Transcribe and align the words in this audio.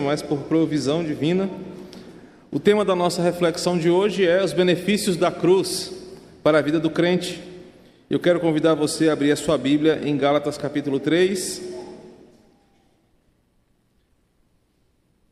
mas 0.00 0.22
por 0.22 0.38
provisão 0.44 1.02
divina. 1.02 1.50
O 2.50 2.60
tema 2.60 2.84
da 2.84 2.94
nossa 2.94 3.20
reflexão 3.20 3.76
de 3.76 3.90
hoje 3.90 4.24
é 4.24 4.42
os 4.42 4.52
benefícios 4.52 5.16
da 5.16 5.32
cruz 5.32 5.92
para 6.44 6.58
a 6.58 6.62
vida 6.62 6.78
do 6.78 6.88
crente. 6.88 7.42
Eu 8.08 8.20
quero 8.20 8.38
convidar 8.38 8.74
você 8.74 9.08
a 9.08 9.12
abrir 9.12 9.32
a 9.32 9.36
sua 9.36 9.58
Bíblia 9.58 10.00
em 10.04 10.16
Gálatas 10.16 10.56
capítulo 10.56 11.00
3, 11.00 11.60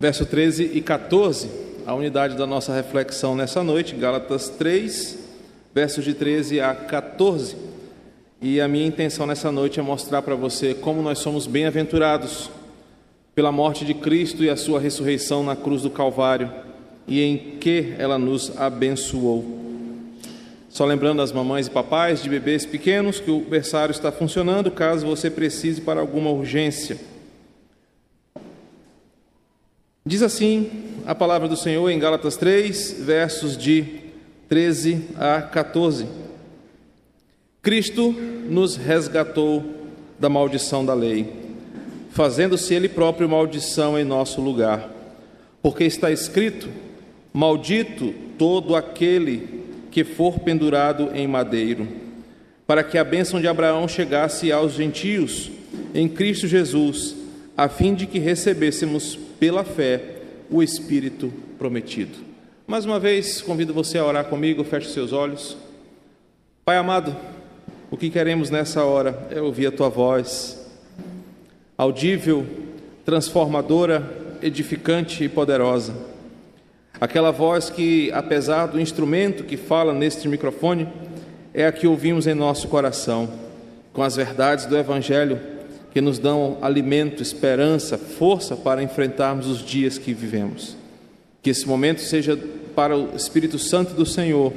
verso 0.00 0.26
13 0.26 0.72
e 0.74 0.80
14, 0.80 1.48
a 1.86 1.94
unidade 1.94 2.36
da 2.36 2.46
nossa 2.46 2.74
reflexão 2.74 3.36
nessa 3.36 3.62
noite, 3.62 3.94
Gálatas 3.94 4.48
3, 4.48 5.18
versos 5.72 6.04
de 6.04 6.14
13 6.14 6.60
a 6.60 6.74
14. 6.74 7.56
E 8.40 8.60
a 8.60 8.66
minha 8.66 8.86
intenção 8.86 9.24
nessa 9.24 9.52
noite 9.52 9.78
é 9.78 9.82
mostrar 9.82 10.20
para 10.20 10.34
você 10.34 10.74
como 10.74 11.00
nós 11.00 11.20
somos 11.20 11.46
bem-aventurados 11.46 12.50
pela 13.34 13.50
morte 13.50 13.84
de 13.84 13.94
Cristo 13.94 14.44
e 14.44 14.50
a 14.50 14.56
sua 14.56 14.78
ressurreição 14.78 15.42
na 15.42 15.56
cruz 15.56 15.82
do 15.82 15.90
Calvário 15.90 16.50
e 17.06 17.20
em 17.22 17.36
que 17.58 17.94
ela 17.98 18.18
nos 18.18 18.56
abençoou. 18.58 19.60
Só 20.68 20.84
lembrando 20.84 21.20
as 21.20 21.32
mamães 21.32 21.66
e 21.66 21.70
papais 21.70 22.22
de 22.22 22.28
bebês 22.28 22.64
pequenos 22.64 23.20
que 23.20 23.30
o 23.30 23.40
berçário 23.40 23.92
está 23.92 24.10
funcionando 24.12 24.70
caso 24.70 25.06
você 25.06 25.30
precise 25.30 25.80
para 25.80 26.00
alguma 26.00 26.30
urgência. 26.30 26.98
Diz 30.04 30.22
assim 30.22 30.70
a 31.06 31.14
palavra 31.14 31.48
do 31.48 31.56
Senhor 31.56 31.88
em 31.90 31.98
Gálatas 31.98 32.36
3, 32.36 32.96
versos 33.00 33.56
de 33.56 34.00
13 34.48 35.08
a 35.16 35.42
14. 35.42 36.06
Cristo 37.62 38.12
nos 38.48 38.76
resgatou 38.76 39.64
da 40.18 40.28
maldição 40.28 40.84
da 40.84 40.94
lei 40.94 41.41
fazendo-se 42.12 42.74
ele 42.74 42.88
próprio 42.88 43.28
maldição 43.28 43.98
em 43.98 44.04
nosso 44.04 44.40
lugar. 44.40 44.88
Porque 45.60 45.84
está 45.84 46.10
escrito: 46.10 46.68
Maldito 47.32 48.14
todo 48.38 48.76
aquele 48.76 49.62
que 49.90 50.04
for 50.04 50.38
pendurado 50.38 51.10
em 51.14 51.26
madeiro, 51.26 51.88
para 52.66 52.82
que 52.82 52.96
a 52.96 53.04
bênção 53.04 53.40
de 53.40 53.48
Abraão 53.48 53.88
chegasse 53.88 54.52
aos 54.52 54.72
gentios 54.72 55.50
em 55.94 56.08
Cristo 56.08 56.46
Jesus, 56.46 57.14
a 57.56 57.68
fim 57.68 57.94
de 57.94 58.06
que 58.06 58.18
recebêssemos 58.18 59.18
pela 59.38 59.64
fé 59.64 60.02
o 60.50 60.62
Espírito 60.62 61.32
prometido. 61.58 62.18
Mais 62.66 62.84
uma 62.84 62.98
vez, 62.98 63.42
convido 63.42 63.74
você 63.74 63.98
a 63.98 64.04
orar 64.04 64.26
comigo, 64.26 64.64
feche 64.64 64.90
seus 64.90 65.12
olhos. 65.12 65.56
Pai 66.64 66.76
amado, 66.76 67.14
o 67.90 67.96
que 67.96 68.08
queremos 68.08 68.50
nessa 68.50 68.84
hora 68.84 69.28
é 69.30 69.40
ouvir 69.40 69.66
a 69.66 69.72
tua 69.72 69.88
voz 69.88 70.61
audível, 71.82 72.46
transformadora, 73.04 74.38
edificante 74.40 75.24
e 75.24 75.28
poderosa. 75.28 75.94
Aquela 77.00 77.32
voz 77.32 77.68
que, 77.68 78.10
apesar 78.12 78.66
do 78.66 78.80
instrumento 78.80 79.44
que 79.44 79.56
fala 79.56 79.92
neste 79.92 80.28
microfone, 80.28 80.88
é 81.52 81.66
a 81.66 81.72
que 81.72 81.86
ouvimos 81.86 82.26
em 82.26 82.34
nosso 82.34 82.68
coração, 82.68 83.28
com 83.92 84.02
as 84.02 84.16
verdades 84.16 84.66
do 84.66 84.78
Evangelho 84.78 85.40
que 85.92 86.00
nos 86.00 86.18
dão 86.18 86.56
alimento, 86.62 87.22
esperança, 87.22 87.98
força 87.98 88.56
para 88.56 88.82
enfrentarmos 88.82 89.46
os 89.48 89.62
dias 89.62 89.98
que 89.98 90.14
vivemos. 90.14 90.76
Que 91.42 91.50
esse 91.50 91.66
momento 91.66 92.00
seja 92.00 92.38
para 92.74 92.96
o 92.96 93.14
Espírito 93.14 93.58
Santo 93.58 93.92
do 93.92 94.06
Senhor 94.06 94.52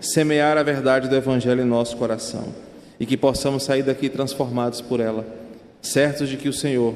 semear 0.00 0.56
a 0.56 0.62
verdade 0.62 1.08
do 1.08 1.14
Evangelho 1.14 1.62
em 1.62 1.66
nosso 1.66 1.96
coração 1.96 2.46
e 2.98 3.06
que 3.06 3.16
possamos 3.16 3.62
sair 3.62 3.82
daqui 3.82 4.08
transformados 4.08 4.80
por 4.80 4.98
ela 4.98 5.41
certos 5.82 6.28
de 6.28 6.36
que 6.36 6.48
o 6.48 6.52
Senhor 6.52 6.94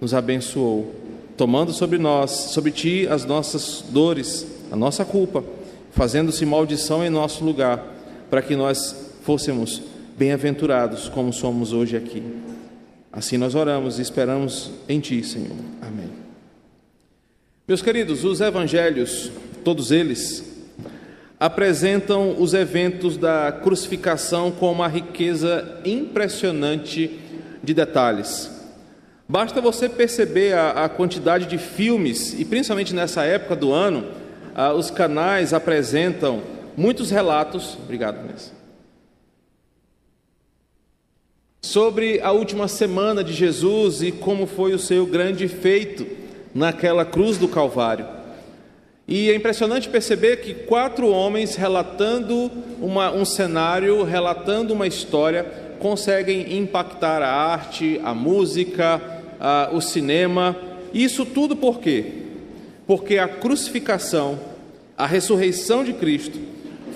nos 0.00 0.12
abençoou, 0.12 0.92
tomando 1.36 1.72
sobre 1.72 1.96
nós, 1.96 2.30
sobre 2.30 2.72
ti, 2.72 3.06
as 3.08 3.24
nossas 3.24 3.84
dores, 3.88 4.46
a 4.70 4.76
nossa 4.76 5.04
culpa, 5.04 5.44
fazendo-se 5.92 6.44
maldição 6.44 7.04
em 7.04 7.08
nosso 7.08 7.44
lugar, 7.44 7.82
para 8.28 8.42
que 8.42 8.56
nós 8.56 9.12
fôssemos 9.22 9.80
bem-aventurados 10.18 11.08
como 11.08 11.32
somos 11.32 11.72
hoje 11.72 11.96
aqui. 11.96 12.22
Assim 13.12 13.38
nós 13.38 13.54
oramos 13.54 14.00
e 14.00 14.02
esperamos 14.02 14.72
em 14.88 14.98
ti, 14.98 15.22
Senhor. 15.22 15.56
Amém. 15.80 16.10
Meus 17.66 17.80
queridos, 17.80 18.24
os 18.24 18.40
evangelhos, 18.40 19.30
todos 19.64 19.92
eles, 19.92 20.44
apresentam 21.38 22.34
os 22.38 22.54
eventos 22.54 23.16
da 23.16 23.52
crucificação 23.52 24.50
com 24.50 24.70
uma 24.70 24.88
riqueza 24.88 25.80
impressionante 25.84 27.20
de 27.64 27.74
detalhes. 27.74 28.50
Basta 29.28 29.60
você 29.60 29.88
perceber 29.88 30.52
a, 30.52 30.84
a 30.84 30.88
quantidade 30.88 31.46
de 31.46 31.58
filmes, 31.58 32.38
e 32.38 32.44
principalmente 32.44 32.94
nessa 32.94 33.24
época 33.24 33.56
do 33.56 33.72
ano, 33.72 34.06
os 34.76 34.90
canais 34.90 35.52
apresentam 35.52 36.42
muitos 36.76 37.10
relatos. 37.10 37.76
Obrigado, 37.82 38.16
Vanessa. 38.16 38.52
Sobre 41.62 42.20
a 42.20 42.30
última 42.30 42.68
semana 42.68 43.24
de 43.24 43.32
Jesus 43.32 44.02
e 44.02 44.12
como 44.12 44.46
foi 44.46 44.74
o 44.74 44.78
seu 44.78 45.06
grande 45.06 45.48
feito 45.48 46.06
naquela 46.54 47.04
cruz 47.04 47.38
do 47.38 47.48
Calvário. 47.48 48.06
E 49.08 49.30
é 49.30 49.34
impressionante 49.34 49.88
perceber 49.88 50.36
que 50.36 50.54
quatro 50.54 51.08
homens 51.08 51.56
relatando 51.56 52.50
uma, 52.80 53.10
um 53.10 53.24
cenário, 53.24 54.02
relatando 54.02 54.72
uma 54.72 54.86
história, 54.86 55.46
conseguem 55.84 56.56
impactar 56.56 57.20
a 57.20 57.30
arte, 57.30 58.00
a 58.02 58.14
música, 58.14 59.02
a, 59.38 59.68
o 59.70 59.82
cinema. 59.82 60.56
Isso 60.94 61.26
tudo 61.26 61.54
por 61.54 61.78
quê? 61.78 62.06
Porque 62.86 63.18
a 63.18 63.28
crucificação, 63.28 64.40
a 64.96 65.06
ressurreição 65.06 65.84
de 65.84 65.92
Cristo, 65.92 66.38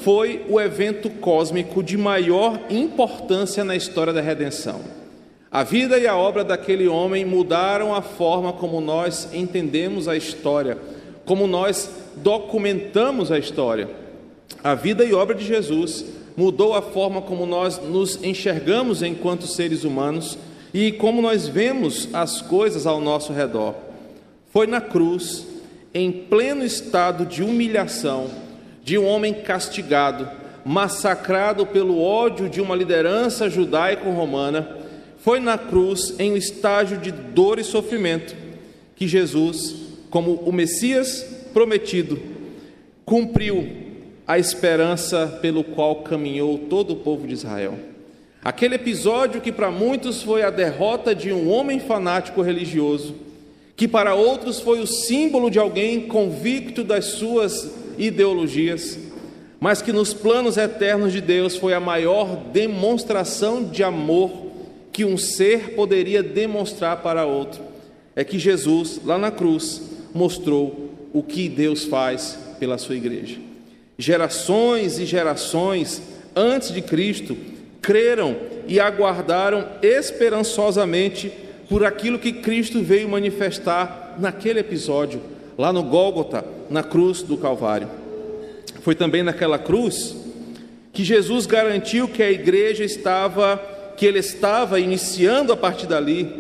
foi 0.03 0.43
o 0.49 0.59
evento 0.59 1.11
cósmico 1.11 1.83
de 1.83 1.99
maior 1.99 2.59
importância 2.71 3.63
na 3.63 3.77
história 3.77 4.11
da 4.11 4.23
redenção. 4.23 4.81
A 5.53 5.63
vida 5.63 5.99
e 5.99 6.07
a 6.07 6.17
obra 6.17 6.43
daquele 6.43 6.89
homem 6.89 7.27
mudaram 7.27 7.95
a 7.95 8.01
forma 8.01 8.55
como 8.55 8.81
nós 8.81 9.29
entendemos 9.35 10.09
a 10.09 10.17
história, 10.17 10.79
como 11.27 11.47
nós 11.47 11.91
documentamos 12.17 13.31
a 13.31 13.39
história. 13.39 13.87
A 14.65 14.75
vida 14.75 15.05
e 15.05 15.13
obra 15.13 15.35
de 15.35 15.45
Jesus 15.45 16.07
mudou 16.39 16.73
a 16.73 16.81
forma 16.81 17.21
como 17.21 17.45
nós 17.45 17.81
nos 17.83 18.23
enxergamos 18.23 19.03
enquanto 19.03 19.49
seres 19.49 19.83
humanos 19.83 20.39
e 20.73 20.93
como 20.93 21.21
nós 21.21 21.49
vemos 21.49 22.09
as 22.13 22.41
coisas 22.41 22.87
ao 22.87 23.01
nosso 23.01 23.33
redor. 23.33 23.75
Foi 24.53 24.65
na 24.65 24.81
cruz, 24.81 25.45
em 25.93 26.13
pleno 26.13 26.65
estado 26.65 27.27
de 27.27 27.43
humilhação, 27.43 28.31
de 28.85 28.97
um 28.97 29.05
homem 29.05 29.35
castigado, 29.35 30.31
massacrado 30.65 31.67
pelo 31.67 32.01
ódio 32.01 32.49
de 32.49 32.61
uma 32.61 32.77
liderança 32.77 33.51
judaico-romana, 33.51 34.77
foi 35.19 35.41
na 35.41 35.59
cruz, 35.59 36.15
em 36.21 36.35
um 36.35 36.37
estágio 36.37 36.99
de 36.99 37.11
dor 37.11 37.59
e 37.59 37.65
sofrimento, 37.65 38.37
que 38.95 39.09
Jesus, 39.09 39.75
como 40.09 40.35
o 40.35 40.53
Messias 40.53 41.21
prometido, 41.53 42.17
cumpriu 43.05 43.88
a 44.29 44.39
esperança 44.39 45.39
pelo 45.41 45.65
qual 45.65 46.03
caminhou 46.03 46.59
todo 46.59 46.91
o 46.91 46.97
povo 46.97 47.27
de 47.27 47.33
Israel. 47.33 47.79
Aquele 48.45 48.75
episódio 48.75 49.41
que 49.41 49.51
para 49.51 49.71
muitos 49.71 50.23
foi 50.23 50.43
a 50.43 50.51
derrota 50.51 51.15
de 51.15 51.33
um 51.33 51.51
homem 51.51 51.81
fanático 51.81 52.43
religioso, 52.43 53.15
que 53.75 53.89
para 53.89 54.15
outros 54.15 54.61
foi 54.61 54.81
o 54.81 54.87
símbolo 54.87 55.51
de 55.51 55.59
alguém 55.59 56.03
convicto 56.03 56.85
das 56.85 57.07
suas 57.07 57.73
ideologias, 57.97 58.99
mas 59.59 59.81
que 59.81 59.95
nos 59.95 60.13
planos 60.13 60.59
eternos 60.59 61.11
de 61.11 61.23
Deus 61.23 61.57
foi 61.57 61.73
a 61.73 61.81
maior 61.81 62.37
demonstração 62.53 63.65
de 63.65 63.83
amor 63.83 64.31
que 64.93 65.07
um 65.07 65.17
ser 65.17 65.75
poderia 65.75 66.23
demonstrar 66.23 67.01
para 67.01 67.25
outro. 67.25 67.63
É 68.15 68.23
que 68.23 68.39
Jesus, 68.39 69.01
lá 69.03 69.17
na 69.17 69.31
cruz, 69.31 69.81
mostrou 70.13 70.91
o 71.15 71.23
que 71.23 71.49
Deus 71.49 71.85
faz 71.85 72.39
pela 72.61 72.77
sua 72.77 72.95
igreja. 72.95 73.48
Gerações 73.99 75.01
e 75.01 75.05
gerações 75.05 76.01
antes 76.37 76.73
de 76.73 76.81
Cristo 76.81 77.37
creram 77.83 78.37
e 78.69 78.79
aguardaram 78.79 79.67
esperançosamente 79.83 81.33
por 81.69 81.85
aquilo 81.85 82.19
que 82.19 82.33
Cristo 82.33 82.81
veio 82.81 83.09
manifestar 83.09 84.17
naquele 84.19 84.61
episódio, 84.61 85.21
lá 85.59 85.73
no 85.73 85.83
Gólgota, 85.83 86.45
na 86.71 86.83
cruz 86.83 87.23
do 87.23 87.37
Calvário. 87.37 87.89
Foi 88.83 88.95
também 88.95 89.23
naquela 89.23 89.59
cruz 89.59 90.17
que 90.93 91.03
Jesus 91.03 91.45
garantiu 91.47 92.09
que 92.09 92.23
a 92.23 92.31
igreja 92.31 92.85
estava, 92.85 93.57
que 93.97 94.07
ele 94.07 94.21
estava 94.21 94.79
iniciando 94.79 95.53
a 95.53 95.57
partir 95.57 95.87
dali, 95.87 96.31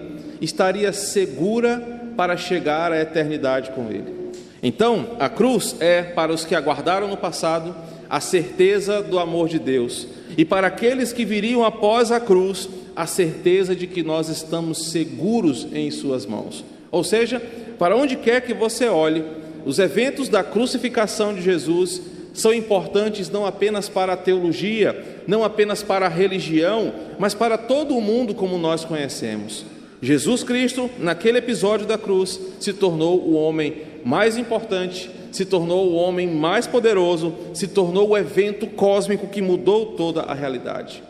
estaria 0.40 0.92
segura 0.92 1.82
para 2.16 2.36
chegar 2.36 2.92
à 2.92 3.00
eternidade 3.00 3.70
com 3.70 3.90
ele. 3.90 4.17
Então, 4.62 5.16
a 5.18 5.28
cruz 5.28 5.76
é 5.80 6.02
para 6.02 6.32
os 6.32 6.44
que 6.44 6.54
aguardaram 6.54 7.08
no 7.08 7.16
passado 7.16 7.74
a 8.10 8.20
certeza 8.20 9.02
do 9.02 9.18
amor 9.18 9.48
de 9.48 9.58
Deus, 9.58 10.06
e 10.36 10.44
para 10.44 10.66
aqueles 10.66 11.12
que 11.12 11.24
viriam 11.24 11.64
após 11.64 12.10
a 12.10 12.18
cruz, 12.18 12.68
a 12.96 13.06
certeza 13.06 13.76
de 13.76 13.86
que 13.86 14.02
nós 14.02 14.28
estamos 14.28 14.90
seguros 14.90 15.68
em 15.72 15.90
Suas 15.90 16.24
mãos. 16.26 16.64
Ou 16.90 17.04
seja, 17.04 17.40
para 17.78 17.96
onde 17.96 18.16
quer 18.16 18.40
que 18.40 18.54
você 18.54 18.88
olhe, 18.88 19.24
os 19.64 19.78
eventos 19.78 20.28
da 20.28 20.42
crucificação 20.42 21.34
de 21.34 21.42
Jesus 21.42 22.00
são 22.32 22.54
importantes 22.54 23.28
não 23.28 23.44
apenas 23.44 23.88
para 23.88 24.14
a 24.14 24.16
teologia, 24.16 25.20
não 25.26 25.44
apenas 25.44 25.82
para 25.82 26.06
a 26.06 26.08
religião, 26.08 26.92
mas 27.18 27.34
para 27.34 27.58
todo 27.58 27.96
o 27.96 28.00
mundo 28.00 28.34
como 28.34 28.58
nós 28.58 28.84
conhecemos. 28.84 29.64
Jesus 30.00 30.44
Cristo, 30.44 30.88
naquele 30.98 31.38
episódio 31.38 31.86
da 31.86 31.98
cruz, 31.98 32.40
se 32.60 32.72
tornou 32.72 33.20
o 33.20 33.34
homem 33.34 33.87
mais 34.08 34.38
importante, 34.38 35.10
se 35.30 35.44
tornou 35.44 35.90
o 35.90 35.94
homem 35.94 36.26
mais 36.26 36.66
poderoso, 36.66 37.34
se 37.52 37.68
tornou 37.68 38.08
o 38.08 38.16
evento 38.16 38.66
cósmico 38.66 39.26
que 39.26 39.42
mudou 39.42 39.84
toda 39.98 40.22
a 40.22 40.32
realidade. 40.32 41.02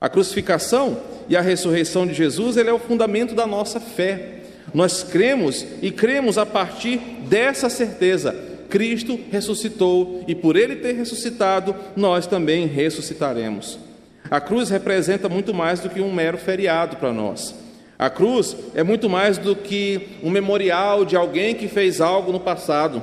A 0.00 0.08
crucificação 0.08 0.98
e 1.28 1.36
a 1.36 1.40
ressurreição 1.40 2.04
de 2.04 2.12
Jesus, 2.12 2.56
ele 2.56 2.68
é 2.68 2.72
o 2.72 2.78
fundamento 2.80 3.36
da 3.36 3.46
nossa 3.46 3.78
fé. 3.78 4.40
Nós 4.74 5.04
cremos 5.04 5.64
e 5.80 5.92
cremos 5.92 6.36
a 6.36 6.44
partir 6.44 6.98
dessa 7.28 7.70
certeza. 7.70 8.34
Cristo 8.68 9.16
ressuscitou 9.30 10.24
e 10.26 10.34
por 10.34 10.56
ele 10.56 10.74
ter 10.74 10.94
ressuscitado, 10.94 11.72
nós 11.94 12.26
também 12.26 12.66
ressuscitaremos. 12.66 13.78
A 14.28 14.40
cruz 14.40 14.70
representa 14.70 15.28
muito 15.28 15.54
mais 15.54 15.78
do 15.78 15.88
que 15.88 16.00
um 16.00 16.12
mero 16.12 16.36
feriado 16.36 16.96
para 16.96 17.12
nós. 17.12 17.54
A 17.98 18.10
cruz 18.10 18.56
é 18.74 18.82
muito 18.82 19.08
mais 19.08 19.38
do 19.38 19.54
que 19.54 20.08
um 20.22 20.30
memorial 20.30 21.04
de 21.04 21.16
alguém 21.16 21.54
que 21.54 21.68
fez 21.68 22.00
algo 22.00 22.32
no 22.32 22.40
passado. 22.40 23.02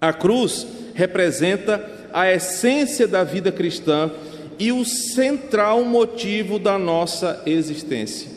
A 0.00 0.12
cruz 0.12 0.66
representa 0.94 1.82
a 2.12 2.30
essência 2.30 3.08
da 3.08 3.24
vida 3.24 3.50
cristã 3.50 4.10
e 4.58 4.70
o 4.70 4.84
central 4.84 5.82
motivo 5.84 6.58
da 6.58 6.78
nossa 6.78 7.42
existência. 7.46 8.30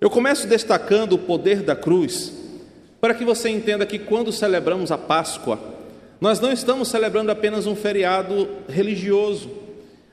Eu 0.00 0.08
começo 0.08 0.46
destacando 0.46 1.14
o 1.14 1.18
poder 1.18 1.62
da 1.62 1.74
cruz, 1.74 2.32
para 3.00 3.14
que 3.14 3.24
você 3.24 3.48
entenda 3.48 3.84
que 3.84 3.98
quando 3.98 4.32
celebramos 4.32 4.92
a 4.92 4.98
Páscoa, 4.98 5.58
nós 6.20 6.40
não 6.40 6.52
estamos 6.52 6.88
celebrando 6.88 7.30
apenas 7.30 7.66
um 7.66 7.74
feriado 7.74 8.48
religioso, 8.68 9.50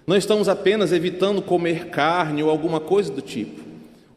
não 0.07 0.17
estamos 0.17 0.49
apenas 0.49 0.91
evitando 0.91 1.41
comer 1.41 1.87
carne 1.87 2.43
ou 2.43 2.49
alguma 2.49 2.79
coisa 2.79 3.11
do 3.11 3.21
tipo. 3.21 3.60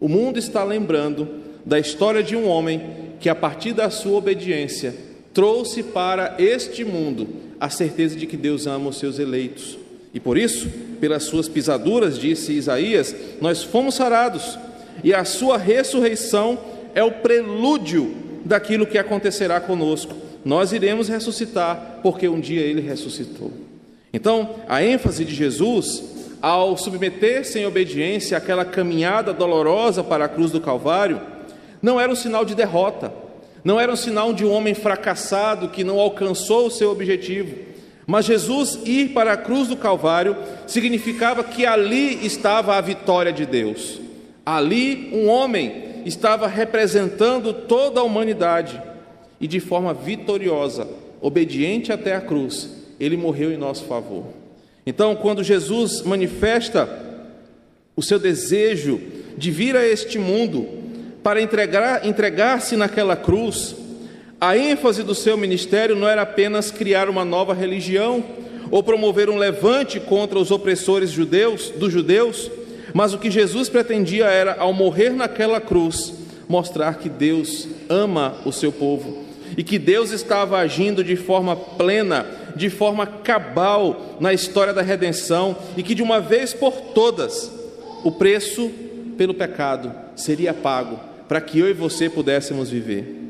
O 0.05 0.09
mundo 0.09 0.39
está 0.39 0.63
lembrando 0.63 1.27
da 1.65 1.81
história 1.81 2.23
de 2.23 2.37
um 2.37 2.47
homem 2.47 2.83
que, 3.19 3.31
a 3.31 3.35
partir 3.35 3.73
da 3.73 3.89
sua 3.89 4.19
obediência, 4.19 4.95
trouxe 5.33 5.83
para 5.83 6.35
este 6.39 6.85
mundo 6.85 7.27
a 7.59 7.71
certeza 7.71 8.15
de 8.15 8.27
que 8.27 8.37
Deus 8.37 8.67
ama 8.67 8.91
os 8.91 8.99
seus 8.99 9.19
eleitos. 9.19 9.79
E 10.13 10.21
por 10.21 10.37
isso, 10.37 10.69
pelas 11.01 11.23
suas 11.23 11.49
pisaduras, 11.49 12.19
disse 12.19 12.53
Isaías, 12.53 13.17
nós 13.41 13.63
fomos 13.63 13.95
sarados, 13.95 14.59
e 15.03 15.15
a 15.15 15.25
sua 15.25 15.57
ressurreição 15.57 16.59
é 16.95 17.03
o 17.03 17.11
prelúdio 17.11 18.15
daquilo 18.45 18.87
que 18.87 18.99
acontecerá 18.99 19.59
conosco. 19.59 20.15
Nós 20.45 20.75
iremos 20.75 21.09
ressuscitar, 21.09 22.01
porque 22.03 22.29
um 22.29 22.41
dia 22.41 22.61
ele 22.61 22.83
ressuscitou. 22.83 23.51
Então, 24.13 24.57
a 24.69 24.85
ênfase 24.85 25.25
de 25.25 25.35
Jesus 25.35 26.14
ao 26.45 26.77
submeter-se 26.77 27.59
em 27.59 27.65
obediência 27.65 28.37
àquela 28.37 28.67
caminhada 28.67 29.33
dolorosa 29.33 30.05
para 30.05 30.27
a 30.27 30.29
cruz 30.29 30.51
do 30.51 30.61
Calvário, 30.61 31.19
não 31.81 31.99
era 31.99 32.13
um 32.13 32.15
sinal 32.15 32.45
de 32.45 32.55
derrota, 32.55 33.11
não 33.65 33.81
era 33.81 33.91
um 33.91 33.97
sinal 33.97 34.31
de 34.31 34.45
um 34.45 34.53
homem 34.53 34.75
fracassado 34.75 35.71
que 35.71 35.83
não 35.83 35.99
alcançou 35.99 36.67
o 36.67 36.71
seu 36.71 36.91
objetivo, 36.91 37.57
mas 38.07 38.27
Jesus 38.27 38.79
ir 38.85 39.15
para 39.15 39.33
a 39.33 39.39
cruz 39.39 39.69
do 39.69 39.77
Calvário 39.79 40.37
significava 40.67 41.43
que 41.43 41.65
ali 41.65 42.27
estava 42.27 42.77
a 42.77 42.81
vitória 42.83 43.33
de 43.33 43.47
Deus, 43.47 43.99
ali 44.45 45.09
um 45.15 45.31
homem 45.31 46.03
estava 46.05 46.47
representando 46.47 47.55
toda 47.55 48.01
a 48.01 48.05
humanidade 48.05 48.83
e 49.41 49.49
de 49.49 49.61
forma 49.61 49.95
vitoriosa, 49.95 50.87
obediente 51.23 51.91
até 51.91 52.15
a 52.15 52.21
cruz, 52.21 52.69
ele 53.01 53.17
morreu 53.17 53.51
em 53.51 53.57
nosso 53.57 53.85
favor. 53.85 54.44
Então, 54.87 55.17
quando 55.17 55.43
Jesus 55.43 56.03
manifesta 56.03 56.89
o 57.97 58.03
seu 58.03 58.19
desejo 58.19 59.01
de 59.37 59.51
vir 59.51 59.77
a 59.77 59.87
este 59.87 60.19
mundo 60.19 60.67
para 61.23 61.41
entregar, 61.41 62.07
entregar-se 62.07 62.77
naquela 62.77 63.17
cruz, 63.17 63.75
a 64.41 64.57
ênfase 64.59 65.03
do 65.03 65.15
seu 65.15 65.37
ministério 65.37 65.97
não 65.97 66.07
era 66.07 66.23
apenas 66.23 66.71
criar 66.71 67.09
uma 67.09 67.25
nova 67.25 67.55
religião 67.55 68.23
ou 68.71 68.83
promover 68.83 69.31
um 69.31 69.39
levante 69.39 69.99
contra 69.99 70.39
os 70.39 70.51
opressores 70.51 71.11
judeus, 71.11 71.71
dos 71.71 71.93
judeus, 71.93 72.51
mas 72.93 73.15
o 73.15 73.19
que 73.19 73.31
Jesus 73.31 73.69
pretendia 73.69 74.27
era, 74.27 74.57
ao 74.59 74.73
morrer 74.73 75.11
naquela 75.11 75.61
cruz, 75.61 76.13
mostrar 76.49 76.99
que 76.99 77.09
Deus 77.09 77.67
ama 77.89 78.37
o 78.45 78.53
seu 78.53 78.71
povo 78.71 79.25
e 79.57 79.63
que 79.63 79.79
Deus 79.79 80.11
estava 80.11 80.59
agindo 80.59 81.03
de 81.03 81.17
forma 81.17 81.57
plena 81.57 82.27
de 82.55 82.71
forma 82.71 83.07
cabal 83.07 84.17
na 84.21 84.33
história 84.33 84.73
da 84.73 84.83
redenção 84.83 85.57
e 85.77 85.83
que 85.83 85.95
de 85.95 86.03
uma 86.03 86.21
vez 86.21 86.53
por 86.53 86.73
todas 86.73 87.51
o 88.03 88.13
preço 88.13 88.71
pelo 89.17 89.35
pecado 89.35 89.93
seria 90.15 90.53
pago 90.53 90.99
para 91.29 91.41
que 91.41 91.59
eu 91.59 91.69
e 91.69 91.73
você 91.73 92.09
pudéssemos 92.09 92.71
viver. 92.71 93.23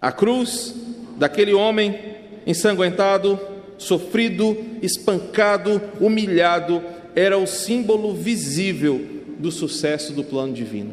A 0.00 0.12
cruz 0.12 0.74
daquele 1.16 1.54
homem 1.54 1.98
ensanguentado, 2.46 3.38
sofrido, 3.78 4.56
espancado, 4.82 5.80
humilhado, 6.00 6.82
era 7.14 7.38
o 7.38 7.46
símbolo 7.46 8.14
visível 8.14 9.00
do 9.38 9.50
sucesso 9.50 10.12
do 10.12 10.24
plano 10.24 10.52
divino. 10.52 10.92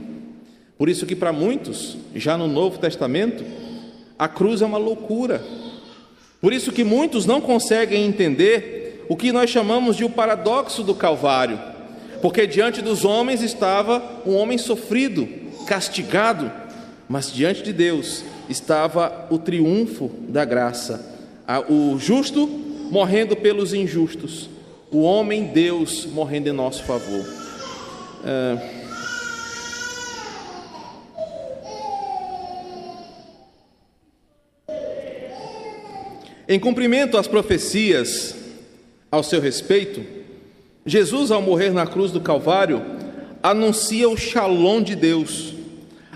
Por 0.77 0.87
isso 0.89 1.05
que 1.05 1.15
para 1.15 1.33
muitos, 1.33 1.97
já 2.15 2.37
no 2.37 2.47
Novo 2.47 2.79
Testamento, 2.79 3.43
a 4.17 4.27
cruz 4.27 4.61
é 4.61 4.65
uma 4.65 4.77
loucura, 4.77 5.41
por 6.41 6.53
isso 6.53 6.71
que 6.71 6.83
muitos 6.83 7.25
não 7.25 7.41
conseguem 7.41 8.05
entender 8.05 9.05
o 9.09 9.15
que 9.15 9.31
nós 9.31 9.49
chamamos 9.49 9.95
de 9.95 10.05
o 10.05 10.09
paradoxo 10.09 10.83
do 10.83 10.95
Calvário, 10.95 11.59
porque 12.21 12.45
diante 12.45 12.81
dos 12.81 13.03
homens 13.03 13.41
estava 13.41 14.01
um 14.25 14.35
homem 14.35 14.57
sofrido, 14.57 15.27
castigado, 15.65 16.51
mas 17.07 17.31
diante 17.31 17.63
de 17.63 17.73
Deus 17.73 18.23
estava 18.49 19.27
o 19.29 19.37
triunfo 19.37 20.11
da 20.27 20.45
graça, 20.45 21.17
o 21.67 21.97
justo 21.97 22.47
morrendo 22.91 23.35
pelos 23.35 23.73
injustos, 23.73 24.49
o 24.91 25.01
homem 25.01 25.45
Deus 25.45 26.05
morrendo 26.05 26.49
em 26.49 26.53
nosso 26.53 26.83
favor. 26.83 27.25
É... 28.25 28.78
Em 36.51 36.59
cumprimento 36.59 37.15
às 37.15 37.27
profecias 37.27 38.33
ao 39.11 39.21
seu 39.21 39.39
respeito, 39.39 40.03
Jesus, 40.83 41.29
ao 41.29 41.43
morrer 41.43 41.71
na 41.71 41.85
cruz 41.85 42.09
do 42.09 42.19
Calvário, 42.19 42.83
anuncia 43.43 44.09
o 44.09 44.17
shalom 44.17 44.81
de 44.81 44.95
Deus, 44.95 45.53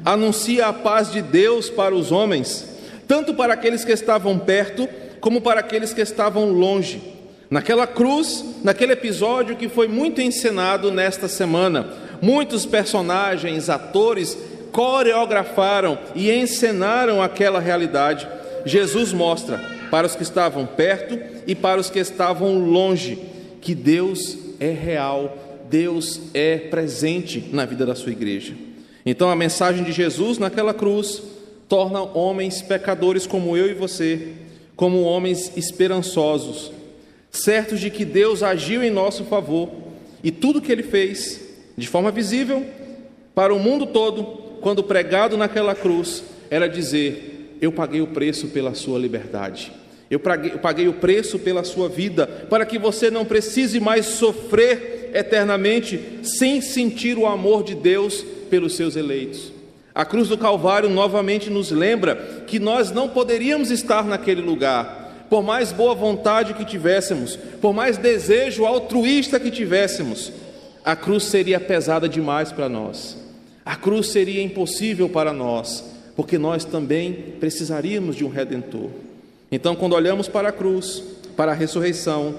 anuncia 0.04 0.66
a 0.66 0.74
paz 0.74 1.12
de 1.12 1.22
Deus 1.22 1.70
para 1.70 1.94
os 1.94 2.12
homens, 2.12 2.68
tanto 3.08 3.36
para 3.36 3.54
aqueles 3.54 3.86
que 3.86 3.92
estavam 3.92 4.40
perto, 4.40 4.90
como 5.22 5.40
para 5.40 5.60
aqueles 5.60 5.94
que 5.94 6.02
estavam 6.02 6.50
longe. 6.50 7.00
Naquela 7.48 7.86
cruz, 7.86 8.44
naquele 8.64 8.94
episódio 8.94 9.56
que 9.56 9.70
foi 9.70 9.88
muito 9.88 10.20
encenado 10.20 10.92
nesta 10.92 11.28
semana, 11.28 11.94
muitos 12.20 12.66
personagens, 12.66 13.70
atores, 13.70 14.36
coreografaram 14.72 16.00
e 16.16 16.32
encenaram 16.32 17.22
aquela 17.22 17.60
realidade. 17.60 18.28
Jesus 18.66 19.14
mostra 19.14 19.73
para 19.94 20.08
os 20.08 20.16
que 20.16 20.24
estavam 20.24 20.66
perto 20.66 21.20
e 21.46 21.54
para 21.54 21.80
os 21.80 21.92
que 21.92 22.00
estavam 22.00 22.58
longe, 22.58 23.16
que 23.62 23.76
Deus 23.76 24.36
é 24.60 24.72
real, 24.72 25.38
Deus 25.70 26.20
é 26.34 26.58
presente 26.58 27.48
na 27.54 27.64
vida 27.64 27.86
da 27.86 27.94
sua 27.94 28.12
igreja. 28.12 28.56
Então 29.06 29.30
a 29.30 29.36
mensagem 29.36 29.84
de 29.84 29.92
Jesus 29.92 30.40
naquela 30.40 30.74
cruz 30.74 31.22
torna 31.70 32.02
homens 32.02 32.60
pecadores 32.60 33.28
como 33.28 33.56
eu 33.56 33.70
e 33.70 33.76
você, 33.76 34.30
como 34.76 35.04
homens 35.04 35.56
esperançosos, 35.56 36.72
certos 37.30 37.80
de 37.80 37.92
que 37.92 38.04
Deus 38.04 38.42
agiu 38.42 38.82
em 38.82 38.90
nosso 38.90 39.24
favor 39.26 39.70
e 40.24 40.32
tudo 40.32 40.60
que 40.60 40.72
ele 40.72 40.82
fez, 40.82 41.40
de 41.78 41.88
forma 41.88 42.10
visível, 42.10 42.66
para 43.36 43.54
o 43.54 43.60
mundo 43.60 43.86
todo, 43.86 44.24
quando 44.60 44.82
pregado 44.82 45.38
naquela 45.38 45.76
cruz, 45.76 46.24
era 46.50 46.68
dizer: 46.68 47.58
Eu 47.62 47.72
paguei 47.72 48.02
o 48.02 48.08
preço 48.08 48.48
pela 48.48 48.74
sua 48.74 48.98
liberdade. 48.98 49.83
Eu 50.10 50.20
paguei, 50.20 50.88
o 50.88 50.94
preço 50.94 51.40
pela 51.40 51.64
sua 51.64 51.90
vida, 51.90 52.28
para 52.50 52.66
que 52.66 52.78
você 52.78 53.10
não 53.10 53.26
precise 53.26 53.80
mais 53.80 54.06
sofrer 54.06 55.12
eternamente 55.14 56.00
sem 56.24 56.62
sentir 56.62 57.18
o 57.18 57.26
amor 57.26 57.64
de 57.64 57.76
Deus 57.76 58.24
pelos 58.50 58.76
seus 58.76 58.96
eleitos. 58.96 59.52
A 59.96 60.04
cruz 60.04 60.28
do 60.28 60.38
Calvário 60.38 60.90
novamente 60.90 61.50
nos 61.50 61.72
lembra 61.72 62.44
que 62.48 62.60
nós 62.60 62.92
não 62.92 63.08
poderíamos 63.08 63.70
estar 63.70 64.04
naquele 64.06 64.42
lugar, 64.42 65.28
por 65.30 65.44
mais 65.44 65.72
boa 65.72 65.96
vontade 65.96 66.54
que 66.54 66.66
tivéssemos, 66.66 67.36
por 67.62 67.74
mais 67.74 67.98
desejo 67.98 68.66
altruísta 68.66 69.40
que 69.40 69.50
tivéssemos, 69.50 70.32
a 70.84 70.96
cruz 70.96 71.24
seria 71.26 71.60
pesada 71.60 72.10
demais 72.10 72.52
para 72.52 72.68
nós, 72.68 73.18
a 73.66 73.76
cruz 73.76 74.08
seria 74.08 74.44
impossível 74.44 75.08
para 75.08 75.32
nós, 75.32 75.84
porque 76.16 76.38
nós 76.38 76.66
também 76.66 77.14
precisaríamos 77.40 78.16
de 78.16 78.26
um 78.26 78.30
redentor. 78.30 78.90
Então, 79.54 79.76
quando 79.76 79.94
olhamos 79.94 80.28
para 80.28 80.50
a 80.50 80.52
cruz, 80.52 81.04
para 81.38 81.52
a 81.52 81.54
ressurreição, 81.54 82.34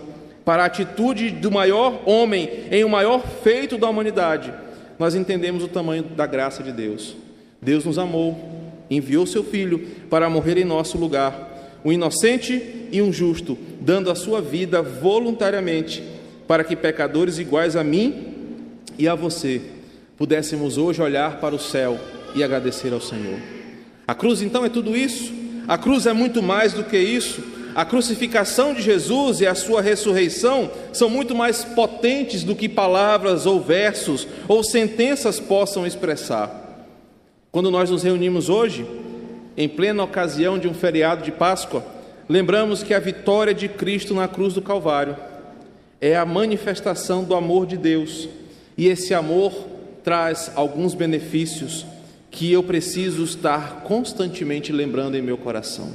para 0.45 0.65
a 0.65 0.67
atitude 0.67 1.31
do 1.31 1.49
maior 1.49 2.03
homem 2.05 2.51
em 2.73 2.83
o 2.83 2.89
maior 2.89 3.25
feito 3.45 3.79
da 3.79 3.89
humanidade, 3.89 4.53
nós 4.99 5.15
entendemos 5.15 5.63
o 5.63 5.69
tamanho 5.69 6.03
da 6.03 6.27
graça 6.27 6.61
de 6.61 6.73
Deus. 6.73 7.15
Deus 7.63 7.85
nos 7.85 8.01
amou, 8.01 8.37
enviou 8.91 9.27
seu 9.27 9.45
filho 9.45 9.87
para 10.11 10.29
morrer 10.29 10.59
em 10.59 10.65
nosso 10.65 10.99
lugar, 10.99 11.79
um 11.85 11.93
inocente 11.93 12.89
e 12.91 13.01
um 13.01 13.13
justo, 13.13 13.57
dando 13.81 14.11
a 14.11 14.17
sua 14.17 14.43
vida 14.43 14.83
voluntariamente 14.83 16.03
para 16.49 16.65
que 16.65 16.75
pecadores 16.75 17.39
iguais 17.39 17.77
a 17.77 17.85
mim 17.85 18.35
e 18.99 19.07
a 19.07 19.15
você 19.15 19.63
pudéssemos 20.17 20.79
hoje 20.79 21.01
olhar 21.01 21.39
para 21.39 21.55
o 21.55 21.61
céu 21.61 21.97
e 22.35 22.43
agradecer 22.43 22.93
ao 22.93 23.01
Senhor. 23.01 23.39
A 24.05 24.17
cruz 24.17 24.43
então 24.43 24.65
é 24.65 24.69
tudo 24.69 24.97
isso. 24.97 25.44
A 25.67 25.79
cruz 25.79 26.07
é 26.07 26.13
muito 26.13 26.43
mais 26.43 26.73
do 26.73 26.85
que 26.85 26.99
isso. 26.99 27.43
A 27.75 27.85
crucificação 27.85 28.73
de 28.73 28.83
Jesus 28.83 29.41
e 29.41 29.47
a 29.47 29.55
sua 29.55 29.83
ressurreição 29.83 30.71
são 30.93 31.11
muito 31.11 31.35
mais 31.35 31.65
potentes 31.65 32.45
do 32.45 32.55
que 32.55 32.69
palavras 32.69 33.47
ou 33.47 33.61
versos 33.61 34.29
ou 34.47 34.63
sentenças 34.63 35.41
possam 35.41 35.87
expressar. 35.87 36.61
Quando 37.51 37.71
nós 37.71 37.91
nos 37.91 38.03
reunimos 38.03 38.49
hoje, 38.49 38.87
em 39.57 39.69
plena 39.69 40.05
ocasião 40.05 40.59
de 40.59 40.69
um 40.69 40.75
feriado 40.75 41.25
de 41.25 41.33
Páscoa, 41.33 41.85
lembramos 42.29 42.83
que 42.83 42.95
a 42.95 43.01
vitória 43.01 43.55
de 43.55 43.69
Cristo 43.69 44.15
na 44.15 44.29
cruz 44.29 44.55
do 44.55 44.63
Calvário 44.63 45.17
é 46.01 46.17
a 46.17 46.27
manifestação 46.27 47.25
do 47.25 47.35
amor 47.35 47.67
de 47.67 47.77
Deus, 47.77 48.29
e 48.77 48.89
esse 48.89 49.15
amor 49.15 49.53
traz 50.03 50.53
alguns 50.55 50.95
benefícios 50.95 51.87
que 52.35 52.53
eu 52.53 52.65
preciso 52.65 53.23
estar 53.23 53.83
constantemente 53.85 54.73
lembrando 54.73 55.17
em 55.17 55.23
meu 55.23 55.39
coração. 55.39 55.89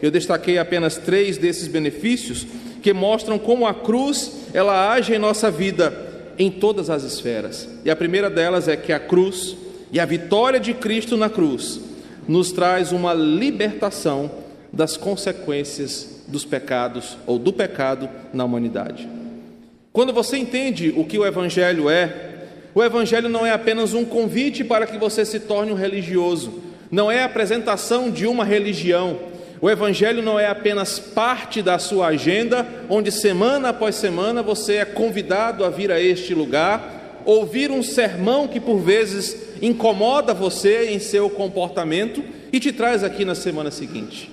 Eu 0.00 0.08
destaquei 0.08 0.56
apenas 0.56 0.96
três 0.96 1.36
desses 1.36 1.66
benefícios 1.66 2.46
que 2.80 2.92
mostram 2.92 3.40
como 3.40 3.66
a 3.66 3.74
cruz 3.74 4.32
ela 4.54 4.92
age 4.92 5.12
em 5.12 5.18
nossa 5.18 5.50
vida 5.50 5.92
em 6.38 6.48
todas 6.48 6.88
as 6.88 7.02
esferas. 7.02 7.68
E 7.84 7.90
a 7.90 7.96
primeira 7.96 8.30
delas 8.30 8.68
é 8.68 8.76
que 8.76 8.92
a 8.92 9.00
cruz 9.00 9.56
e 9.90 9.98
a 9.98 10.06
vitória 10.06 10.60
de 10.60 10.72
Cristo 10.72 11.16
na 11.16 11.28
cruz 11.28 11.80
nos 12.28 12.52
traz 12.52 12.92
uma 12.92 13.12
libertação 13.12 14.30
das 14.72 14.96
consequências 14.96 16.22
dos 16.28 16.44
pecados 16.44 17.18
ou 17.26 17.36
do 17.36 17.52
pecado 17.52 18.08
na 18.32 18.44
humanidade. 18.44 19.08
Quando 19.92 20.12
você 20.12 20.36
entende 20.36 20.94
o 20.96 21.04
que 21.04 21.18
o 21.18 21.26
evangelho 21.26 21.90
é, 21.90 22.29
o 22.74 22.82
evangelho 22.82 23.28
não 23.28 23.44
é 23.44 23.50
apenas 23.50 23.94
um 23.94 24.04
convite 24.04 24.64
para 24.64 24.86
que 24.86 24.98
você 24.98 25.24
se 25.24 25.40
torne 25.40 25.72
um 25.72 25.76
religioso, 25.76 26.62
não 26.90 27.10
é 27.10 27.22
a 27.22 27.26
apresentação 27.26 28.10
de 28.10 28.26
uma 28.26 28.44
religião, 28.44 29.18
o 29.60 29.68
Evangelho 29.68 30.22
não 30.22 30.40
é 30.40 30.46
apenas 30.46 30.98
parte 30.98 31.60
da 31.60 31.78
sua 31.78 32.06
agenda, 32.06 32.66
onde 32.88 33.12
semana 33.12 33.68
após 33.68 33.94
semana 33.94 34.42
você 34.42 34.76
é 34.76 34.84
convidado 34.86 35.64
a 35.66 35.68
vir 35.68 35.92
a 35.92 36.00
este 36.00 36.34
lugar, 36.34 37.20
ouvir 37.26 37.70
um 37.70 37.82
sermão 37.82 38.48
que 38.48 38.58
por 38.58 38.78
vezes 38.78 39.36
incomoda 39.60 40.32
você 40.32 40.92
em 40.92 40.98
seu 40.98 41.28
comportamento 41.28 42.24
e 42.50 42.58
te 42.58 42.72
traz 42.72 43.04
aqui 43.04 43.22
na 43.22 43.34
semana 43.34 43.70
seguinte. 43.70 44.30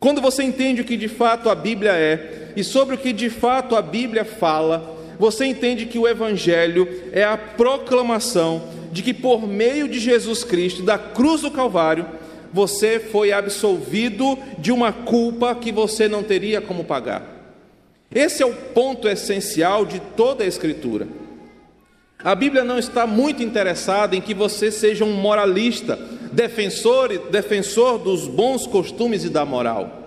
Quando 0.00 0.22
você 0.22 0.42
entende 0.42 0.80
o 0.80 0.84
que 0.84 0.96
de 0.96 1.08
fato 1.08 1.50
a 1.50 1.54
Bíblia 1.54 1.92
é 1.92 2.52
e 2.56 2.64
sobre 2.64 2.94
o 2.94 2.98
que 2.98 3.12
de 3.12 3.28
fato 3.28 3.76
a 3.76 3.82
Bíblia 3.82 4.24
fala, 4.24 4.93
você 5.18 5.44
entende 5.44 5.86
que 5.86 5.98
o 5.98 6.08
Evangelho 6.08 6.88
é 7.12 7.24
a 7.24 7.36
proclamação 7.36 8.62
de 8.92 9.02
que 9.02 9.12
por 9.12 9.46
meio 9.46 9.88
de 9.88 9.98
Jesus 9.98 10.44
Cristo, 10.44 10.82
da 10.82 10.98
cruz 10.98 11.42
do 11.42 11.50
Calvário, 11.50 12.06
você 12.52 13.00
foi 13.00 13.32
absolvido 13.32 14.38
de 14.58 14.70
uma 14.70 14.92
culpa 14.92 15.54
que 15.54 15.72
você 15.72 16.08
não 16.08 16.22
teria 16.22 16.60
como 16.60 16.84
pagar. 16.84 17.34
Esse 18.14 18.42
é 18.42 18.46
o 18.46 18.54
ponto 18.54 19.08
essencial 19.08 19.84
de 19.84 20.00
toda 20.00 20.44
a 20.44 20.46
Escritura. 20.46 21.08
A 22.22 22.34
Bíblia 22.34 22.62
não 22.62 22.78
está 22.78 23.06
muito 23.06 23.42
interessada 23.42 24.14
em 24.14 24.20
que 24.20 24.32
você 24.32 24.70
seja 24.70 25.04
um 25.04 25.12
moralista, 25.12 25.98
defensor, 26.32 27.08
defensor 27.30 27.98
dos 27.98 28.28
bons 28.28 28.66
costumes 28.66 29.24
e 29.24 29.28
da 29.28 29.44
moral. 29.44 30.03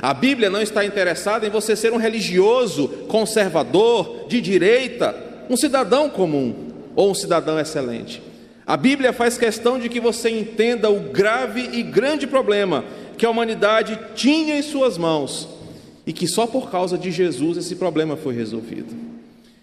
A 0.00 0.12
Bíblia 0.12 0.50
não 0.50 0.60
está 0.60 0.84
interessada 0.84 1.46
em 1.46 1.50
você 1.50 1.74
ser 1.74 1.92
um 1.92 1.96
religioso, 1.96 2.88
conservador, 3.08 4.26
de 4.28 4.40
direita, 4.40 5.14
um 5.48 5.56
cidadão 5.56 6.10
comum 6.10 6.54
ou 6.94 7.10
um 7.10 7.14
cidadão 7.14 7.58
excelente. 7.58 8.22
A 8.66 8.76
Bíblia 8.76 9.12
faz 9.12 9.38
questão 9.38 9.78
de 9.78 9.88
que 9.88 10.00
você 10.00 10.28
entenda 10.28 10.90
o 10.90 11.00
grave 11.00 11.70
e 11.72 11.82
grande 11.82 12.26
problema 12.26 12.84
que 13.16 13.24
a 13.24 13.30
humanidade 13.30 13.98
tinha 14.14 14.58
em 14.58 14.62
suas 14.62 14.98
mãos 14.98 15.48
e 16.06 16.12
que 16.12 16.26
só 16.26 16.46
por 16.46 16.70
causa 16.70 16.98
de 16.98 17.10
Jesus 17.10 17.56
esse 17.56 17.76
problema 17.76 18.16
foi 18.16 18.34
resolvido. 18.34 18.94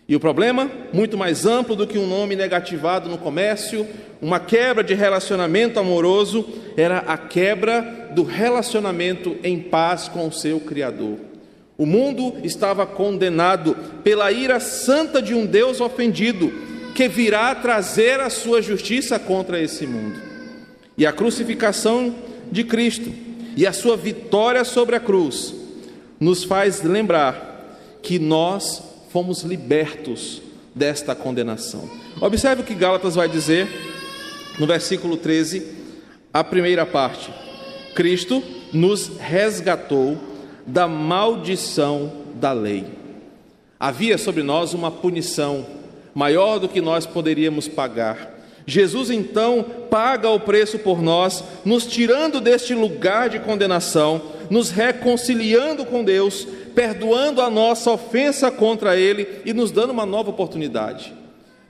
E 0.08 0.16
o 0.16 0.20
problema, 0.20 0.70
muito 0.92 1.18
mais 1.18 1.46
amplo 1.46 1.76
do 1.76 1.88
que 1.88 1.98
um 1.98 2.08
nome 2.08 2.36
negativado 2.36 3.10
no 3.10 3.18
comércio, 3.18 3.88
uma 4.22 4.40
quebra 4.40 4.84
de 4.84 4.94
relacionamento 4.94 5.80
amoroso, 5.80 6.46
era 6.76 7.00
a 7.00 7.18
quebra 7.18 8.03
do 8.14 8.24
relacionamento 8.24 9.38
em 9.44 9.60
paz 9.60 10.08
com 10.08 10.28
o 10.28 10.32
seu 10.32 10.60
Criador. 10.60 11.18
O 11.78 11.86
mundo 11.86 12.36
estava 12.44 12.86
condenado 12.86 13.76
pela 14.04 14.32
ira 14.32 14.60
santa 14.60 15.22
de 15.22 15.34
um 15.34 15.46
Deus 15.46 15.82
ofendido 15.82 16.52
que 16.94 17.08
virá 17.08 17.54
trazer 17.56 18.20
a 18.20 18.30
sua 18.30 18.62
justiça 18.62 19.18
contra 19.18 19.60
esse 19.60 19.88
mundo. 19.88 20.20
E 20.98 21.06
a 21.06 21.12
crucificação 21.12 22.14
de 22.52 22.64
Cristo 22.64 23.12
e 23.58 23.66
a 23.66 23.74
sua 23.74 23.98
vitória 23.98 24.64
sobre 24.64 24.96
a 24.96 25.00
cruz 25.00 25.54
nos 26.20 26.44
faz 26.44 26.84
lembrar 26.84 27.80
que 28.04 28.20
nós 28.20 28.82
fomos 29.12 29.42
libertos 29.42 30.42
desta 30.76 31.16
condenação. 31.16 31.90
Observe 32.22 32.62
o 32.62 32.66
que 32.66 32.76
Gálatas 32.76 33.16
vai 33.16 33.28
dizer 33.28 33.68
no 34.60 34.68
versículo 34.68 35.18
13, 35.18 35.66
a 36.32 36.44
primeira 36.44 36.86
parte. 36.86 37.34
Cristo 37.94 38.44
nos 38.72 39.12
resgatou 39.20 40.18
da 40.66 40.88
maldição 40.88 42.12
da 42.36 42.52
lei. 42.52 42.86
Havia 43.80 44.18
sobre 44.18 44.44
nós 44.44 44.74
uma 44.74 44.90
punição 44.90 45.66
maior 46.14 46.60
do 46.60 46.70
que 46.70 46.82
nós 46.82 47.06
poderíamos 47.06 47.68
pagar. 47.68 48.32
Jesus 48.66 49.10
então 49.10 49.66
paga 49.90 50.30
o 50.30 50.40
preço 50.40 50.80
por 50.80 51.02
nós, 51.02 51.44
nos 51.66 51.86
tirando 51.86 52.40
deste 52.40 52.74
lugar 52.74 53.30
de 53.30 53.40
condenação, 53.40 54.22
nos 54.50 54.70
reconciliando 54.70 55.86
com 55.86 56.04
Deus, 56.04 56.48
perdoando 56.74 57.42
a 57.42 57.50
nossa 57.50 57.92
ofensa 57.92 58.50
contra 58.50 58.96
Ele 58.96 59.28
e 59.46 59.52
nos 59.52 59.70
dando 59.70 59.92
uma 59.92 60.06
nova 60.06 60.30
oportunidade. 60.30 61.14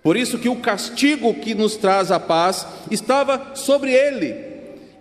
Por 0.04 0.16
isso 0.16 0.38
que 0.38 0.50
o 0.50 0.58
castigo 0.58 1.34
que 1.34 1.56
nos 1.56 1.78
traz 1.78 2.12
a 2.12 2.20
paz 2.20 2.68
estava 2.92 3.56
sobre 3.56 3.92
Ele 3.92 4.53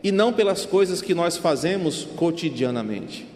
e 0.03 0.11
não 0.13 0.33
pelas 0.33 0.67
coisas 0.67 1.01
que 1.01 1.15
nós 1.15 1.37
fazemos 1.37 2.07
cotidianamente 2.17 3.33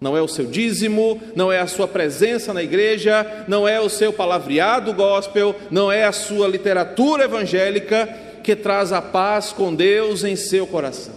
não 0.00 0.16
é 0.16 0.22
o 0.22 0.28
seu 0.28 0.46
dízimo, 0.46 1.20
não 1.34 1.50
é 1.50 1.58
a 1.58 1.66
sua 1.66 1.88
presença 1.88 2.54
na 2.54 2.62
igreja, 2.62 3.44
não 3.48 3.66
é 3.66 3.80
o 3.80 3.88
seu 3.88 4.12
palavreado 4.12 4.92
gospel, 4.92 5.54
não 5.70 5.90
é 5.90 6.04
a 6.04 6.12
sua 6.12 6.46
literatura 6.46 7.24
evangélica 7.24 8.06
que 8.44 8.54
traz 8.54 8.92
a 8.92 9.02
paz 9.02 9.52
com 9.52 9.74
Deus 9.74 10.22
em 10.22 10.36
seu 10.36 10.66
coração. 10.66 11.14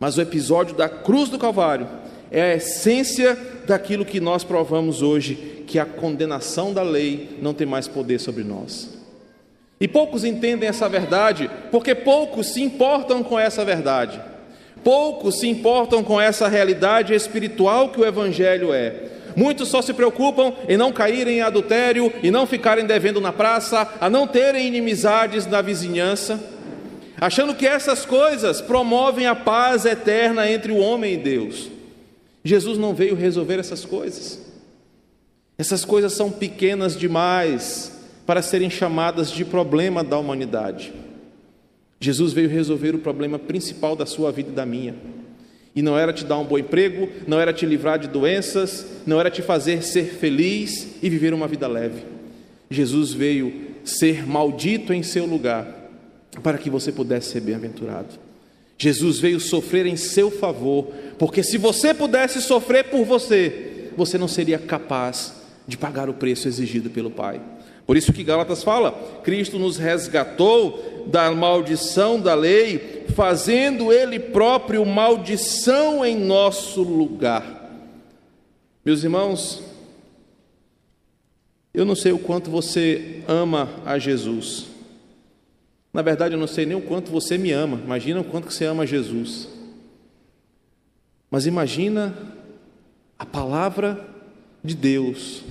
Mas 0.00 0.18
o 0.18 0.20
episódio 0.20 0.74
da 0.74 0.88
cruz 0.88 1.28
do 1.28 1.38
Calvário 1.38 1.88
é 2.30 2.42
a 2.42 2.56
essência 2.56 3.38
daquilo 3.66 4.04
que 4.04 4.20
nós 4.20 4.42
provamos 4.42 5.00
hoje, 5.00 5.62
que 5.66 5.78
a 5.78 5.86
condenação 5.86 6.72
da 6.72 6.82
lei 6.82 7.38
não 7.40 7.54
tem 7.54 7.66
mais 7.66 7.86
poder 7.86 8.18
sobre 8.18 8.42
nós. 8.42 8.97
E 9.80 9.86
poucos 9.86 10.24
entendem 10.24 10.68
essa 10.68 10.88
verdade, 10.88 11.48
porque 11.70 11.94
poucos 11.94 12.48
se 12.48 12.62
importam 12.62 13.22
com 13.22 13.38
essa 13.38 13.64
verdade. 13.64 14.20
Poucos 14.82 15.38
se 15.38 15.48
importam 15.48 16.02
com 16.02 16.20
essa 16.20 16.48
realidade 16.48 17.14
espiritual 17.14 17.90
que 17.90 18.00
o 18.00 18.06
Evangelho 18.06 18.72
é. 18.72 18.94
Muitos 19.36 19.68
só 19.68 19.80
se 19.80 19.92
preocupam 19.92 20.52
em 20.68 20.76
não 20.76 20.92
caírem 20.92 21.38
em 21.38 21.42
adultério 21.42 22.12
e 22.22 22.30
não 22.30 22.46
ficarem 22.46 22.86
devendo 22.86 23.20
na 23.20 23.32
praça, 23.32 23.88
a 24.00 24.10
não 24.10 24.26
terem 24.26 24.66
inimizades 24.66 25.46
na 25.46 25.62
vizinhança, 25.62 26.40
achando 27.20 27.54
que 27.54 27.66
essas 27.66 28.04
coisas 28.04 28.60
promovem 28.60 29.26
a 29.26 29.36
paz 29.36 29.84
eterna 29.84 30.50
entre 30.50 30.72
o 30.72 30.78
homem 30.78 31.14
e 31.14 31.18
Deus. 31.18 31.68
Jesus 32.42 32.78
não 32.78 32.94
veio 32.94 33.14
resolver 33.14 33.60
essas 33.60 33.84
coisas. 33.84 34.40
Essas 35.56 35.84
coisas 35.84 36.12
são 36.14 36.30
pequenas 36.30 36.96
demais 36.96 37.97
para 38.28 38.42
serem 38.42 38.68
chamadas 38.68 39.30
de 39.30 39.42
problema 39.42 40.04
da 40.04 40.18
humanidade. 40.18 40.92
Jesus 41.98 42.34
veio 42.34 42.50
resolver 42.50 42.94
o 42.94 42.98
problema 42.98 43.38
principal 43.38 43.96
da 43.96 44.04
sua 44.04 44.30
vida 44.30 44.50
e 44.50 44.52
da 44.52 44.66
minha. 44.66 44.94
E 45.74 45.80
não 45.80 45.98
era 45.98 46.12
te 46.12 46.26
dar 46.26 46.36
um 46.36 46.44
bom 46.44 46.58
emprego, 46.58 47.08
não 47.26 47.40
era 47.40 47.54
te 47.54 47.64
livrar 47.64 47.98
de 47.98 48.06
doenças, 48.06 48.86
não 49.06 49.18
era 49.18 49.30
te 49.30 49.40
fazer 49.40 49.82
ser 49.82 50.12
feliz 50.16 50.98
e 51.02 51.08
viver 51.08 51.32
uma 51.32 51.48
vida 51.48 51.66
leve. 51.66 52.02
Jesus 52.70 53.14
veio 53.14 53.70
ser 53.82 54.26
maldito 54.26 54.92
em 54.92 55.02
seu 55.02 55.24
lugar, 55.24 55.88
para 56.42 56.58
que 56.58 56.68
você 56.68 56.92
pudesse 56.92 57.30
ser 57.30 57.40
bem-aventurado. 57.40 58.14
Jesus 58.76 59.18
veio 59.18 59.40
sofrer 59.40 59.86
em 59.86 59.96
seu 59.96 60.30
favor, 60.30 60.88
porque 61.18 61.42
se 61.42 61.56
você 61.56 61.94
pudesse 61.94 62.42
sofrer 62.42 62.90
por 62.90 63.06
você, 63.06 63.88
você 63.96 64.18
não 64.18 64.28
seria 64.28 64.58
capaz 64.58 65.32
de 65.66 65.78
pagar 65.78 66.10
o 66.10 66.14
preço 66.14 66.46
exigido 66.46 66.90
pelo 66.90 67.10
Pai. 67.10 67.40
Por 67.88 67.96
isso 67.96 68.12
que 68.12 68.22
Gálatas 68.22 68.62
fala: 68.62 68.92
Cristo 69.24 69.58
nos 69.58 69.78
resgatou 69.78 71.06
da 71.06 71.30
maldição 71.30 72.20
da 72.20 72.34
lei, 72.34 73.06
fazendo 73.16 73.90
Ele 73.90 74.20
próprio 74.20 74.84
maldição 74.84 76.04
em 76.04 76.14
nosso 76.14 76.82
lugar. 76.82 77.72
Meus 78.84 79.02
irmãos, 79.02 79.62
eu 81.72 81.86
não 81.86 81.94
sei 81.94 82.12
o 82.12 82.18
quanto 82.18 82.50
você 82.50 83.22
ama 83.26 83.70
a 83.86 83.98
Jesus. 83.98 84.66
Na 85.90 86.02
verdade, 86.02 86.34
eu 86.34 86.38
não 86.38 86.46
sei 86.46 86.66
nem 86.66 86.76
o 86.76 86.82
quanto 86.82 87.10
você 87.10 87.38
me 87.38 87.52
ama. 87.52 87.80
Imagina 87.82 88.20
o 88.20 88.24
quanto 88.24 88.52
você 88.52 88.66
ama 88.66 88.86
Jesus. 88.86 89.48
Mas 91.30 91.46
imagina 91.46 92.14
a 93.18 93.24
palavra 93.24 94.06
de 94.62 94.74
Deus 94.74 95.42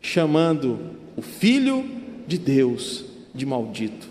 chamando 0.00 0.95
o 1.16 1.22
filho 1.22 1.84
de 2.26 2.36
Deus 2.38 3.04
de 3.34 3.46
maldito. 3.46 4.08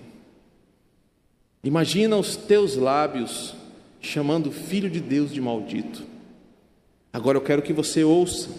Imagina 1.64 2.18
os 2.18 2.36
teus 2.36 2.76
lábios 2.76 3.56
chamando 4.02 4.48
o 4.48 4.52
filho 4.52 4.90
de 4.90 5.00
Deus 5.00 5.32
de 5.32 5.42
maldito. 5.42 6.04
Agora 7.12 7.38
eu 7.38 7.42
quero 7.42 7.62
que 7.62 7.74
você 7.74 8.04
ouça. 8.04 8.50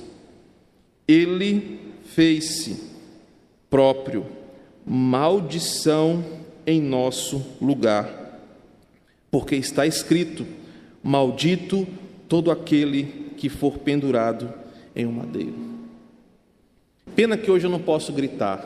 Ele 1.07 1.79
fez-se 2.05 2.83
próprio 3.69 4.27
maldição 4.85 6.25
em 6.67 6.81
nosso 6.81 7.45
lugar, 7.61 8.41
porque 9.31 9.57
está 9.57 9.87
escrito: 9.87 10.47
Maldito 11.03 11.87
todo 12.29 12.51
aquele 12.51 13.33
que 13.37 13.49
for 13.49 13.79
pendurado 13.79 14.53
em 14.95 15.07
um 15.07 15.13
madeiro. 15.13 15.76
Pena 17.17 17.39
que 17.39 17.51
hoje 17.51 17.65
eu 17.67 17.71
não 17.71 17.81
posso 17.81 18.13
gritar, 18.13 18.63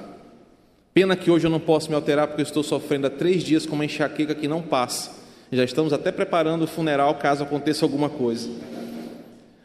pena 0.93 1.15
que 1.15 1.31
hoje 1.31 1.47
eu 1.47 1.51
não 1.51 1.61
posso 1.61 1.89
me 1.89 1.95
alterar, 1.95 2.27
porque 2.27 2.43
estou 2.43 2.65
sofrendo 2.65 3.07
há 3.07 3.11
três 3.11 3.45
dias 3.45 3.65
com 3.65 3.77
uma 3.77 3.85
enxaqueca 3.85 4.35
que 4.35 4.49
não 4.49 4.61
passa. 4.61 5.13
Já 5.53 5.63
estamos 5.63 5.93
até 5.93 6.11
preparando 6.11 6.65
o 6.65 6.67
funeral 6.67 7.15
caso 7.15 7.45
aconteça 7.45 7.85
alguma 7.85 8.11
coisa. 8.11 8.51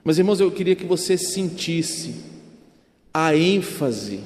Mas 0.04 0.20
irmãos, 0.20 0.39
eu 0.39 0.51
queria 0.51 0.75
que 0.75 0.86
você 0.86 1.18
sentisse 1.18 2.15
a 3.12 3.36
ênfase 3.36 4.20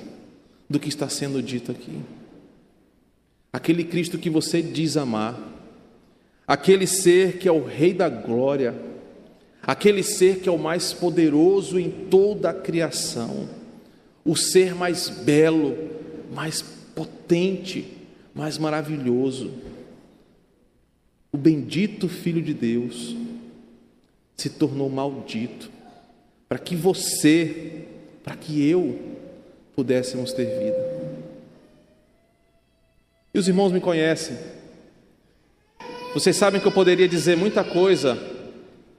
do 0.69 0.77
que 0.77 0.89
está 0.89 1.07
sendo 1.07 1.41
dito 1.41 1.71
aqui. 1.71 2.01
Aquele 3.53 3.85
Cristo 3.85 4.17
que 4.17 4.29
você 4.29 4.61
diz 4.61 4.97
amar, 4.97 5.39
aquele 6.45 6.85
ser 6.85 7.37
que 7.37 7.47
é 7.47 7.51
o 7.51 7.63
Rei 7.63 7.93
da 7.93 8.09
glória, 8.09 8.75
aquele 9.63 10.03
ser 10.03 10.39
que 10.39 10.49
é 10.49 10.51
o 10.51 10.59
mais 10.59 10.91
poderoso 10.91 11.79
em 11.79 11.89
toda 11.89 12.49
a 12.49 12.53
criação, 12.53 13.47
o 14.25 14.35
ser 14.35 14.75
mais 14.75 15.09
belo, 15.09 15.75
mais 16.31 16.61
potente, 16.61 17.97
mais 18.33 18.57
maravilhoso, 18.57 19.51
o 21.31 21.37
bendito 21.37 22.07
Filho 22.07 22.41
de 22.41 22.53
Deus 22.53 23.15
se 24.35 24.49
tornou 24.49 24.89
maldito 24.89 25.69
para 26.47 26.57
que 26.57 26.75
você 26.75 27.85
para 28.23 28.35
que 28.35 28.67
eu 28.67 28.99
pudéssemos 29.75 30.33
ter 30.33 30.45
vida. 30.45 30.99
E 33.33 33.39
os 33.39 33.47
irmãos 33.47 33.71
me 33.71 33.79
conhecem. 33.79 34.37
Vocês 36.13 36.35
sabem 36.35 36.59
que 36.59 36.67
eu 36.67 36.71
poderia 36.71 37.07
dizer 37.07 37.37
muita 37.37 37.63
coisa 37.63 38.17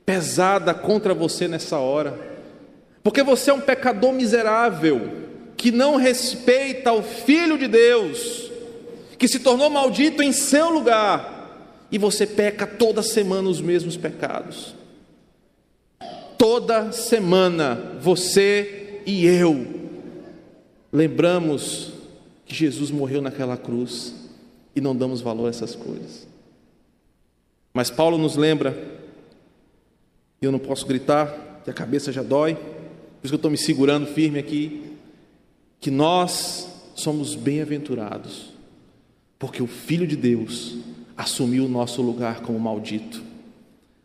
pesada 0.06 0.72
contra 0.72 1.12
você 1.12 1.46
nessa 1.46 1.78
hora, 1.78 2.18
porque 3.02 3.22
você 3.22 3.50
é 3.50 3.54
um 3.54 3.60
pecador 3.60 4.12
miserável 4.12 5.18
que 5.56 5.70
não 5.70 5.96
respeita 5.96 6.92
o 6.92 7.02
Filho 7.02 7.58
de 7.58 7.68
Deus, 7.68 8.50
que 9.18 9.28
se 9.28 9.40
tornou 9.40 9.68
maldito 9.68 10.22
em 10.22 10.32
seu 10.32 10.70
lugar, 10.70 11.86
e 11.92 11.98
você 11.98 12.26
peca 12.26 12.66
toda 12.66 13.02
semana 13.02 13.48
os 13.48 13.60
mesmos 13.60 13.96
pecados. 13.96 14.74
Toda 16.38 16.92
semana 16.92 17.98
você 18.00 19.02
e 19.04 19.26
eu 19.26 19.80
lembramos 20.92 21.92
que 22.44 22.54
Jesus 22.54 22.90
morreu 22.90 23.22
naquela 23.22 23.56
cruz 23.56 24.14
e 24.74 24.80
não 24.80 24.94
damos 24.94 25.20
valor 25.20 25.46
a 25.46 25.50
essas 25.50 25.74
coisas. 25.74 26.26
Mas 27.72 27.90
Paulo 27.90 28.18
nos 28.18 28.36
lembra, 28.36 28.76
e 30.42 30.44
eu 30.44 30.50
não 30.50 30.58
posso 30.58 30.86
gritar, 30.86 31.60
que 31.64 31.70
a 31.70 31.74
cabeça 31.74 32.10
já 32.10 32.22
dói, 32.22 32.58
por 33.20 33.26
isso 33.26 33.32
que 33.32 33.34
eu 33.34 33.36
estou 33.36 33.50
me 33.50 33.58
segurando 33.58 34.06
firme 34.06 34.38
aqui, 34.38 34.92
que 35.78 35.90
nós 35.90 36.68
somos 36.94 37.34
bem-aventurados, 37.34 38.50
porque 39.38 39.62
o 39.62 39.66
Filho 39.66 40.06
de 40.06 40.16
Deus 40.16 40.76
assumiu 41.16 41.66
o 41.66 41.68
nosso 41.68 42.02
lugar 42.02 42.40
como 42.40 42.58
maldito. 42.58 43.22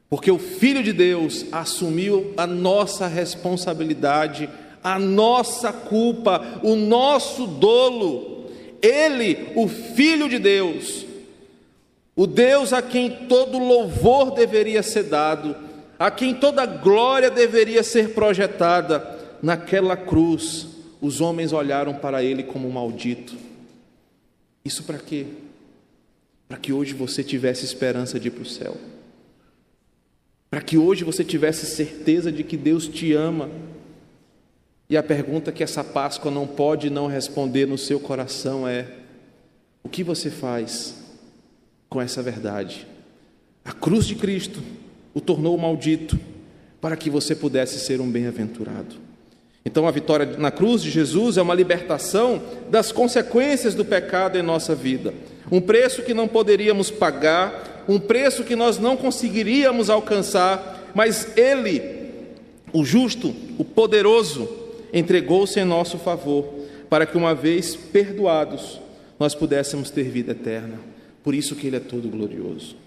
Porque 0.10 0.30
o 0.30 0.38
Filho 0.38 0.84
de 0.84 0.93
Deus 0.93 1.45
assumiu 1.51 2.34
a 2.38 2.45
nossa 2.45 3.08
responsabilidade 3.08 4.49
a 4.86 4.99
nossa 4.99 5.73
culpa, 5.73 6.60
o 6.62 6.75
nosso 6.75 7.47
dolo. 7.47 8.51
Ele, 8.80 9.51
o 9.56 9.67
Filho 9.67 10.30
de 10.30 10.38
Deus, 10.38 11.04
o 12.15 12.28
Deus 12.28 12.71
a 12.71 12.84
quem 12.84 13.10
todo 13.10 13.58
louvor 13.58 14.36
deveria 14.36 14.84
ser 14.84 15.06
dado, 15.06 15.56
a 15.97 16.12
quem 16.12 16.36
toda 16.36 16.65
glória 16.65 17.29
deveria 17.29 17.84
ser 17.84 18.13
projetada, 18.13 19.17
naquela 19.41 19.95
cruz, 19.95 20.67
os 21.01 21.21
homens 21.21 21.53
olharam 21.53 21.93
para 21.93 22.23
ele 22.23 22.43
como 22.43 22.69
maldito. 22.71 23.36
Isso 24.63 24.84
para 24.84 24.97
quê? 24.97 25.27
Para 26.47 26.58
que 26.58 26.73
hoje 26.73 26.93
você 26.93 27.23
tivesse 27.23 27.63
esperança 27.63 28.19
de 28.19 28.27
ir 28.27 28.31
para 28.31 28.43
o 28.43 28.45
céu. 28.45 28.77
Para 30.49 30.62
que 30.62 30.77
hoje 30.77 31.03
você 31.03 31.23
tivesse 31.23 31.65
certeza 31.65 32.31
de 32.31 32.43
que 32.43 32.58
Deus 32.58 32.88
te 32.88 33.13
ama 33.13 33.49
e 34.89 34.95
a 34.95 35.03
pergunta 35.03 35.51
que 35.51 35.63
essa 35.63 35.84
Páscoa 35.84 36.31
não 36.31 36.45
pode 36.45 36.89
não 36.89 37.08
responder 37.08 37.65
no 37.65 37.77
seu 37.77 37.99
coração 37.99 38.67
é: 38.67 38.88
o 39.84 39.89
que 39.89 40.03
você 40.03 40.29
faz 40.29 40.95
com 41.89 42.01
essa 42.01 42.21
verdade? 42.21 42.88
A 43.63 43.71
cruz 43.71 44.05
de 44.05 44.15
Cristo 44.15 44.62
o 45.15 45.21
tornou 45.21 45.58
maldito 45.58 46.19
para 46.82 46.95
que 46.97 47.10
você 47.10 47.34
pudesse 47.34 47.80
ser 47.80 48.01
um 48.01 48.12
bem-aventurado. 48.12 48.95
Então, 49.65 49.88
a 49.88 49.91
vitória 49.91 50.38
na 50.38 50.51
cruz 50.51 50.84
de 50.84 50.91
Jesus 50.91 51.38
é 51.38 51.41
uma 51.41 51.56
libertação 51.56 52.39
das 52.69 52.91
consequências 52.91 53.73
do 53.73 53.84
pecado 53.84 54.38
em 54.38 54.43
nossa 54.43 54.75
vida. 54.75 55.12
Um 55.51 55.60
preço 55.60 56.04
que 56.04 56.13
não 56.13 56.28
poderíamos 56.28 56.91
pagar, 56.91 57.84
um 57.88 57.99
preço 57.99 58.43
que 58.43 58.56
nós 58.56 58.78
não 58.78 58.95
conseguiríamos 58.95 59.89
alcançar, 59.89 60.91
mas 60.93 61.36
Ele, 61.36 61.82
o 62.71 62.86
justo, 62.86 63.34
o 63.58 63.63
poderoso, 63.63 64.47
entregou-se 64.93 65.60
em 65.60 65.65
nosso 65.65 65.97
favor, 65.97 66.45
para 66.88 67.08
que, 67.08 67.17
uma 67.17 67.34
vez 67.34 67.75
perdoados, 67.75 68.80
nós 69.19 69.34
pudéssemos 69.34 69.89
ter 69.89 70.04
vida 70.04 70.34
eterna. 70.34 70.78
Por 71.23 71.34
isso 71.34 71.56
que 71.56 71.65
Ele 71.65 71.78
é 71.78 71.80
todo 71.80 72.08
glorioso. 72.08 72.85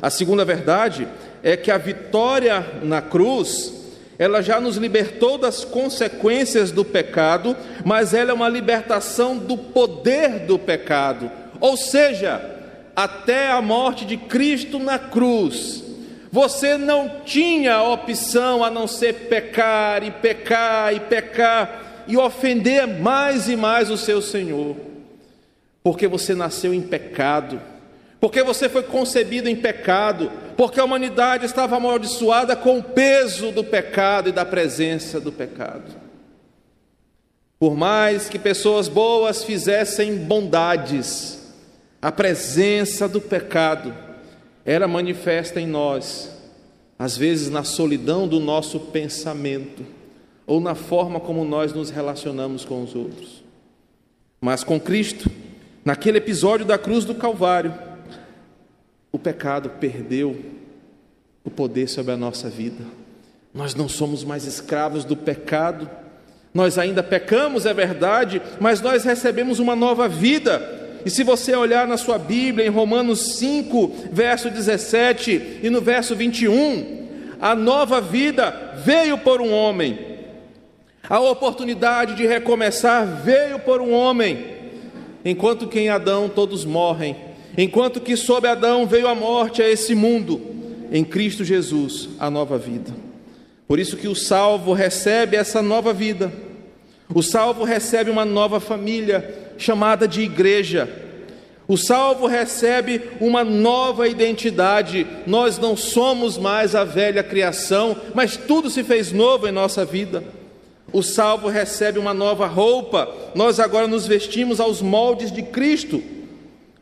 A 0.00 0.10
segunda 0.10 0.44
verdade 0.44 1.08
é 1.42 1.56
que 1.56 1.70
a 1.70 1.78
vitória 1.78 2.64
na 2.82 3.00
cruz, 3.00 3.72
ela 4.18 4.42
já 4.42 4.60
nos 4.60 4.76
libertou 4.76 5.38
das 5.38 5.64
consequências 5.64 6.70
do 6.70 6.84
pecado, 6.84 7.56
mas 7.84 8.12
ela 8.12 8.30
é 8.30 8.34
uma 8.34 8.48
libertação 8.48 9.36
do 9.38 9.56
poder 9.56 10.40
do 10.40 10.58
pecado. 10.58 11.30
Ou 11.60 11.76
seja, 11.76 12.44
até 12.94 13.50
a 13.50 13.62
morte 13.62 14.04
de 14.04 14.16
Cristo 14.16 14.78
na 14.78 14.98
cruz, 14.98 15.82
você 16.30 16.76
não 16.76 17.22
tinha 17.24 17.82
opção 17.82 18.62
a 18.62 18.70
não 18.70 18.86
ser 18.86 19.14
pecar 19.28 20.02
e 20.04 20.10
pecar 20.10 20.94
e 20.94 21.00
pecar 21.00 22.04
e 22.06 22.16
ofender 22.16 22.86
mais 22.86 23.48
e 23.48 23.56
mais 23.56 23.90
o 23.90 23.96
seu 23.96 24.20
Senhor, 24.20 24.76
porque 25.82 26.06
você 26.06 26.34
nasceu 26.34 26.74
em 26.74 26.82
pecado, 26.82 27.60
porque 28.20 28.42
você 28.42 28.68
foi 28.68 28.82
concebido 28.82 29.48
em 29.48 29.56
pecado, 29.56 30.30
porque 30.56 30.80
a 30.80 30.84
humanidade 30.84 31.44
estava 31.44 31.76
amaldiçoada 31.76 32.56
com 32.56 32.78
o 32.78 32.82
peso 32.82 33.52
do 33.52 33.62
pecado 33.62 34.28
e 34.28 34.32
da 34.32 34.44
presença 34.44 35.20
do 35.20 35.30
pecado. 35.30 36.06
Por 37.58 37.74
mais 37.76 38.28
que 38.28 38.38
pessoas 38.38 38.88
boas 38.88 39.44
fizessem 39.44 40.16
bondades, 40.16 41.54
a 42.00 42.12
presença 42.12 43.08
do 43.08 43.20
pecado 43.20 43.94
era 44.64 44.86
manifesta 44.86 45.60
em 45.60 45.66
nós, 45.66 46.30
às 46.98 47.16
vezes 47.16 47.48
na 47.48 47.64
solidão 47.64 48.26
do 48.28 48.40
nosso 48.40 48.78
pensamento, 48.78 49.84
ou 50.46 50.60
na 50.60 50.74
forma 50.74 51.18
como 51.18 51.44
nós 51.44 51.72
nos 51.72 51.90
relacionamos 51.90 52.64
com 52.64 52.82
os 52.82 52.94
outros. 52.94 53.42
Mas 54.40 54.62
com 54.62 54.78
Cristo, 54.78 55.30
naquele 55.84 56.18
episódio 56.18 56.66
da 56.66 56.78
cruz 56.78 57.04
do 57.04 57.14
Calvário, 57.14 57.85
o 59.12 59.18
pecado 59.18 59.70
perdeu 59.80 60.36
o 61.44 61.50
poder 61.50 61.88
sobre 61.88 62.12
a 62.12 62.16
nossa 62.16 62.48
vida. 62.48 62.84
Nós 63.54 63.74
não 63.74 63.88
somos 63.88 64.24
mais 64.24 64.44
escravos 64.44 65.04
do 65.04 65.16
pecado. 65.16 65.88
Nós 66.52 66.78
ainda 66.78 67.02
pecamos, 67.02 67.64
é 67.66 67.72
verdade, 67.72 68.42
mas 68.60 68.80
nós 68.80 69.04
recebemos 69.04 69.58
uma 69.58 69.76
nova 69.76 70.08
vida. 70.08 71.00
E 71.04 71.10
se 71.10 71.22
você 71.22 71.54
olhar 71.54 71.86
na 71.86 71.96
sua 71.96 72.18
Bíblia, 72.18 72.66
em 72.66 72.70
Romanos 72.70 73.36
5, 73.36 74.08
verso 74.10 74.50
17 74.50 75.60
e 75.62 75.70
no 75.70 75.80
verso 75.80 76.16
21, 76.16 77.06
a 77.40 77.54
nova 77.54 78.00
vida 78.00 78.74
veio 78.84 79.16
por 79.18 79.40
um 79.40 79.52
homem, 79.52 79.98
a 81.08 81.20
oportunidade 81.20 82.14
de 82.14 82.26
recomeçar 82.26 83.06
veio 83.22 83.60
por 83.60 83.80
um 83.80 83.92
homem. 83.92 84.56
Enquanto 85.24 85.68
que 85.68 85.78
em 85.78 85.88
Adão 85.88 86.28
todos 86.28 86.64
morrem, 86.64 87.16
enquanto 87.56 88.00
que 88.00 88.16
sob 88.16 88.46
Adão 88.46 88.86
veio 88.86 89.08
a 89.08 89.14
morte 89.14 89.62
a 89.62 89.68
esse 89.68 89.94
mundo, 89.94 90.40
em 90.92 91.04
Cristo 91.04 91.44
Jesus 91.44 92.08
a 92.18 92.30
nova 92.30 92.58
vida. 92.58 92.92
Por 93.66 93.78
isso 93.78 93.96
que 93.96 94.08
o 94.08 94.14
salvo 94.14 94.72
recebe 94.72 95.36
essa 95.36 95.60
nova 95.60 95.92
vida. 95.92 96.32
O 97.12 97.22
salvo 97.22 97.64
recebe 97.64 98.10
uma 98.10 98.24
nova 98.24 98.60
família, 98.60 99.52
chamada 99.58 100.06
de 100.06 100.22
igreja. 100.22 100.88
O 101.68 101.76
salvo 101.76 102.26
recebe 102.26 103.02
uma 103.20 103.42
nova 103.42 104.06
identidade. 104.06 105.06
Nós 105.26 105.58
não 105.58 105.76
somos 105.76 106.38
mais 106.38 106.74
a 106.74 106.84
velha 106.84 107.24
criação, 107.24 107.96
mas 108.14 108.36
tudo 108.36 108.70
se 108.70 108.84
fez 108.84 109.10
novo 109.10 109.48
em 109.48 109.52
nossa 109.52 109.84
vida. 109.84 110.22
O 110.92 111.02
salvo 111.02 111.48
recebe 111.48 111.98
uma 111.98 112.14
nova 112.14 112.46
roupa. 112.46 113.12
Nós 113.34 113.58
agora 113.58 113.88
nos 113.88 114.06
vestimos 114.06 114.60
aos 114.60 114.80
moldes 114.80 115.32
de 115.32 115.42
Cristo. 115.42 116.00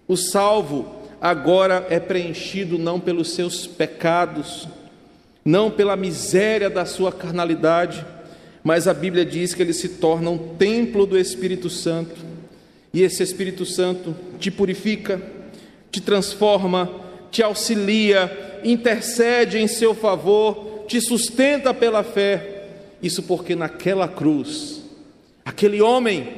O 0.07 0.17
salvo 0.17 1.03
agora 1.21 1.87
é 1.89 1.99
preenchido 1.99 2.79
não 2.79 3.01
pelos 3.01 3.33
seus 3.33 3.67
pecados, 3.67 4.69
não 5.45 5.71
pela 5.71 5.97
miséria 5.97 6.69
da 6.69 6.85
sua 6.85 7.11
carnalidade, 7.11 8.05
mas 8.63 8.89
a 8.89 8.95
Bíblia 8.95 9.25
diz 9.25 9.55
que 9.55 9.63
ele 9.63 9.73
se 9.73 9.91
torna 9.91 10.31
um 10.31 10.57
templo 10.57 11.07
do 11.07 11.19
Espírito 11.19 11.69
Santo 11.69 12.35
e 12.93 13.03
esse 13.03 13.23
Espírito 13.23 13.67
Santo 13.67 14.15
te 14.39 14.51
purifica, 14.51 15.21
te 15.91 16.01
transforma, 16.01 16.91
te 17.31 17.43
auxilia, 17.43 18.61
intercede 18.63 19.59
em 19.59 19.67
seu 19.67 19.95
favor, 19.95 20.85
te 20.87 21.01
sustenta 21.01 21.75
pela 21.75 22.05
fé. 22.05 22.69
Isso 23.03 23.23
porque 23.25 23.57
naquela 23.57 24.07
cruz, 24.07 24.83
aquele 25.45 25.83
homem 25.83 26.29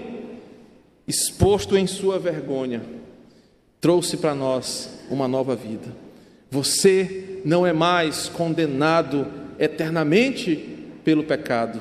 exposto 1.07 1.77
em 1.77 1.87
sua 1.87 2.19
vergonha, 2.19 2.83
trouxe 3.87 4.17
para 4.17 4.35
nós 4.35 4.91
uma 5.09 5.29
nova 5.29 5.55
vida. 5.55 5.95
Você 6.51 7.41
não 7.45 7.65
é 7.65 7.73
mais 7.73 8.29
condenado 8.29 9.29
eternamente 9.61 10.57
pelo 11.05 11.23
pecado, 11.23 11.81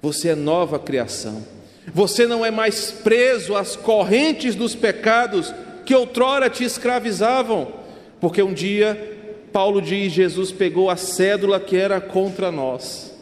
você 0.00 0.28
é 0.28 0.34
nova 0.36 0.78
criação. 0.78 1.44
Você 1.92 2.24
não 2.24 2.46
é 2.46 2.52
mais 2.52 2.92
preso 2.92 3.56
às 3.56 3.74
correntes 3.74 4.54
dos 4.54 4.76
pecados 4.76 5.52
que 5.84 5.92
outrora 5.92 6.48
te 6.48 6.62
escravizavam, 6.62 7.72
porque 8.20 8.40
um 8.40 8.54
dia 8.54 9.18
Paulo 9.52 9.82
diz: 9.82 10.12
Jesus 10.12 10.52
pegou 10.52 10.88
a 10.88 10.94
cédula 10.94 11.58
que 11.58 11.76
era 11.76 12.00
contra 12.00 12.52
nós 12.52 13.12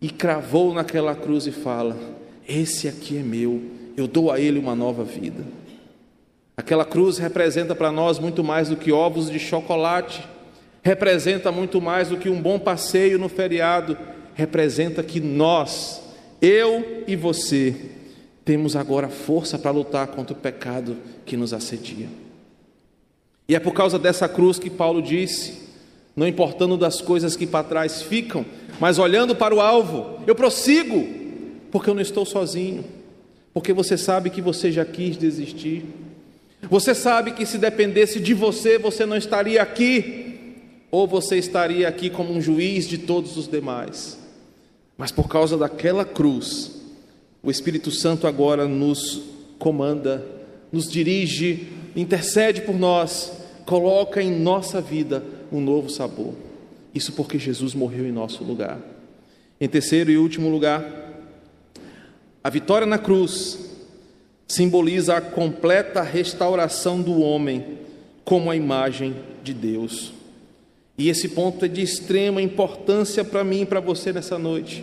e 0.00 0.10
cravou 0.10 0.72
naquela 0.72 1.16
cruz 1.16 1.44
e 1.48 1.50
fala: 1.50 1.98
Esse 2.48 2.86
aqui 2.86 3.18
é 3.18 3.22
meu, 3.24 3.60
eu 3.96 4.06
dou 4.06 4.30
a 4.30 4.38
ele 4.38 4.60
uma 4.60 4.76
nova 4.76 5.02
vida. 5.02 5.58
Aquela 6.60 6.84
cruz 6.84 7.16
representa 7.16 7.74
para 7.74 7.90
nós 7.90 8.18
muito 8.18 8.44
mais 8.44 8.68
do 8.68 8.76
que 8.76 8.92
ovos 8.92 9.30
de 9.30 9.38
chocolate, 9.38 10.22
representa 10.82 11.50
muito 11.50 11.80
mais 11.80 12.10
do 12.10 12.18
que 12.18 12.28
um 12.28 12.38
bom 12.38 12.58
passeio 12.58 13.18
no 13.18 13.30
feriado, 13.30 13.96
representa 14.34 15.02
que 15.02 15.20
nós 15.20 16.02
eu 16.38 17.02
e 17.06 17.16
você 17.16 17.74
temos 18.44 18.76
agora 18.76 19.08
força 19.08 19.58
para 19.58 19.70
lutar 19.70 20.08
contra 20.08 20.36
o 20.36 20.38
pecado 20.38 20.98
que 21.24 21.34
nos 21.34 21.54
assedia. 21.54 22.08
E 23.48 23.54
é 23.54 23.58
por 23.58 23.72
causa 23.72 23.98
dessa 23.98 24.28
cruz 24.28 24.58
que 24.58 24.68
Paulo 24.68 25.00
disse: 25.00 25.66
não 26.14 26.28
importando 26.28 26.76
das 26.76 27.00
coisas 27.00 27.36
que 27.36 27.46
para 27.46 27.64
trás 27.64 28.02
ficam, 28.02 28.44
mas 28.78 28.98
olhando 28.98 29.34
para 29.34 29.54
o 29.54 29.62
alvo, 29.62 30.20
eu 30.26 30.34
prossigo, 30.34 31.08
porque 31.70 31.88
eu 31.88 31.94
não 31.94 32.02
estou 32.02 32.26
sozinho, 32.26 32.84
porque 33.54 33.72
você 33.72 33.96
sabe 33.96 34.28
que 34.28 34.42
você 34.42 34.70
já 34.70 34.84
quis 34.84 35.16
desistir, 35.16 35.86
você 36.68 36.94
sabe 36.94 37.32
que 37.32 37.46
se 37.46 37.58
dependesse 37.58 38.20
de 38.20 38.34
você, 38.34 38.78
você 38.78 39.06
não 39.06 39.16
estaria 39.16 39.62
aqui, 39.62 40.56
ou 40.90 41.06
você 41.06 41.36
estaria 41.36 41.88
aqui 41.88 42.10
como 42.10 42.32
um 42.32 42.40
juiz 42.40 42.86
de 42.86 42.98
todos 42.98 43.36
os 43.36 43.48
demais. 43.48 44.18
Mas 44.98 45.10
por 45.10 45.28
causa 45.28 45.56
daquela 45.56 46.04
cruz, 46.04 46.72
o 47.42 47.50
Espírito 47.50 47.90
Santo 47.90 48.26
agora 48.26 48.66
nos 48.66 49.22
comanda, 49.58 50.26
nos 50.70 50.90
dirige, 50.90 51.68
intercede 51.96 52.60
por 52.62 52.78
nós, 52.78 53.32
coloca 53.64 54.22
em 54.22 54.30
nossa 54.30 54.80
vida 54.80 55.24
um 55.50 55.60
novo 55.60 55.88
sabor. 55.88 56.34
Isso 56.94 57.12
porque 57.12 57.38
Jesus 57.38 57.74
morreu 57.74 58.06
em 58.06 58.12
nosso 58.12 58.44
lugar. 58.44 58.78
Em 59.60 59.68
terceiro 59.68 60.10
e 60.10 60.18
último 60.18 60.50
lugar, 60.50 60.84
a 62.42 62.50
vitória 62.50 62.86
na 62.86 62.98
cruz 62.98 63.69
simboliza 64.50 65.16
a 65.16 65.20
completa 65.20 66.02
restauração 66.02 67.00
do 67.00 67.20
homem 67.20 67.78
como 68.24 68.50
a 68.50 68.56
imagem 68.56 69.14
de 69.44 69.54
Deus. 69.54 70.12
E 70.98 71.08
esse 71.08 71.28
ponto 71.28 71.64
é 71.64 71.68
de 71.68 71.80
extrema 71.80 72.42
importância 72.42 73.24
para 73.24 73.44
mim 73.44 73.60
e 73.60 73.66
para 73.66 73.78
você 73.78 74.12
nessa 74.12 74.36
noite. 74.36 74.82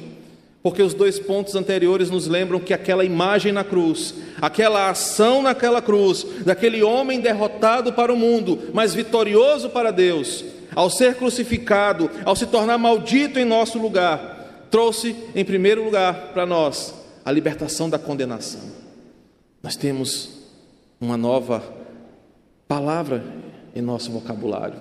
Porque 0.63 0.81
os 0.81 0.93
dois 0.93 1.19
pontos 1.19 1.53
anteriores 1.53 2.09
nos 2.09 2.27
lembram 2.27 2.61
que 2.61 2.73
aquela 2.73 3.03
imagem 3.03 3.51
na 3.51 3.65
cruz, 3.65 4.13
aquela 4.41 4.89
ação 4.89 5.41
naquela 5.41 5.81
cruz, 5.81 6.25
daquele 6.45 6.81
homem 6.81 7.19
derrotado 7.19 7.91
para 7.91 8.13
o 8.13 8.17
mundo, 8.17 8.69
mas 8.73 8.93
vitorioso 8.93 9.69
para 9.69 9.91
Deus, 9.91 10.45
ao 10.73 10.89
ser 10.89 11.15
crucificado, 11.15 12.09
ao 12.23 12.37
se 12.37 12.45
tornar 12.45 12.77
maldito 12.77 13.37
em 13.37 13.43
nosso 13.43 13.77
lugar, 13.77 14.65
trouxe 14.71 15.13
em 15.35 15.43
primeiro 15.43 15.83
lugar 15.83 16.31
para 16.33 16.45
nós 16.45 16.93
a 17.25 17.33
libertação 17.33 17.89
da 17.89 17.99
condenação. 17.99 18.76
Nós 19.67 19.75
temos 19.75 20.29
uma 20.97 21.17
nova 21.17 21.61
palavra 22.69 23.21
em 23.75 23.81
nosso 23.81 24.09
vocabulário. 24.09 24.79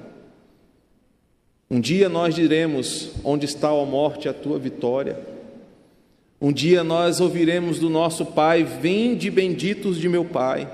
Um 1.69 1.81
dia 1.81 2.09
nós 2.09 2.37
diremos: 2.37 3.11
Onde 3.25 3.47
está, 3.47 3.69
a 3.69 3.85
morte, 3.85 4.29
a 4.29 4.33
tua 4.33 4.61
vitória? 4.61 5.19
Um 6.41 6.53
dia 6.53 6.85
nós 6.85 7.21
ouviremos 7.21 7.81
do 7.81 7.91
nosso 7.91 8.27
Pai: 8.27 8.63
Vinde 8.63 9.29
benditos 9.29 9.99
de 9.99 10.09
meu 10.09 10.25
Pai. 10.25 10.71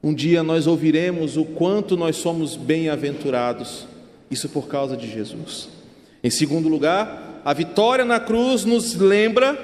Um 0.00 0.14
dia 0.14 0.44
nós 0.44 0.68
ouviremos 0.68 1.36
o 1.36 1.44
quanto 1.44 1.96
nós 1.96 2.14
somos 2.14 2.54
bem-aventurados, 2.54 3.88
isso 4.30 4.48
por 4.48 4.68
causa 4.68 4.96
de 4.96 5.10
Jesus. 5.10 5.68
Em 6.22 6.30
segundo 6.30 6.68
lugar, 6.68 7.42
a 7.44 7.52
vitória 7.52 8.04
na 8.04 8.20
cruz 8.20 8.64
nos 8.64 8.94
lembra 8.94 9.58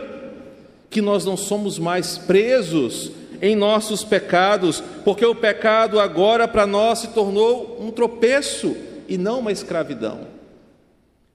que 0.91 1.01
nós 1.01 1.25
não 1.25 1.37
somos 1.37 1.79
mais 1.79 2.19
presos 2.19 3.22
em 3.43 3.57
nossos 3.57 4.05
pecados, 4.05 4.81
porque 5.05 5.27
o 5.27 5.35
pecado 5.35 5.99
agora 5.99 6.47
para 6.47 6.65
nós 6.65 7.01
se 7.01 7.09
tornou 7.09 7.77
um 7.81 7.91
tropeço 7.91 8.77
e 9.09 9.19
não 9.19 9.41
uma 9.41 9.51
escravidão. 9.51 10.29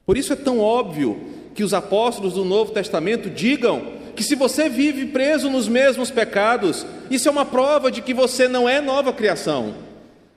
Por 0.06 0.18
isso 0.18 0.32
é 0.32 0.38
tão 0.38 0.62
óbvio 0.62 1.20
que 1.54 1.66
os 1.66 1.74
apóstolos 1.74 2.36
do 2.36 2.46
Novo 2.46 2.72
Testamento 2.72 3.30
digam 3.30 3.98
que 4.16 4.24
se 4.24 4.36
você 4.36 4.70
vive 4.70 5.08
preso 5.08 5.50
nos 5.50 5.68
mesmos 5.68 6.10
pecados, 6.10 6.86
isso 7.12 7.28
é 7.28 7.32
uma 7.32 7.46
prova 7.46 7.92
de 7.92 8.02
que 8.02 8.14
você 8.14 8.48
não 8.48 8.68
é 8.68 8.80
nova 8.80 9.12
criação, 9.12 9.76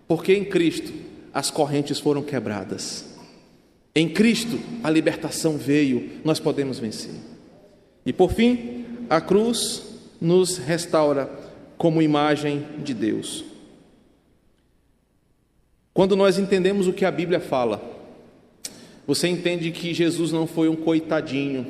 porque 0.08 0.34
em 0.34 0.44
Cristo 0.44 0.92
as 1.32 1.50
correntes 1.52 2.00
foram 2.00 2.20
quebradas. 2.20 3.04
Em 3.94 4.08
Cristo 4.08 4.58
a 4.82 4.90
libertação 4.90 5.56
veio, 5.56 6.10
nós 6.24 6.40
podemos 6.40 6.80
vencer. 6.80 7.14
E 8.04 8.12
por 8.12 8.32
fim, 8.32 8.84
a 9.08 9.20
cruz 9.20 9.82
nos 10.20 10.58
restaura 10.58 11.39
como 11.80 12.02
imagem 12.02 12.62
de 12.84 12.92
Deus. 12.92 13.42
Quando 15.94 16.14
nós 16.14 16.38
entendemos 16.38 16.86
o 16.86 16.92
que 16.92 17.06
a 17.06 17.10
Bíblia 17.10 17.40
fala, 17.40 17.82
você 19.06 19.28
entende 19.28 19.70
que 19.70 19.94
Jesus 19.94 20.30
não 20.30 20.46
foi 20.46 20.68
um 20.68 20.76
coitadinho, 20.76 21.66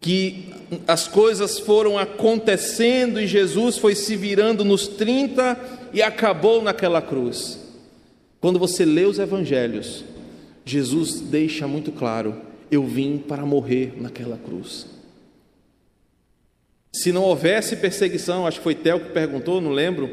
que 0.00 0.44
as 0.86 1.08
coisas 1.08 1.58
foram 1.58 1.98
acontecendo 1.98 3.20
e 3.20 3.26
Jesus 3.26 3.78
foi 3.78 3.96
se 3.96 4.14
virando 4.14 4.64
nos 4.64 4.86
30 4.86 5.90
e 5.92 6.00
acabou 6.00 6.62
naquela 6.62 7.02
cruz. 7.02 7.58
Quando 8.40 8.60
você 8.60 8.84
lê 8.84 9.06
os 9.06 9.18
evangelhos, 9.18 10.04
Jesus 10.64 11.20
deixa 11.20 11.66
muito 11.66 11.90
claro: 11.90 12.36
eu 12.70 12.84
vim 12.84 13.18
para 13.18 13.44
morrer 13.44 13.94
naquela 14.00 14.36
cruz. 14.36 14.93
Se 16.94 17.10
não 17.10 17.24
houvesse 17.24 17.74
perseguição, 17.74 18.46
acho 18.46 18.58
que 18.58 18.62
foi 18.62 18.74
Tel 18.76 19.00
que 19.00 19.10
perguntou, 19.10 19.60
não 19.60 19.72
lembro. 19.72 20.08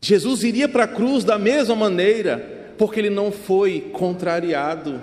Jesus 0.00 0.42
iria 0.42 0.66
para 0.66 0.84
a 0.84 0.88
cruz 0.88 1.22
da 1.22 1.38
mesma 1.38 1.76
maneira, 1.76 2.72
porque 2.78 2.98
ele 2.98 3.10
não 3.10 3.30
foi 3.30 3.90
contrariado, 3.92 5.02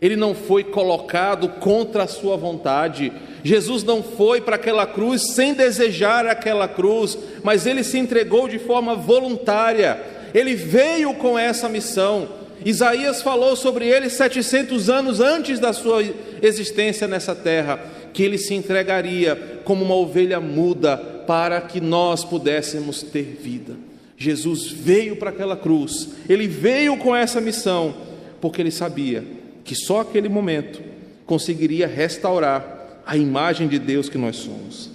ele 0.00 0.16
não 0.16 0.34
foi 0.34 0.64
colocado 0.64 1.50
contra 1.60 2.04
a 2.04 2.06
sua 2.06 2.38
vontade. 2.38 3.12
Jesus 3.42 3.84
não 3.84 4.02
foi 4.02 4.40
para 4.40 4.56
aquela 4.56 4.86
cruz 4.86 5.34
sem 5.34 5.52
desejar 5.52 6.26
aquela 6.26 6.66
cruz, 6.66 7.18
mas 7.42 7.66
ele 7.66 7.84
se 7.84 7.98
entregou 7.98 8.48
de 8.48 8.58
forma 8.58 8.94
voluntária. 8.94 10.00
Ele 10.32 10.54
veio 10.54 11.12
com 11.12 11.38
essa 11.38 11.68
missão. 11.68 12.28
Isaías 12.64 13.20
falou 13.20 13.56
sobre 13.56 13.86
ele 13.86 14.08
700 14.08 14.88
anos 14.88 15.20
antes 15.20 15.58
da 15.58 15.74
sua 15.74 16.02
existência 16.40 17.06
nessa 17.06 17.34
terra, 17.34 17.78
que 18.14 18.22
ele 18.22 18.38
se 18.38 18.54
entregaria 18.54 19.60
como 19.64 19.84
uma 19.84 19.96
ovelha 19.96 20.40
muda 20.40 20.96
para 20.96 21.60
que 21.60 21.80
nós 21.80 22.24
pudéssemos 22.24 23.02
ter 23.02 23.38
vida. 23.42 23.76
Jesus 24.16 24.70
veio 24.70 25.16
para 25.16 25.30
aquela 25.30 25.56
cruz, 25.56 26.10
ele 26.28 26.46
veio 26.46 26.96
com 26.96 27.14
essa 27.14 27.40
missão, 27.40 27.94
porque 28.40 28.62
ele 28.62 28.70
sabia 28.70 29.24
que 29.64 29.74
só 29.74 30.00
aquele 30.00 30.28
momento 30.28 30.80
conseguiria 31.26 31.88
restaurar 31.88 33.02
a 33.04 33.16
imagem 33.16 33.66
de 33.66 33.78
Deus 33.78 34.08
que 34.08 34.16
nós 34.16 34.36
somos. 34.36 34.90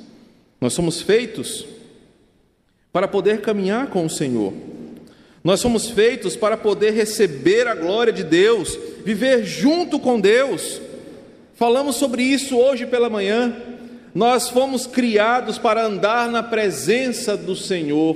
Nós 0.62 0.74
somos 0.74 1.02
feitos 1.02 1.66
para 2.92 3.08
poder 3.08 3.42
caminhar 3.42 3.88
com 3.88 4.06
o 4.06 4.10
Senhor. 4.10 4.54
Nós 5.44 5.60
somos 5.60 5.90
feitos 5.90 6.36
para 6.36 6.56
poder 6.56 6.92
receber 6.92 7.68
a 7.68 7.76
glória 7.76 8.12
de 8.12 8.24
Deus, 8.24 8.78
viver 9.04 9.44
junto 9.44 10.00
com 10.00 10.20
Deus. 10.20 10.82
Falamos 11.60 11.98
sobre 11.98 12.24
isso 12.24 12.56
hoje 12.56 12.86
pela 12.86 13.10
manhã. 13.10 13.54
Nós 14.16 14.48
fomos 14.48 14.88
criados 14.88 15.58
para 15.58 15.86
andar 15.86 16.30
na 16.30 16.42
presença 16.42 17.36
do 17.36 17.54
Senhor, 17.54 18.16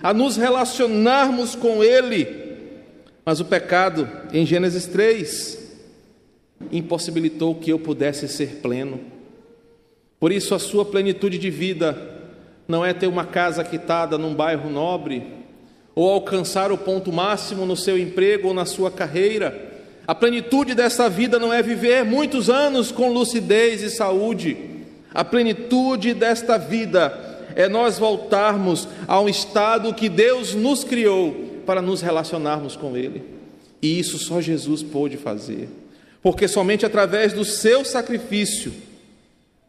a 0.00 0.14
nos 0.14 0.36
relacionarmos 0.36 1.56
com 1.56 1.82
Ele. 1.82 2.28
Mas 3.24 3.40
o 3.40 3.44
pecado, 3.44 4.08
em 4.32 4.46
Gênesis 4.46 4.86
3, 4.86 5.78
impossibilitou 6.70 7.56
que 7.56 7.72
eu 7.72 7.78
pudesse 7.80 8.28
ser 8.28 8.60
pleno. 8.62 9.00
Por 10.20 10.30
isso, 10.30 10.54
a 10.54 10.58
sua 10.60 10.84
plenitude 10.84 11.38
de 11.38 11.50
vida 11.50 11.98
não 12.68 12.84
é 12.84 12.94
ter 12.94 13.08
uma 13.08 13.26
casa 13.26 13.64
quitada 13.64 14.16
num 14.16 14.32
bairro 14.32 14.70
nobre, 14.70 15.26
ou 15.92 16.08
alcançar 16.08 16.70
o 16.70 16.78
ponto 16.78 17.12
máximo 17.12 17.66
no 17.66 17.76
seu 17.76 17.98
emprego 17.98 18.46
ou 18.46 18.54
na 18.54 18.64
sua 18.64 18.92
carreira. 18.92 19.65
A 20.06 20.14
plenitude 20.14 20.74
dessa 20.74 21.08
vida 21.08 21.38
não 21.38 21.52
é 21.52 21.62
viver 21.62 22.04
muitos 22.04 22.48
anos 22.48 22.92
com 22.92 23.12
lucidez 23.12 23.82
e 23.82 23.90
saúde. 23.90 24.56
A 25.12 25.24
plenitude 25.24 26.14
desta 26.14 26.56
vida 26.58 27.44
é 27.54 27.68
nós 27.68 27.98
voltarmos 27.98 28.86
a 29.08 29.20
um 29.20 29.28
estado 29.28 29.94
que 29.94 30.08
Deus 30.08 30.54
nos 30.54 30.84
criou 30.84 31.62
para 31.66 31.82
nos 31.82 32.00
relacionarmos 32.00 32.76
com 32.76 32.96
Ele. 32.96 33.24
E 33.82 33.98
isso 33.98 34.18
só 34.18 34.40
Jesus 34.40 34.82
pôde 34.82 35.16
fazer 35.16 35.68
porque 36.26 36.48
somente 36.48 36.84
através 36.84 37.32
do 37.32 37.44
seu 37.44 37.84
sacrifício, 37.84 38.72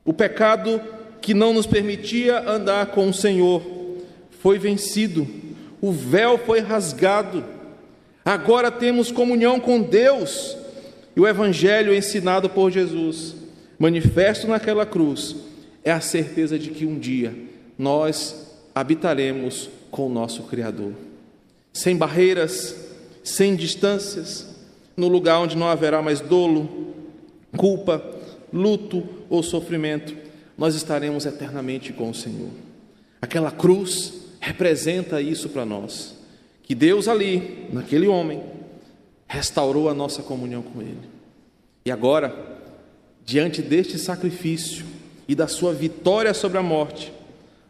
o 0.04 0.12
pecado 0.12 0.82
que 1.22 1.32
não 1.32 1.54
nos 1.54 1.68
permitia 1.68 2.50
andar 2.50 2.88
com 2.88 3.08
o 3.08 3.14
Senhor 3.14 3.62
foi 4.40 4.58
vencido, 4.58 5.28
o 5.80 5.92
véu 5.92 6.36
foi 6.36 6.60
rasgado, 6.60 7.46
agora 8.34 8.70
temos 8.70 9.10
comunhão 9.10 9.58
com 9.58 9.82
Deus, 9.82 10.58
e 11.16 11.20
o 11.20 11.28
Evangelho 11.28 11.96
ensinado 11.96 12.50
por 12.50 12.70
Jesus, 12.70 13.34
manifesto 13.80 14.48
naquela 14.48 14.86
cruz, 14.86 15.36
é 15.82 15.92
a 15.92 16.02
certeza 16.02 16.60
de 16.60 16.72
que 16.72 16.86
um 16.86 17.00
dia 17.00 17.34
nós 17.78 18.52
habitaremos 18.76 19.70
com 19.90 20.08
o 20.08 20.14
nosso 20.14 20.44
Criador, 20.44 20.92
sem 21.72 21.96
barreiras, 21.96 22.76
sem 23.24 23.56
distâncias, 23.56 24.46
no 24.98 25.08
lugar 25.08 25.40
onde 25.40 25.56
não 25.56 25.70
haverá 25.70 26.02
mais 26.02 26.20
dolo, 26.20 26.94
culpa, 27.56 28.04
luto 28.52 29.08
ou 29.30 29.42
sofrimento, 29.42 30.14
nós 30.58 30.76
estaremos 30.76 31.26
eternamente 31.26 31.94
com 31.94 32.10
o 32.10 32.14
Senhor. 32.14 32.50
Aquela 33.22 33.52
cruz 33.52 34.14
representa 34.42 35.22
isso 35.22 35.48
para 35.48 35.66
nós, 35.66 36.17
que 36.68 36.76
Deus 36.76 37.08
ali, 37.08 37.70
naquele 37.72 38.10
homem, 38.10 38.44
restaurou 39.26 39.88
a 39.88 39.94
nossa 39.94 40.22
comunhão 40.22 40.62
com 40.62 40.82
Ele. 40.82 41.00
E 41.86 41.90
agora, 41.90 42.36
diante 43.24 43.62
deste 43.62 43.98
sacrifício 43.98 44.86
e 45.30 45.34
da 45.34 45.48
sua 45.48 45.72
vitória 45.72 46.34
sobre 46.34 46.58
a 46.58 46.62
morte, 46.62 47.14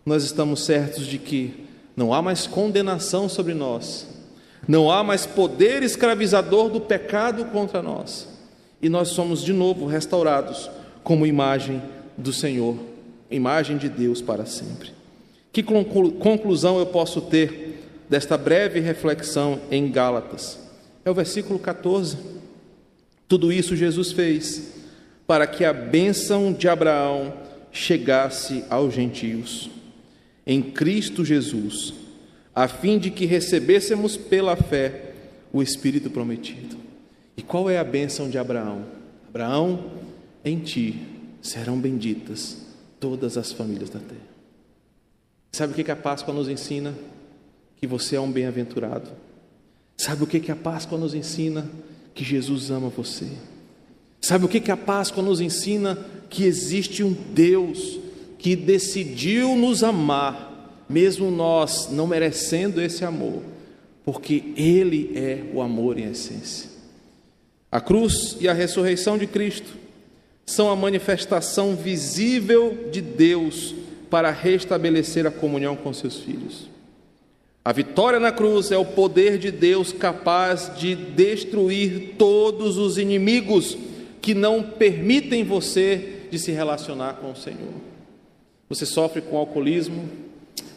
nós 0.04 0.24
estamos 0.24 0.66
certos 0.66 1.06
de 1.06 1.20
que 1.20 1.68
não 1.96 2.12
há 2.12 2.24
mais 2.24 2.48
condenação 2.48 3.30
sobre 3.30 3.54
nós, 3.54 4.08
não 4.68 4.90
há 4.90 5.04
mais 5.04 5.28
poder 5.28 5.84
escravizador 5.84 6.68
do 6.68 6.82
pecado 6.82 7.46
contra 7.46 7.84
nós. 7.84 8.28
E 8.82 8.90
nós 8.90 9.10
somos 9.10 9.44
de 9.44 9.54
novo 9.54 9.86
restaurados 9.86 10.72
como 11.04 11.24
imagem 11.24 11.84
do 12.18 12.34
Senhor, 12.34 12.76
imagem 13.30 13.78
de 13.78 13.90
Deus 13.90 14.24
para 14.24 14.48
sempre. 14.48 14.92
Que 15.54 15.62
conclusão 15.62 16.80
eu 16.80 16.88
posso 16.88 17.22
ter 17.22 17.67
desta 18.10 18.38
breve 18.38 18.80
reflexão 18.80 19.60
em 19.70 19.92
Gálatas? 19.92 20.60
É 21.04 21.12
o 21.12 21.14
versículo 21.14 21.60
14. 21.60 22.18
Tudo 23.28 23.52
isso 23.52 23.76
Jesus 23.76 24.12
fez 24.12 24.74
para 25.26 25.46
que 25.46 25.66
a 25.66 25.74
bênção 25.74 26.54
de 26.54 26.70
Abraão 26.70 27.34
chegasse 27.72 28.64
aos 28.70 28.94
gentios. 28.94 29.70
Em 30.46 30.62
Cristo 30.62 31.26
Jesus 31.26 31.94
a 32.58 32.68
fim 32.68 32.98
de 32.98 33.12
que 33.12 33.28
recebêssemos 33.28 34.18
pela 34.18 34.56
fé 34.56 35.12
o 35.54 35.62
Espírito 35.62 36.10
prometido. 36.10 36.76
E 37.38 37.44
qual 37.44 37.70
é 37.70 37.78
a 37.78 37.84
bênção 37.84 38.32
de 38.32 38.40
Abraão? 38.40 38.84
Abraão, 39.30 39.92
em 40.44 40.58
ti 40.58 41.00
serão 41.40 41.80
benditas 41.80 42.58
todas 43.00 43.38
as 43.38 43.52
famílias 43.52 43.92
da 43.92 44.00
terra. 44.00 44.22
Sabe 45.52 45.74
o 45.74 45.86
que 45.86 45.92
a 45.92 45.96
Páscoa 45.96 46.34
nos 46.34 46.50
ensina? 46.50 46.96
Que 47.78 47.88
você 47.88 48.16
é 48.16 48.20
um 48.20 48.32
bem-aventurado. 48.32 49.10
Sabe 49.96 50.24
o 50.24 50.28
que 50.28 50.52
a 50.52 50.56
Páscoa 50.56 50.98
nos 50.98 51.14
ensina? 51.14 51.70
Que 52.14 52.24
Jesus 52.24 52.70
ama 52.70 52.90
você. 52.90 53.28
Sabe 54.22 54.46
o 54.46 54.48
que 54.48 54.72
a 54.72 54.78
Páscoa 54.78 55.24
nos 55.24 55.40
ensina? 55.40 55.98
Que 56.30 56.44
existe 56.44 57.04
um 57.04 57.14
Deus 57.14 58.00
que 58.38 58.56
decidiu 58.56 59.56
nos 59.56 59.84
amar 59.84 60.48
mesmo 60.90 61.30
nós 61.30 61.90
não 61.92 62.08
merecendo 62.08 62.82
esse 62.82 63.04
amor, 63.04 63.42
porque 64.06 64.54
Ele 64.56 65.12
é 65.16 65.44
o 65.54 65.62
amor 65.62 66.00
em 66.00 66.10
essência. 66.10 66.70
A 67.72 67.82
cruz 67.82 68.38
e 68.40 68.48
a 68.48 68.54
ressurreição 68.54 69.18
de 69.18 69.28
Cristo 69.28 69.76
são 70.46 70.70
a 70.70 70.76
manifestação 70.76 71.76
visível 71.76 72.88
de 72.90 73.02
Deus 73.02 73.76
para 74.10 74.32
restabelecer 74.32 75.28
a 75.28 75.32
comunhão 75.32 75.76
com 75.76 75.92
seus 75.92 76.18
filhos. 76.18 76.70
A 77.68 77.74
vitória 77.74 78.18
na 78.18 78.32
cruz 78.32 78.72
é 78.72 78.78
o 78.78 78.86
poder 78.86 79.38
de 79.38 79.52
Deus 79.52 79.92
capaz 79.92 80.72
de 80.78 80.96
destruir 80.96 82.14
todos 82.18 82.78
os 82.78 82.98
inimigos 82.98 83.78
que 84.22 84.34
não 84.34 84.64
permitem 84.64 85.44
você 85.44 86.28
de 86.32 86.40
se 86.40 86.50
relacionar 86.54 87.16
com 87.16 87.32
o 87.32 87.36
Senhor. 87.36 87.74
Você 88.70 88.86
sofre 88.86 89.20
com 89.20 89.36
alcoolismo, 89.36 90.08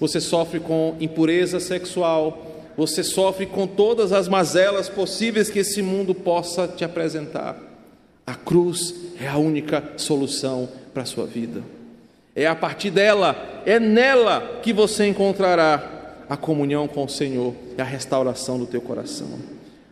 você 0.01 0.21
sofre 0.21 0.59
com 0.59 0.97
impureza 0.99 1.61
sexual, 1.61 2.73
você 2.77 3.05
sofre 3.05 3.47
com 3.47 3.69
todas 3.69 4.13
as 4.13 4.27
mazelas 4.27 4.89
possíveis 4.89 5.49
que 5.49 5.61
esse 5.61 5.81
mundo 5.83 6.13
possa 6.13 6.67
te 6.67 6.85
apresentar. 6.85 7.57
A 8.27 8.35
cruz 8.35 8.97
é 9.21 9.29
a 9.29 9.39
única 9.39 9.93
solução 9.97 10.69
para 10.93 11.05
a 11.05 11.07
sua 11.07 11.25
vida. 11.25 11.63
É 12.35 12.49
a 12.49 12.57
partir 12.57 12.91
dela, 12.91 13.63
é 13.65 13.79
nela 13.79 14.59
que 14.61 14.73
você 14.73 15.07
encontrará 15.07 16.00
a 16.31 16.37
comunhão 16.37 16.87
com 16.87 17.05
o 17.05 17.09
Senhor 17.09 17.53
e 17.77 17.81
a 17.81 17.85
restauração 17.85 18.57
do 18.57 18.65
teu 18.65 18.81
coração. 18.81 19.27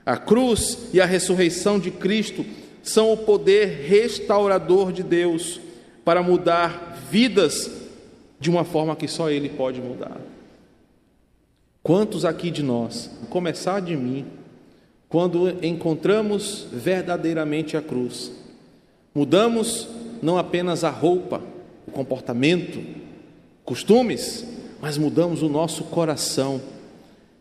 A 0.07 0.17
cruz 0.17 0.79
e 0.95 1.01
a 1.01 1.05
ressurreição 1.05 1.81
de 1.81 1.91
Cristo 1.91 2.47
são 2.81 3.13
o 3.13 3.17
poder 3.17 3.89
restaurador 3.89 4.93
de 4.93 5.03
Deus 5.03 5.61
para 6.05 6.23
mudar 6.23 6.97
vidas 7.11 7.69
de 8.39 8.49
uma 8.49 8.63
forma 8.63 8.95
que 8.95 9.09
só 9.09 9.29
Ele 9.29 9.49
pode 9.49 9.81
mudar. 9.81 10.17
Quantos 11.83 12.25
aqui 12.25 12.53
de 12.53 12.63
nós, 12.63 13.11
começar 13.29 13.81
de 13.81 13.97
mim, 13.97 14.25
quando 15.09 15.63
encontramos 15.65 16.69
verdadeiramente 16.71 17.77
a 17.77 17.83
cruz, 17.83 18.31
mudamos 19.13 19.89
não 20.23 20.39
apenas 20.39 20.85
a 20.85 20.91
roupa, 20.91 21.43
o 21.85 21.91
comportamento, 21.91 22.81
costumes, 23.65 24.47
mas 24.81 24.99
mudamos 24.99 25.43
o 25.43 25.49
nosso 25.49 25.85
coração, 25.85 26.61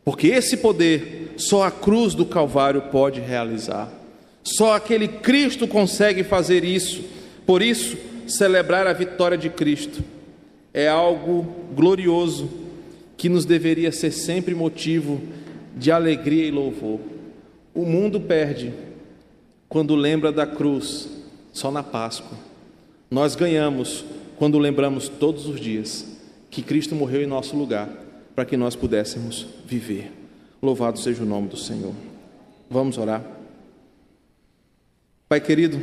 porque 0.04 0.28
esse 0.28 0.58
poder 0.58 1.34
só 1.38 1.64
a 1.64 1.72
cruz 1.72 2.16
do 2.16 2.26
Calvário 2.26 2.84
pode 2.84 3.20
realizar, 3.20 3.92
só 4.44 4.76
aquele 4.76 5.08
Cristo 5.08 5.68
consegue 5.68 6.24
fazer 6.24 6.64
isso, 6.64 7.04
por 7.46 7.62
isso, 7.62 7.98
celebrar 8.28 8.88
a 8.88 8.94
vitória 8.94 9.38
de 9.38 9.50
Cristo 9.50 10.04
é 10.74 10.88
algo 10.88 11.44
glorioso 11.76 12.50
que 13.18 13.30
nos 13.30 13.46
deveria 13.46 13.92
ser 13.92 14.12
sempre 14.12 14.54
motivo 14.54 15.20
de 15.76 15.92
alegria 15.92 16.46
e 16.46 16.52
louvor. 16.52 17.00
O 17.74 17.84
mundo 17.84 18.22
perde 18.22 18.72
quando 19.68 19.96
lembra 19.96 20.32
da 20.32 20.46
cruz 20.46 21.10
só 21.52 21.72
na 21.72 21.82
Páscoa. 21.82 22.38
Nós 23.10 23.36
ganhamos 23.36 24.06
quando 24.38 24.60
lembramos 24.60 25.10
todos 25.10 25.48
os 25.48 25.60
dias 25.60 26.06
que 26.58 26.64
Cristo 26.64 26.96
morreu 26.96 27.22
em 27.22 27.28
nosso 27.28 27.56
lugar 27.56 27.88
para 28.34 28.44
que 28.44 28.58
nós 28.58 28.76
pudéssemos 28.76 29.46
viver. 29.68 30.12
Louvado 30.60 30.98
seja 30.98 31.22
o 31.22 31.26
nome 31.26 31.48
do 31.48 31.56
Senhor. 31.56 31.94
Vamos 32.68 32.98
orar. 32.98 33.24
Pai 35.30 35.40
querido, 35.40 35.80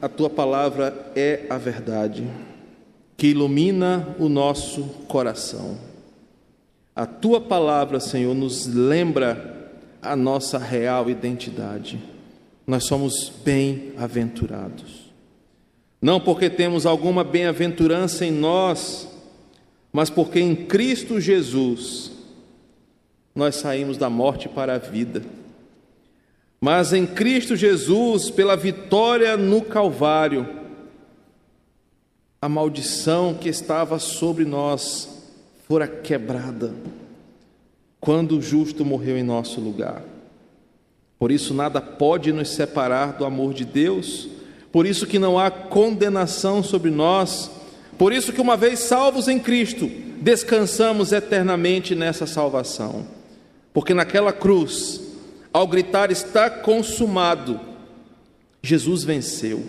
a 0.00 0.08
tua 0.08 0.30
palavra 0.30 1.10
é 1.16 1.44
a 1.50 1.58
verdade 1.58 2.24
que 3.16 3.26
ilumina 3.26 4.14
o 4.16 4.28
nosso 4.28 4.84
coração. 5.08 5.76
A 6.94 7.04
tua 7.04 7.40
palavra, 7.40 7.98
Senhor, 7.98 8.32
nos 8.32 8.68
lembra 8.68 9.72
a 10.00 10.14
nossa 10.14 10.56
real 10.56 11.10
identidade. 11.10 11.98
Nós 12.64 12.86
somos 12.86 13.32
bem-aventurados. 13.44 15.10
Não 16.00 16.20
porque 16.20 16.48
temos 16.48 16.86
alguma 16.86 17.24
bem-aventurança 17.24 18.24
em 18.24 18.30
nós, 18.30 19.11
mas 19.92 20.08
porque 20.08 20.40
em 20.40 20.54
Cristo 20.56 21.20
Jesus 21.20 22.12
nós 23.34 23.56
saímos 23.56 23.96
da 23.96 24.08
morte 24.08 24.48
para 24.48 24.74
a 24.74 24.78
vida. 24.78 25.22
Mas 26.60 26.92
em 26.92 27.06
Cristo 27.06 27.56
Jesus, 27.56 28.30
pela 28.30 28.56
vitória 28.56 29.36
no 29.36 29.62
Calvário, 29.62 30.48
a 32.40 32.48
maldição 32.48 33.34
que 33.34 33.48
estava 33.48 33.98
sobre 33.98 34.44
nós 34.44 35.08
fora 35.66 35.86
quebrada 35.86 36.74
quando 38.00 38.36
o 38.36 38.42
justo 38.42 38.84
morreu 38.84 39.16
em 39.16 39.22
nosso 39.22 39.60
lugar. 39.60 40.02
Por 41.18 41.30
isso 41.30 41.54
nada 41.54 41.80
pode 41.80 42.32
nos 42.32 42.48
separar 42.48 43.12
do 43.12 43.24
amor 43.24 43.54
de 43.54 43.64
Deus, 43.64 44.28
por 44.72 44.86
isso 44.86 45.06
que 45.06 45.20
não 45.20 45.38
há 45.38 45.52
condenação 45.52 46.64
sobre 46.64 46.90
nós, 46.90 47.48
por 47.98 48.12
isso 48.12 48.32
que 48.32 48.40
uma 48.40 48.56
vez 48.56 48.80
salvos 48.80 49.28
em 49.28 49.38
Cristo, 49.38 49.90
descansamos 50.20 51.12
eternamente 51.12 51.94
nessa 51.94 52.26
salvação. 52.26 53.06
Porque 53.72 53.94
naquela 53.94 54.32
cruz, 54.32 55.00
ao 55.52 55.66
gritar 55.66 56.10
está 56.10 56.48
consumado, 56.48 57.60
Jesus 58.62 59.04
venceu. 59.04 59.64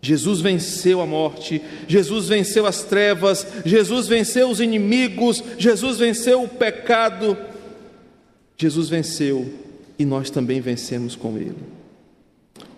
Jesus 0.00 0.40
venceu 0.40 1.00
a 1.00 1.06
morte, 1.06 1.62
Jesus 1.86 2.28
venceu 2.28 2.66
as 2.66 2.82
trevas, 2.82 3.46
Jesus 3.64 4.08
venceu 4.08 4.50
os 4.50 4.60
inimigos, 4.60 5.42
Jesus 5.56 5.98
venceu 5.98 6.42
o 6.42 6.48
pecado. 6.48 7.38
Jesus 8.56 8.88
venceu 8.88 9.52
e 9.98 10.04
nós 10.04 10.28
também 10.28 10.60
vencemos 10.60 11.14
com 11.14 11.36
Ele. 11.36 11.56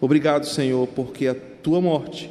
Obrigado, 0.01 0.47
Senhor, 0.47 0.87
porque 0.89 1.27
a 1.27 1.35
tua 1.35 1.81
morte 1.81 2.31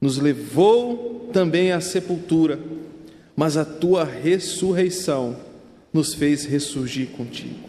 nos 0.00 0.18
levou 0.18 1.28
também 1.32 1.72
à 1.72 1.80
sepultura, 1.80 2.58
mas 3.36 3.56
a 3.56 3.64
tua 3.64 4.04
ressurreição 4.04 5.36
nos 5.92 6.14
fez 6.14 6.44
ressurgir 6.44 7.08
contigo. 7.08 7.68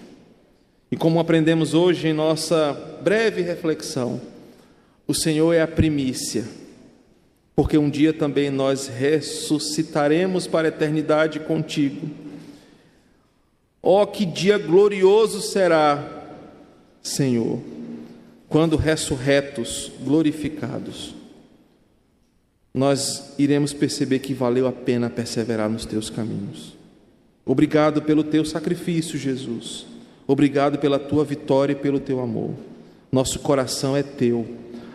E 0.91 0.96
como 0.96 1.20
aprendemos 1.20 1.74
hoje 1.74 2.08
em 2.08 2.13
nossa 2.13 2.74
breve 3.04 3.41
reflexão, 3.41 4.22
o 5.08 5.13
Senhor 5.13 5.54
é 5.54 5.62
a 5.62 5.67
primícia, 5.67 6.46
porque 7.56 7.78
um 7.78 7.89
dia 7.89 8.13
também 8.13 8.50
nós 8.50 8.88
ressuscitaremos 8.88 10.48
para 10.48 10.67
a 10.67 10.70
eternidade 10.70 11.39
contigo. 11.39 12.10
Oh, 13.82 14.06
que 14.06 14.26
dia 14.26 14.58
glorioso 14.58 15.41
será, 15.41 16.24
Senhor, 17.02 17.60
quando 18.48 18.76
ressurretos, 18.76 19.91
glorificados, 20.04 21.15
nós 22.73 23.34
iremos 23.38 23.73
perceber 23.73 24.19
que 24.19 24.34
valeu 24.34 24.67
a 24.67 24.71
pena 24.71 25.10
perseverar 25.10 25.69
nos 25.69 25.86
teus 25.86 26.10
caminhos. 26.10 26.73
Obrigado 27.45 28.01
pelo 28.01 28.23
teu 28.23 28.45
sacrifício, 28.45 29.17
Jesus. 29.17 29.86
Obrigado 30.25 30.77
pela 30.77 30.97
tua 30.97 31.25
vitória 31.25 31.73
e 31.73 31.75
pelo 31.75 31.99
teu 31.99 32.21
amor. 32.21 32.51
Nosso 33.12 33.39
coração 33.39 33.97
é 33.97 34.03
teu. 34.03 34.47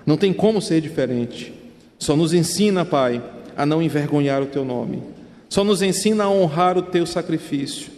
Não 0.06 0.16
tem 0.16 0.32
como 0.32 0.62
ser 0.62 0.80
diferente. 0.80 1.52
Só 1.98 2.16
nos 2.16 2.32
ensina, 2.32 2.84
Pai, 2.84 3.22
a 3.56 3.66
não 3.66 3.82
envergonhar 3.82 4.42
o 4.42 4.46
teu 4.46 4.64
nome. 4.64 5.02
Só 5.48 5.62
nos 5.62 5.82
ensina 5.82 6.24
a 6.24 6.30
honrar 6.30 6.78
o 6.78 6.82
teu 6.82 7.04
sacrifício, 7.06 7.90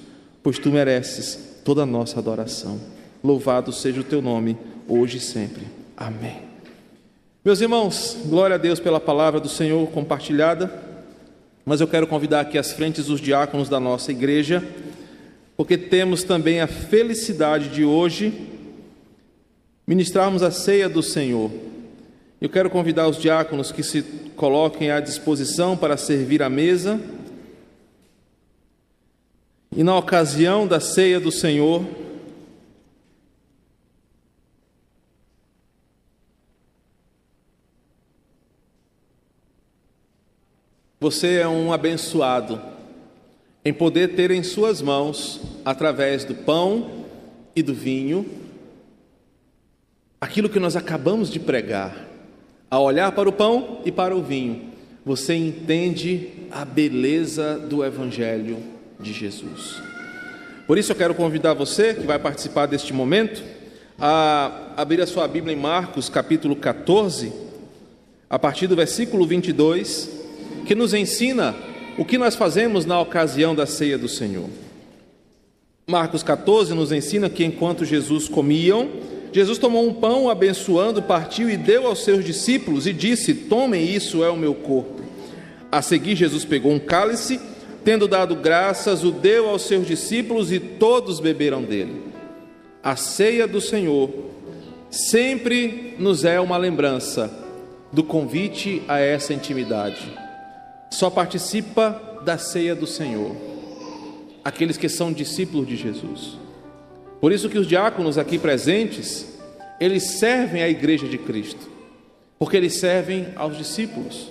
pois 0.43 0.59
tu 0.59 0.71
mereces 0.71 1.61
toda 1.65 1.83
a 1.83 1.87
nossa 1.87 2.19
adoração. 2.19 2.81
Louvado 3.23 3.73
seja 3.73 4.01
o 4.01 4.05
teu 4.05 4.23
nome, 4.23 4.57
hoje 4.89 5.19
e 5.19 5.21
sempre. 5.21 5.67
Amém. 5.97 6.48
Meus 7.49 7.63
irmãos, 7.63 8.15
glória 8.27 8.57
a 8.57 8.59
Deus 8.59 8.79
pela 8.79 9.01
palavra 9.01 9.41
do 9.41 9.49
Senhor 9.49 9.89
compartilhada. 9.89 10.71
Mas 11.65 11.81
eu 11.81 11.89
quero 11.89 12.07
convidar 12.07 12.41
aqui 12.41 12.59
às 12.59 12.73
frentes 12.73 13.09
os 13.09 13.23
diáconos 13.23 13.71
da 13.71 13.81
nossa 13.81 14.11
igreja, 14.13 14.63
porque 15.57 15.79
temos 15.79 16.23
também 16.23 16.61
a 16.61 16.67
felicidade 16.67 17.71
de 17.71 17.87
hoje 17.87 18.51
ministrarmos 19.87 20.43
a 20.43 20.51
ceia 20.51 20.91
do 20.91 21.03
Senhor. 21.03 21.51
Eu 22.39 22.51
quero 22.51 22.69
convidar 22.69 23.09
os 23.09 23.17
diáconos 23.17 23.73
que 23.73 23.83
se 23.83 24.03
coloquem 24.37 24.91
à 24.91 25.01
disposição 25.01 25.75
para 25.75 25.97
servir 25.97 26.43
a 26.43 26.51
mesa. 26.51 27.01
E 29.75 29.83
na 29.83 29.97
ocasião 29.97 30.67
da 30.67 30.81
ceia 30.81 31.19
do 31.19 31.33
Senhor, 31.33 31.83
Você 41.01 41.37
é 41.37 41.47
um 41.47 41.73
abençoado 41.73 42.61
em 43.65 43.73
poder 43.73 44.17
ter 44.17 44.33
em 44.33 44.43
suas 44.43 44.83
mãos, 44.83 45.41
através 45.65 46.25
do 46.25 46.35
pão 46.35 47.05
e 47.55 47.63
do 47.63 47.73
vinho, 47.73 48.27
aquilo 50.21 50.49
que 50.49 50.59
nós 50.59 50.75
acabamos 50.75 51.31
de 51.31 51.39
pregar. 51.39 52.05
Ao 52.69 52.83
olhar 52.83 53.13
para 53.13 53.29
o 53.29 53.33
pão 53.33 53.81
e 53.85 53.93
para 53.93 54.17
o 54.17 54.21
vinho, 54.21 54.73
você 55.05 55.37
entende 55.37 56.31
a 56.51 56.65
beleza 56.65 57.61
do 57.61 57.85
Evangelho 57.85 58.59
de 58.99 59.13
Jesus. 59.13 59.81
Por 60.67 60.79
isso 60.79 60.91
eu 60.91 60.97
quero 60.97 61.15
convidar 61.15 61.55
você 61.55 61.95
que 61.95 62.07
vai 62.07 62.19
participar 62.19 62.67
deste 62.67 62.93
momento 62.93 63.41
a 63.97 64.73
abrir 64.77 65.01
a 65.01 65.07
sua 65.07 65.29
Bíblia 65.29 65.55
em 65.55 65.61
Marcos, 65.61 66.09
capítulo 66.09 66.57
14, 66.57 67.33
a 68.29 68.37
partir 68.37 68.67
do 68.67 68.75
versículo 68.75 69.25
22 69.25 70.18
que 70.69 70.75
nos 70.75 70.93
ensina 70.93 71.57
o 71.97 72.05
que 72.05 72.19
nós 72.19 72.37
fazemos 72.37 72.85
na 72.85 73.01
ocasião 73.01 73.55
da 73.55 73.65
ceia 73.65 73.97
do 73.97 74.07
Senhor. 74.07 74.51
Marcos 75.89 76.23
14 76.23 76.75
nos 76.75 76.93
ensina 76.93 77.31
que 77.31 77.43
enquanto 77.43 77.87
Jesus 77.87 78.29
comiam, 78.29 78.91
Jesus 79.33 79.57
tomou 79.57 79.89
um 79.89 79.95
pão, 79.95 80.29
abençoando, 80.29 81.01
partiu 81.01 81.49
e 81.49 81.57
deu 81.57 81.87
aos 81.87 82.05
seus 82.05 82.23
discípulos 82.23 82.87
e 82.87 82.93
disse: 82.93 83.33
Tomem 83.33 83.83
isso, 83.83 84.23
é 84.23 84.29
o 84.29 84.37
meu 84.37 84.55
corpo. 84.55 85.01
A 85.73 85.81
seguir, 85.81 86.15
Jesus 86.15 86.45
pegou 86.45 86.71
um 86.71 86.79
cálice, 86.79 87.41
tendo 87.83 88.07
dado 88.07 88.37
graças, 88.37 89.05
o 89.05 89.11
deu 89.11 89.49
aos 89.49 89.63
seus 89.63 89.87
discípulos 89.87 90.53
e 90.53 90.61
todos 90.61 91.19
beberam 91.19 91.63
dele. 91.63 92.03
A 92.83 92.95
ceia 92.95 93.49
do 93.49 93.63
Senhor 93.63 94.11
sempre 94.91 95.95
nos 95.99 96.27
é 96.27 96.39
uma 96.39 96.59
lembrança 96.59 97.33
do 97.91 98.05
convite 98.05 98.83
a 98.87 98.99
essa 98.99 99.33
intimidade 99.33 100.28
só 100.91 101.11
participa 101.11 102.21
da 102.25 102.39
ceia 102.39 102.75
do 102.75 102.87
Senhor 102.87 103.49
aqueles 104.49 104.77
que 104.77 104.89
são 104.89 105.13
discípulos 105.13 105.67
de 105.67 105.77
Jesus. 105.77 106.39
Por 107.21 107.33
isso 107.33 107.49
que 107.49 107.59
os 107.59 107.67
diáconos 107.67 108.17
aqui 108.17 108.39
presentes, 108.39 109.27
eles 109.79 110.19
servem 110.19 110.63
à 110.63 110.69
igreja 110.69 111.07
de 111.07 111.19
Cristo, 111.19 111.69
porque 112.39 112.57
eles 112.57 112.79
servem 112.79 113.29
aos 113.37 113.57
discípulos. 113.57 114.31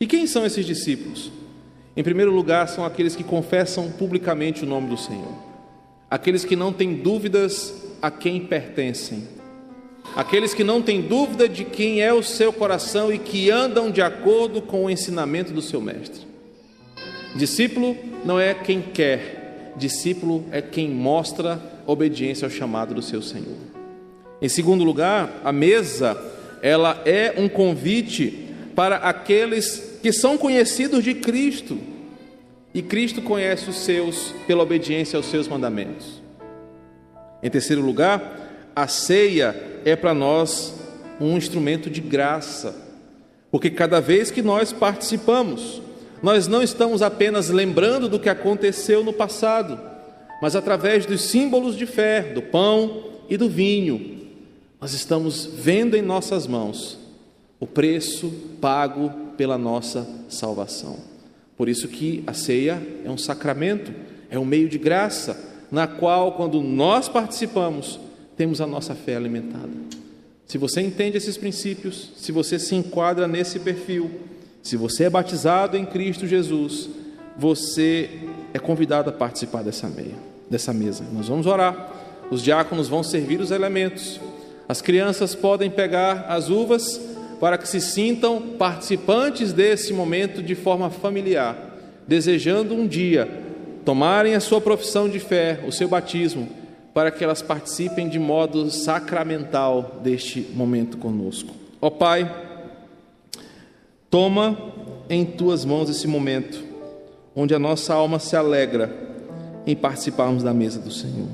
E 0.00 0.06
quem 0.06 0.26
são 0.26 0.46
esses 0.46 0.64
discípulos? 0.64 1.30
Em 1.96 2.02
primeiro 2.02 2.32
lugar, 2.32 2.68
são 2.68 2.84
aqueles 2.84 3.16
que 3.16 3.24
confessam 3.24 3.90
publicamente 3.90 4.64
o 4.64 4.66
nome 4.66 4.88
do 4.88 4.96
Senhor, 4.96 5.34
aqueles 6.08 6.44
que 6.44 6.56
não 6.56 6.72
têm 6.72 6.94
dúvidas 6.94 7.74
a 8.00 8.10
quem 8.10 8.46
pertencem, 8.46 9.26
aqueles 10.16 10.54
que 10.54 10.64
não 10.64 10.82
têm 10.82 11.02
dúvida 11.02 11.48
de 11.48 11.64
quem 11.64 12.00
é 12.02 12.12
o 12.12 12.22
seu 12.22 12.52
coração 12.52 13.12
e 13.12 13.18
que 13.18 13.50
andam 13.50 13.90
de 13.90 14.02
acordo 14.02 14.60
com 14.60 14.84
o 14.84 14.90
ensinamento 14.90 15.52
do 15.52 15.62
seu 15.62 15.80
mestre. 15.80 16.26
Discípulo 17.34 17.96
não 18.24 18.38
é 18.38 18.54
quem 18.54 18.80
quer, 18.80 19.72
discípulo 19.76 20.44
é 20.50 20.60
quem 20.60 20.90
mostra 20.90 21.60
obediência 21.86 22.46
ao 22.46 22.50
chamado 22.50 22.94
do 22.94 23.02
seu 23.02 23.22
Senhor. 23.22 23.56
Em 24.40 24.48
segundo 24.48 24.84
lugar, 24.84 25.40
a 25.44 25.52
mesa, 25.52 26.16
ela 26.62 27.00
é 27.04 27.34
um 27.36 27.48
convite 27.48 28.46
para 28.74 28.96
aqueles 28.96 29.98
que 30.00 30.12
são 30.12 30.38
conhecidos 30.38 31.02
de 31.02 31.14
Cristo. 31.14 31.78
E 32.72 32.82
Cristo 32.82 33.20
conhece 33.20 33.68
os 33.68 33.76
seus 33.76 34.32
pela 34.46 34.62
obediência 34.62 35.16
aos 35.16 35.26
seus 35.26 35.48
mandamentos. 35.48 36.22
Em 37.42 37.50
terceiro 37.50 37.82
lugar, 37.82 38.47
A 38.78 38.86
ceia 38.86 39.80
é 39.84 39.96
para 39.96 40.14
nós 40.14 40.72
um 41.20 41.36
instrumento 41.36 41.90
de 41.90 42.00
graça, 42.00 42.76
porque 43.50 43.70
cada 43.70 44.00
vez 44.00 44.30
que 44.30 44.40
nós 44.40 44.72
participamos, 44.72 45.82
nós 46.22 46.46
não 46.46 46.62
estamos 46.62 47.02
apenas 47.02 47.48
lembrando 47.48 48.08
do 48.08 48.20
que 48.20 48.28
aconteceu 48.28 49.02
no 49.02 49.12
passado, 49.12 49.80
mas 50.40 50.54
através 50.54 51.04
dos 51.04 51.22
símbolos 51.22 51.76
de 51.76 51.86
fé, 51.86 52.22
do 52.22 52.40
pão 52.40 53.02
e 53.28 53.36
do 53.36 53.48
vinho, 53.48 54.28
nós 54.80 54.92
estamos 54.92 55.44
vendo 55.44 55.96
em 55.96 56.02
nossas 56.02 56.46
mãos 56.46 57.00
o 57.58 57.66
preço 57.66 58.32
pago 58.60 59.10
pela 59.36 59.58
nossa 59.58 60.06
salvação. 60.28 60.98
Por 61.56 61.68
isso 61.68 61.88
que 61.88 62.22
a 62.28 62.32
ceia 62.32 62.80
é 63.04 63.10
um 63.10 63.18
sacramento, 63.18 63.92
é 64.30 64.38
um 64.38 64.44
meio 64.44 64.68
de 64.68 64.78
graça, 64.78 65.36
na 65.68 65.88
qual 65.88 66.30
quando 66.36 66.62
nós 66.62 67.08
participamos, 67.08 67.98
temos 68.38 68.60
a 68.60 68.66
nossa 68.66 68.94
fé 68.94 69.16
alimentada. 69.16 69.68
Se 70.46 70.56
você 70.56 70.80
entende 70.80 71.16
esses 71.18 71.36
princípios, 71.36 72.12
se 72.16 72.30
você 72.30 72.56
se 72.58 72.76
enquadra 72.76 73.26
nesse 73.26 73.58
perfil, 73.58 74.10
se 74.62 74.76
você 74.76 75.04
é 75.04 75.10
batizado 75.10 75.76
em 75.76 75.84
Cristo 75.84 76.24
Jesus, 76.26 76.88
você 77.36 78.08
é 78.54 78.58
convidado 78.58 79.10
a 79.10 79.12
participar 79.12 79.62
dessa 79.62 79.88
meia, 79.88 80.14
dessa 80.48 80.72
mesa. 80.72 81.04
Nós 81.12 81.26
vamos 81.26 81.46
orar. 81.46 81.92
Os 82.30 82.42
diáconos 82.42 82.88
vão 82.88 83.02
servir 83.02 83.40
os 83.40 83.50
elementos. 83.50 84.20
As 84.68 84.80
crianças 84.80 85.34
podem 85.34 85.68
pegar 85.68 86.26
as 86.28 86.48
uvas 86.48 87.00
para 87.40 87.58
que 87.58 87.68
se 87.68 87.80
sintam 87.80 88.40
participantes 88.56 89.52
desse 89.52 89.92
momento 89.92 90.42
de 90.42 90.54
forma 90.54 90.90
familiar, 90.90 91.76
desejando 92.06 92.74
um 92.74 92.86
dia 92.86 93.28
tomarem 93.84 94.34
a 94.34 94.40
sua 94.40 94.60
profissão 94.60 95.08
de 95.08 95.18
fé, 95.18 95.60
o 95.66 95.72
seu 95.72 95.88
batismo, 95.88 96.46
para 96.98 97.12
que 97.12 97.22
elas 97.22 97.40
participem 97.40 98.08
de 98.08 98.18
modo 98.18 98.68
sacramental 98.72 100.00
deste 100.02 100.40
momento 100.52 100.96
conosco. 100.96 101.54
Ó 101.80 101.90
Pai, 101.90 102.28
toma 104.10 104.58
em 105.08 105.24
tuas 105.24 105.64
mãos 105.64 105.88
esse 105.88 106.08
momento, 106.08 106.60
onde 107.36 107.54
a 107.54 107.58
nossa 107.60 107.94
alma 107.94 108.18
se 108.18 108.34
alegra 108.34 108.92
em 109.64 109.76
participarmos 109.76 110.42
da 110.42 110.52
mesa 110.52 110.80
do 110.80 110.90
Senhor. 110.90 111.28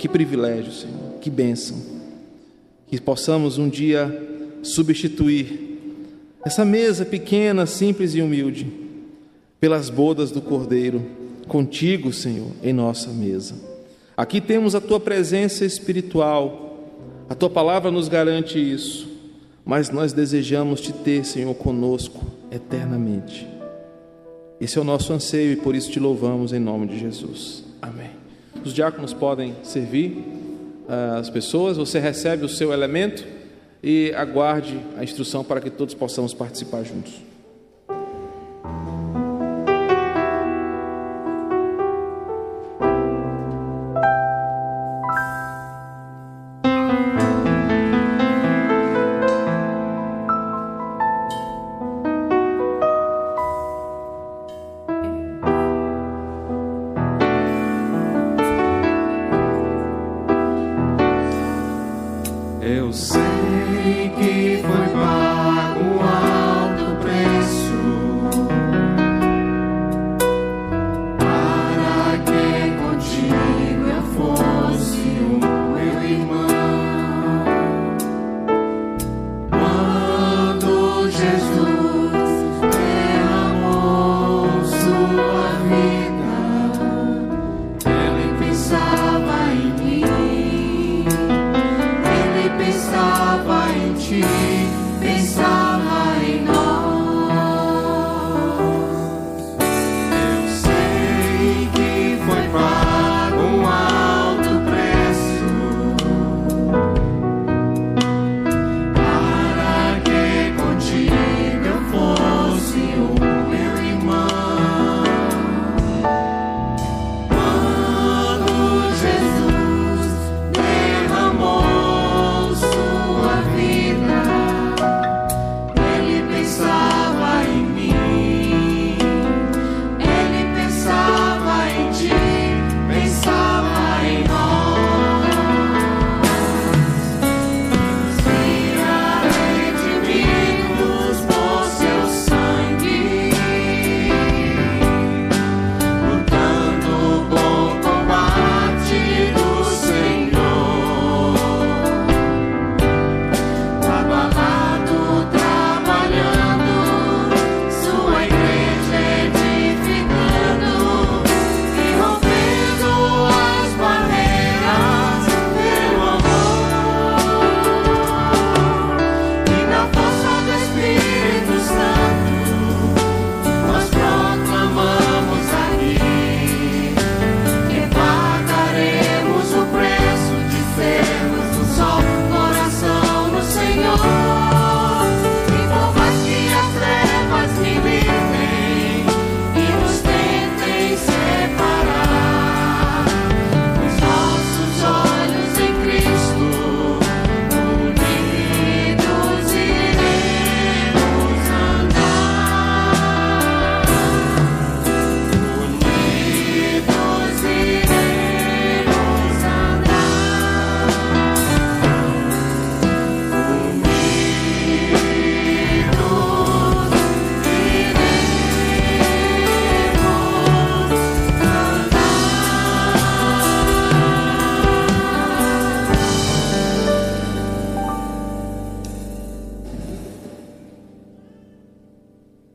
Que 0.00 0.08
privilégio, 0.08 0.72
Senhor, 0.72 1.20
que 1.20 1.30
bênção. 1.30 1.80
Que 2.88 3.00
possamos 3.00 3.56
um 3.56 3.68
dia 3.68 4.58
substituir 4.64 5.78
essa 6.44 6.64
mesa 6.64 7.04
pequena, 7.04 7.66
simples 7.66 8.16
e 8.16 8.20
humilde, 8.20 8.66
pelas 9.60 9.88
bodas 9.88 10.32
do 10.32 10.40
Cordeiro, 10.40 11.06
contigo, 11.46 12.12
Senhor, 12.12 12.50
em 12.64 12.72
nossa 12.72 13.10
mesa. 13.10 13.73
Aqui 14.16 14.40
temos 14.40 14.74
a 14.74 14.80
tua 14.80 15.00
presença 15.00 15.64
espiritual, 15.64 16.78
a 17.28 17.34
tua 17.34 17.50
palavra 17.50 17.90
nos 17.90 18.06
garante 18.06 18.58
isso, 18.58 19.08
mas 19.64 19.90
nós 19.90 20.12
desejamos 20.12 20.80
te 20.80 20.92
ter, 20.92 21.24
Senhor, 21.24 21.52
conosco 21.54 22.24
eternamente. 22.50 23.46
Esse 24.60 24.78
é 24.78 24.80
o 24.80 24.84
nosso 24.84 25.12
anseio 25.12 25.52
e 25.52 25.56
por 25.56 25.74
isso 25.74 25.90
te 25.90 25.98
louvamos 25.98 26.52
em 26.52 26.60
nome 26.60 26.86
de 26.86 26.98
Jesus. 26.98 27.64
Amém. 27.82 28.10
Os 28.64 28.72
diáconos 28.72 29.12
podem 29.12 29.56
servir 29.64 30.12
uh, 30.88 31.18
as 31.18 31.28
pessoas, 31.28 31.76
você 31.76 31.98
recebe 31.98 32.44
o 32.44 32.48
seu 32.48 32.72
elemento 32.72 33.26
e 33.82 34.12
aguarde 34.14 34.78
a 34.96 35.02
instrução 35.02 35.42
para 35.42 35.60
que 35.60 35.70
todos 35.70 35.92
possamos 35.92 36.32
participar 36.32 36.84
juntos. 36.84 37.14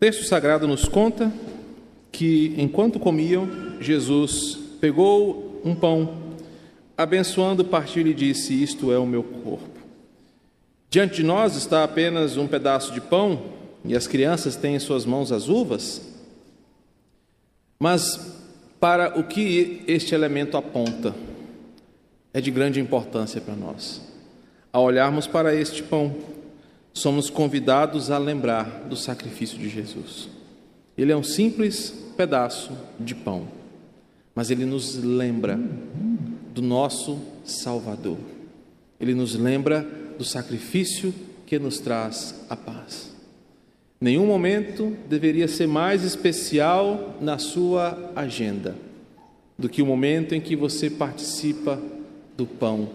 Texto 0.09 0.23
sagrado 0.25 0.67
nos 0.67 0.85
conta 0.85 1.31
que, 2.11 2.55
enquanto 2.57 2.99
comiam, 2.99 3.47
Jesus 3.79 4.57
pegou 4.81 5.61
um 5.63 5.75
pão, 5.75 6.33
abençoando, 6.97 7.63
partiu 7.63 8.07
e 8.07 8.13
disse: 8.15 8.59
Isto 8.59 8.91
é 8.91 8.97
o 8.97 9.05
meu 9.05 9.21
corpo. 9.21 9.69
Diante 10.89 11.17
de 11.17 11.23
nós 11.23 11.55
está 11.55 11.83
apenas 11.83 12.37
um 12.37 12.47
pedaço 12.47 12.91
de 12.91 12.99
pão 12.99 13.39
e 13.85 13.95
as 13.95 14.07
crianças 14.07 14.55
têm 14.55 14.73
em 14.73 14.79
suas 14.79 15.05
mãos 15.05 15.31
as 15.31 15.47
uvas. 15.47 16.01
Mas 17.79 18.35
para 18.79 19.19
o 19.19 19.23
que 19.23 19.83
este 19.87 20.15
elemento 20.15 20.57
aponta 20.57 21.13
é 22.33 22.41
de 22.41 22.49
grande 22.49 22.79
importância 22.79 23.39
para 23.39 23.55
nós. 23.55 24.01
Ao 24.73 24.85
olharmos 24.85 25.27
para 25.27 25.53
este 25.53 25.83
pão, 25.83 26.15
somos 26.99 27.29
convidados 27.29 28.11
a 28.11 28.17
lembrar 28.17 28.85
do 28.89 28.95
sacrifício 28.95 29.57
de 29.57 29.69
Jesus. 29.69 30.29
Ele 30.97 31.11
é 31.11 31.15
um 31.15 31.23
simples 31.23 31.93
pedaço 32.17 32.73
de 32.99 33.15
pão, 33.15 33.47
mas 34.35 34.51
ele 34.51 34.65
nos 34.65 34.95
lembra 34.97 35.57
do 36.53 36.61
nosso 36.61 37.17
Salvador. 37.45 38.17
Ele 38.99 39.13
nos 39.13 39.33
lembra 39.33 39.87
do 40.17 40.25
sacrifício 40.25 41.13
que 41.45 41.57
nos 41.57 41.79
traz 41.79 42.35
a 42.49 42.55
paz. 42.55 43.09
Nenhum 44.01 44.25
momento 44.25 44.95
deveria 45.07 45.47
ser 45.47 45.67
mais 45.67 46.03
especial 46.03 47.17
na 47.21 47.37
sua 47.37 48.11
agenda 48.15 48.75
do 49.57 49.69
que 49.69 49.81
o 49.81 49.85
momento 49.85 50.33
em 50.33 50.41
que 50.41 50.55
você 50.55 50.89
participa 50.89 51.81
do 52.37 52.45
pão, 52.45 52.89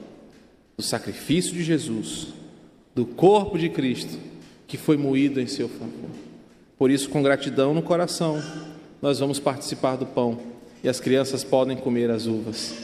do 0.77 0.83
sacrifício 0.83 1.53
de 1.53 1.63
Jesus, 1.63 2.29
do 2.95 3.05
corpo 3.05 3.59
de 3.59 3.69
Cristo 3.69 4.19
que 4.67 4.77
foi 4.77 4.97
moído 4.97 5.41
em 5.41 5.47
seu 5.47 5.69
favor. 5.69 6.11
Por 6.79 6.91
isso, 6.91 7.09
com 7.09 7.23
gratidão 7.23 7.75
no 7.75 7.83
coração, 7.83 8.43
nós 9.01 9.19
vamos 9.19 9.39
participar 9.39 9.97
do 9.97 10.07
pão 10.07 10.41
e 10.83 10.89
as 10.89 11.01
crianças 11.01 11.45
podem 11.45 11.77
comer 11.77 12.11
as 12.11 12.27
uvas, 12.27 12.75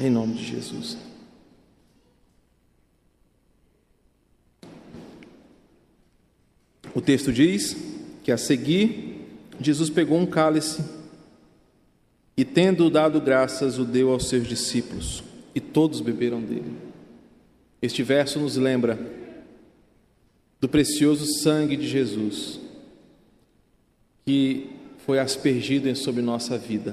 em 0.00 0.10
nome 0.10 0.34
de 0.34 0.44
Jesus. 0.44 0.96
O 6.94 7.00
texto 7.00 7.32
diz 7.32 7.76
que 8.24 8.32
a 8.32 8.38
seguir, 8.38 9.28
Jesus 9.60 9.90
pegou 9.90 10.18
um 10.18 10.26
cálice 10.26 10.82
e, 12.36 12.44
tendo 12.44 12.88
dado 12.88 13.20
graças, 13.20 13.78
o 13.78 13.84
deu 13.84 14.10
aos 14.10 14.28
seus 14.28 14.46
discípulos, 14.48 15.22
e 15.54 15.60
todos 15.60 16.00
beberam 16.00 16.40
dele. 16.40 16.72
Este 17.82 18.02
verso 18.02 18.40
nos 18.40 18.56
lembra 18.56 18.98
do 20.66 20.68
precioso 20.68 21.24
sangue 21.26 21.76
de 21.76 21.86
Jesus, 21.86 22.58
que 24.24 24.68
foi 25.06 25.20
aspergido 25.20 25.94
sobre 25.94 26.20
nossa 26.20 26.58
vida, 26.58 26.92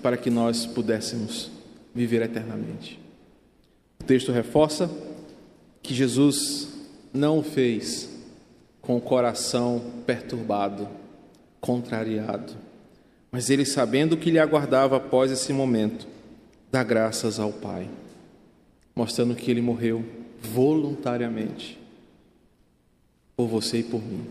para 0.00 0.16
que 0.16 0.30
nós 0.30 0.66
pudéssemos 0.66 1.50
viver 1.92 2.22
eternamente. 2.22 2.96
O 4.00 4.04
texto 4.04 4.30
reforça 4.30 4.88
que 5.82 5.92
Jesus 5.92 6.68
não 7.12 7.40
o 7.40 7.42
fez 7.42 8.08
com 8.80 8.96
o 8.96 9.00
coração 9.00 9.82
perturbado, 10.06 10.88
contrariado. 11.60 12.52
Mas 13.32 13.50
ele, 13.50 13.66
sabendo 13.66 14.12
o 14.12 14.16
que 14.16 14.30
lhe 14.30 14.38
aguardava 14.38 14.96
após 14.96 15.32
esse 15.32 15.52
momento, 15.52 16.06
dá 16.70 16.84
graças 16.84 17.40
ao 17.40 17.52
Pai, 17.52 17.90
mostrando 18.94 19.34
que 19.34 19.50
ele 19.50 19.60
morreu 19.60 20.04
voluntariamente 20.40 21.79
por 23.40 23.48
você 23.48 23.78
e 23.78 23.82
por 23.82 24.02
mim. 24.02 24.26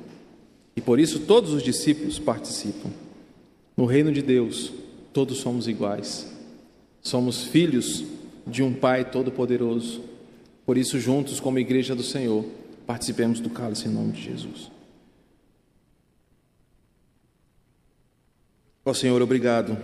E 0.76 0.82
por 0.82 0.99
isso 0.99 1.22
todos 1.22 1.51
os 1.51 1.64
discípulos 1.64 2.20
participam. 2.20 2.91
No 3.76 3.86
reino 3.86 4.12
de 4.12 4.22
Deus, 4.22 4.72
todos 5.12 5.39
somos 5.39 5.68
iguais. 5.68 6.32
Somos 7.01 7.45
filhos 7.45 8.03
de 8.45 8.62
um 8.62 8.72
Pai 8.72 9.10
todo-poderoso. 9.10 10.03
Por 10.64 10.78
isso, 10.78 10.99
juntos, 10.99 11.39
como 11.39 11.57
igreja 11.57 11.95
do 11.95 12.03
Senhor, 12.03 12.45
participemos 12.86 13.39
do 13.39 13.49
cálice 13.49 13.88
em 13.88 13.91
nome 13.91 14.12
de 14.12 14.22
Jesus. 14.22 14.70
Ó 18.86 18.93
Senhor, 18.93 19.20
obrigado, 19.24 19.76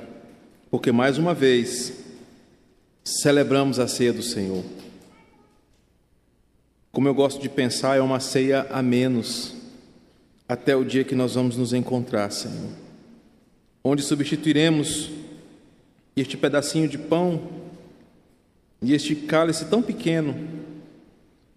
porque 0.70 0.92
mais 0.92 1.18
uma 1.18 1.34
vez 1.34 1.94
celebramos 3.04 3.80
a 3.80 3.88
ceia 3.88 4.14
do 4.14 4.22
Senhor. 4.22 4.64
Como 6.96 7.10
eu 7.10 7.14
gosto 7.14 7.42
de 7.42 7.50
pensar, 7.50 7.98
é 7.98 8.02
uma 8.02 8.22
ceia 8.22 8.68
a 8.70 8.82
menos, 8.82 9.54
até 10.48 10.78
o 10.78 10.86
dia 10.86 11.04
que 11.04 11.14
nós 11.14 11.36
vamos 11.36 11.58
nos 11.58 11.74
encontrar, 11.74 12.32
Senhor, 12.32 12.70
onde 13.84 14.02
substituiremos 14.02 15.10
este 16.16 16.38
pedacinho 16.38 16.88
de 16.88 16.98
pão 16.98 17.50
e 18.82 18.94
este 18.94 19.14
cálice 19.14 19.66
tão 19.66 19.82
pequeno 19.82 20.38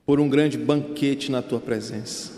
por 0.05 0.19
um 0.19 0.29
grande 0.29 0.59
banquete 0.59 1.31
na 1.31 1.41
tua 1.41 1.61
presença. 1.61 2.33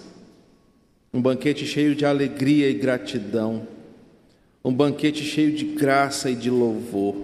Um 1.10 1.22
banquete 1.22 1.64
cheio 1.64 1.94
de 1.94 2.04
alegria 2.04 2.68
e 2.68 2.74
gratidão. 2.74 3.66
Um 4.62 4.74
banquete 4.74 5.24
cheio 5.24 5.56
de 5.56 5.64
graça 5.64 6.28
e 6.28 6.34
de 6.34 6.50
louvor. 6.50 7.16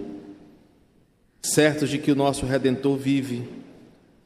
Certos 1.39 1.87
de 1.91 1.99
que 1.99 2.11
o 2.11 2.15
nosso 2.15 2.47
redentor 2.47 2.97
vive. 2.97 3.66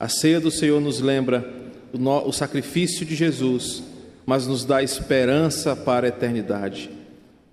A 0.01 0.09
ceia 0.09 0.39
do 0.39 0.49
Senhor 0.49 0.81
nos 0.81 0.99
lembra 0.99 1.47
o 1.93 2.31
sacrifício 2.31 3.05
de 3.05 3.13
Jesus, 3.13 3.83
mas 4.25 4.47
nos 4.47 4.65
dá 4.65 4.81
esperança 4.81 5.75
para 5.75 6.07
a 6.07 6.09
eternidade. 6.09 6.89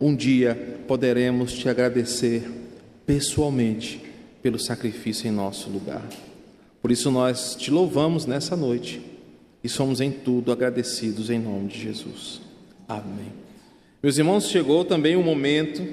Um 0.01 0.16
dia 0.16 0.78
poderemos 0.88 1.53
te 1.53 1.68
agradecer 1.68 2.51
pessoalmente 3.05 4.01
pelo 4.42 4.59
sacrifício 4.59 5.28
em 5.28 5.30
nosso 5.30 5.68
lugar. 5.68 6.03
Por 6.80 6.90
isso 6.90 7.11
nós 7.11 7.55
te 7.55 7.70
louvamos 7.70 8.24
nessa 8.24 8.57
noite 8.57 9.03
e 9.62 9.68
somos 9.68 10.01
em 10.01 10.11
tudo 10.11 10.51
agradecidos 10.51 11.28
em 11.28 11.38
nome 11.38 11.68
de 11.68 11.78
Jesus. 11.78 12.40
Amém. 12.88 13.30
Meus 14.03 14.16
irmãos, 14.16 14.49
chegou 14.49 14.86
também 14.86 15.16
o 15.16 15.20
um 15.20 15.22
momento 15.22 15.86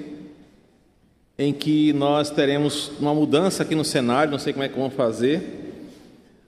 em 1.38 1.52
que 1.52 1.92
nós 1.92 2.30
teremos 2.30 2.92
uma 2.98 3.12
mudança 3.14 3.62
aqui 3.62 3.74
no 3.74 3.84
cenário, 3.84 4.32
não 4.32 4.38
sei 4.38 4.54
como 4.54 4.64
é 4.64 4.70
que 4.70 4.78
vamos 4.78 4.94
fazer, 4.94 5.65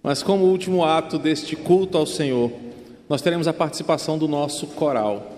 mas 0.02 0.22
como 0.22 0.44
último 0.44 0.84
ato 0.84 1.18
deste 1.18 1.56
culto 1.56 1.98
ao 1.98 2.06
Senhor, 2.06 2.50
nós 3.08 3.22
teremos 3.22 3.48
a 3.48 3.52
participação 3.52 4.18
do 4.18 4.28
nosso 4.28 4.66
coral. 4.68 5.32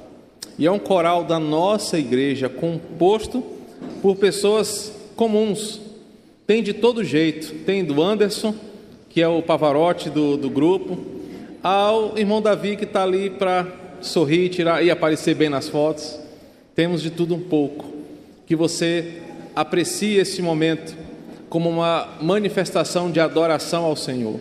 E 0.58 0.66
é 0.66 0.70
um 0.70 0.78
coral 0.78 1.24
da 1.24 1.38
nossa 1.38 1.98
igreja 1.98 2.48
composto 2.48 3.42
por 4.02 4.16
pessoas 4.16 4.92
comuns. 5.16 5.80
Tem 6.46 6.62
de 6.62 6.72
todo 6.72 7.04
jeito, 7.04 7.64
tem 7.64 7.84
do 7.84 8.02
Anderson, 8.02 8.54
que 9.08 9.22
é 9.22 9.28
o 9.28 9.42
Pavarotti 9.42 10.10
do, 10.10 10.36
do 10.36 10.50
grupo, 10.50 10.98
ao 11.62 12.18
irmão 12.18 12.42
Davi, 12.42 12.76
que 12.76 12.84
está 12.84 13.02
ali 13.02 13.30
para 13.30 13.66
sorrir 14.00 14.48
tirar, 14.48 14.84
e 14.84 14.90
aparecer 14.90 15.34
bem 15.34 15.48
nas 15.48 15.68
fotos. 15.68 16.18
Temos 16.74 17.02
de 17.02 17.10
tudo 17.10 17.34
um 17.34 17.40
pouco. 17.40 17.86
Que 18.46 18.56
você 18.56 19.22
aprecie 19.54 20.16
esse 20.16 20.42
momento 20.42 20.96
como 21.48 21.68
uma 21.68 22.08
manifestação 22.20 23.10
de 23.10 23.20
adoração 23.20 23.84
ao 23.84 23.96
Senhor. 23.96 24.40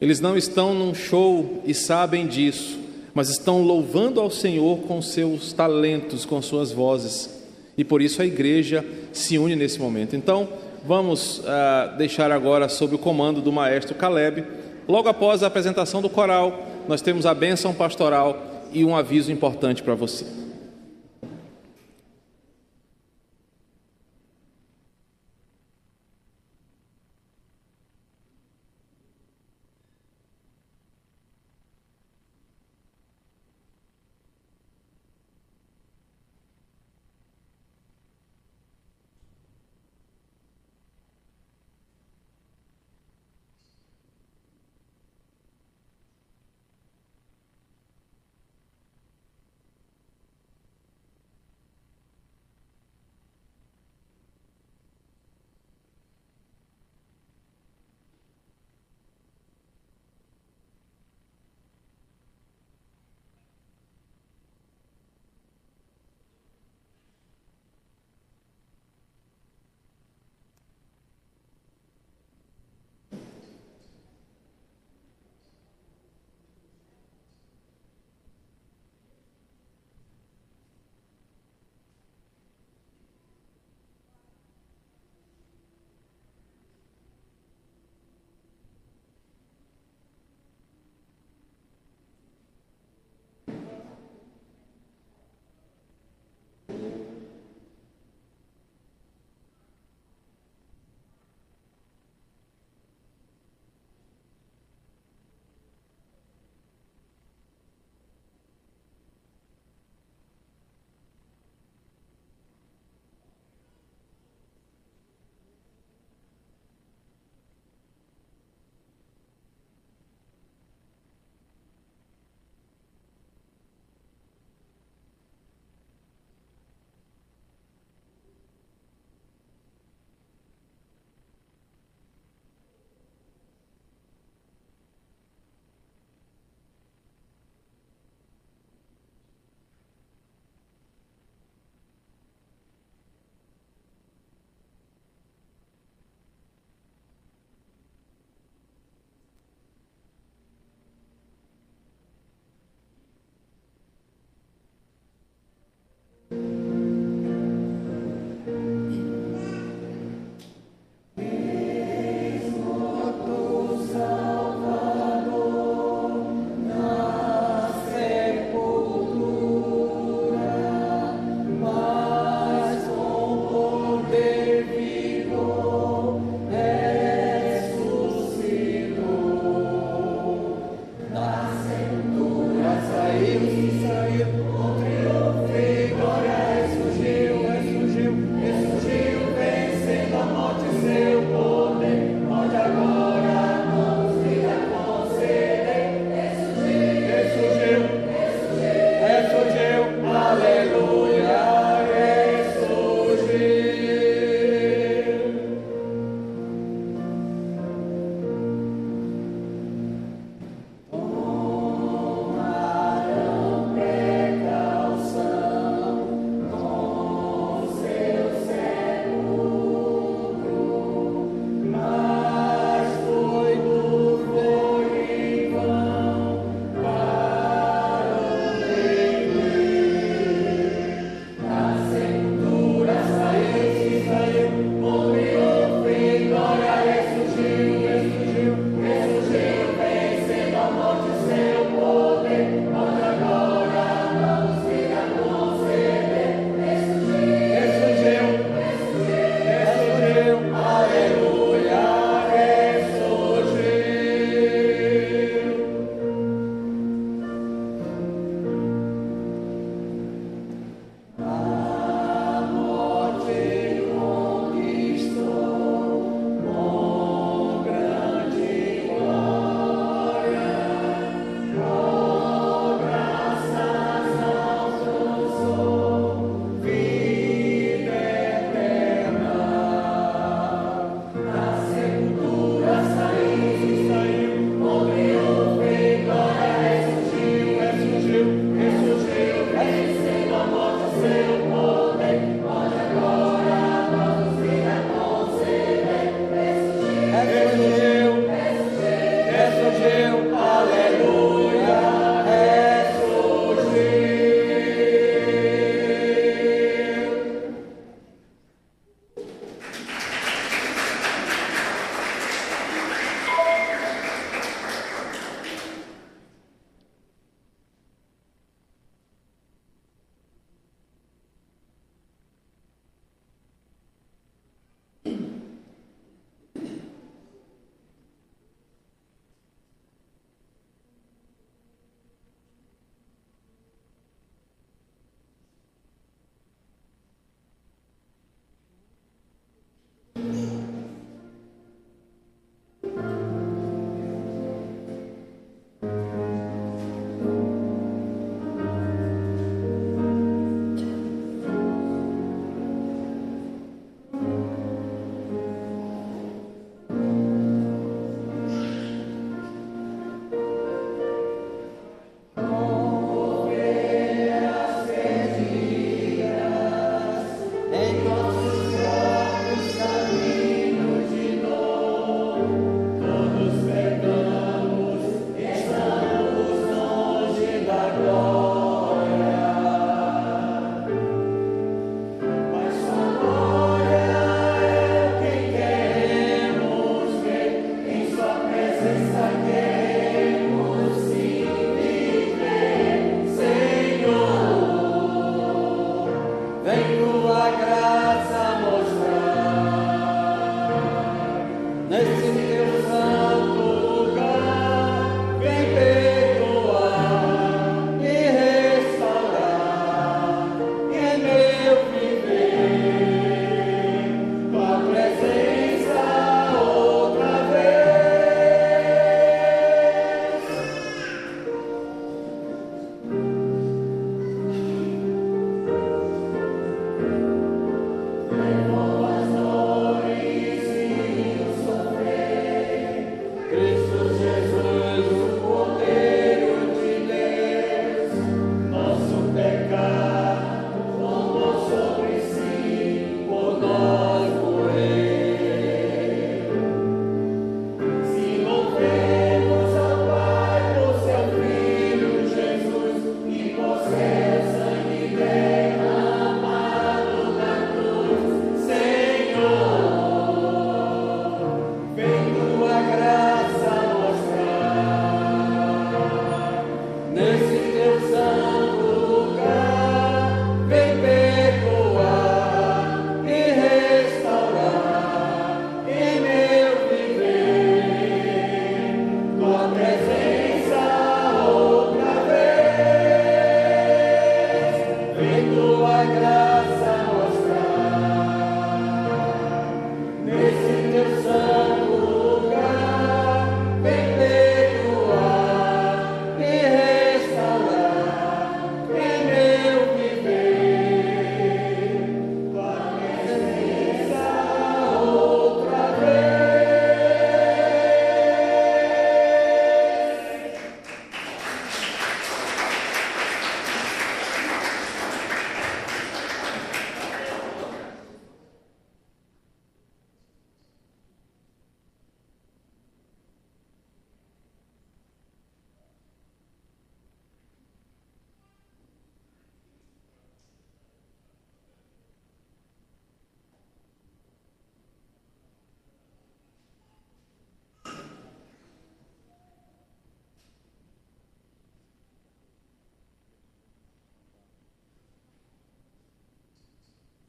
Eles 0.00 0.20
não 0.20 0.36
estão 0.36 0.74
num 0.74 0.94
show 0.94 1.62
e 1.64 1.72
sabem 1.72 2.26
disso, 2.26 2.78
mas 3.14 3.30
estão 3.30 3.62
louvando 3.62 4.20
ao 4.20 4.30
Senhor 4.30 4.80
com 4.80 5.00
seus 5.00 5.52
talentos, 5.52 6.26
com 6.26 6.40
suas 6.42 6.70
vozes. 6.70 7.30
E 7.78 7.84
por 7.84 8.02
isso 8.02 8.20
a 8.20 8.26
igreja 8.26 8.84
se 9.12 9.38
une 9.38 9.56
nesse 9.56 9.78
momento. 9.78 10.14
Então, 10.14 10.48
vamos 10.84 11.38
uh, 11.38 11.96
deixar 11.96 12.30
agora 12.30 12.68
sob 12.68 12.94
o 12.94 12.98
comando 12.98 13.40
do 13.40 13.50
maestro 13.50 13.94
Caleb. 13.94 14.44
Logo 14.86 15.08
após 15.08 15.42
a 15.42 15.46
apresentação 15.46 16.02
do 16.02 16.10
coral, 16.10 16.66
nós 16.86 17.00
temos 17.00 17.24
a 17.26 17.34
bênção 17.34 17.72
pastoral 17.74 18.64
e 18.72 18.84
um 18.84 18.94
aviso 18.94 19.32
importante 19.32 19.82
para 19.82 19.94
você. 19.94 20.45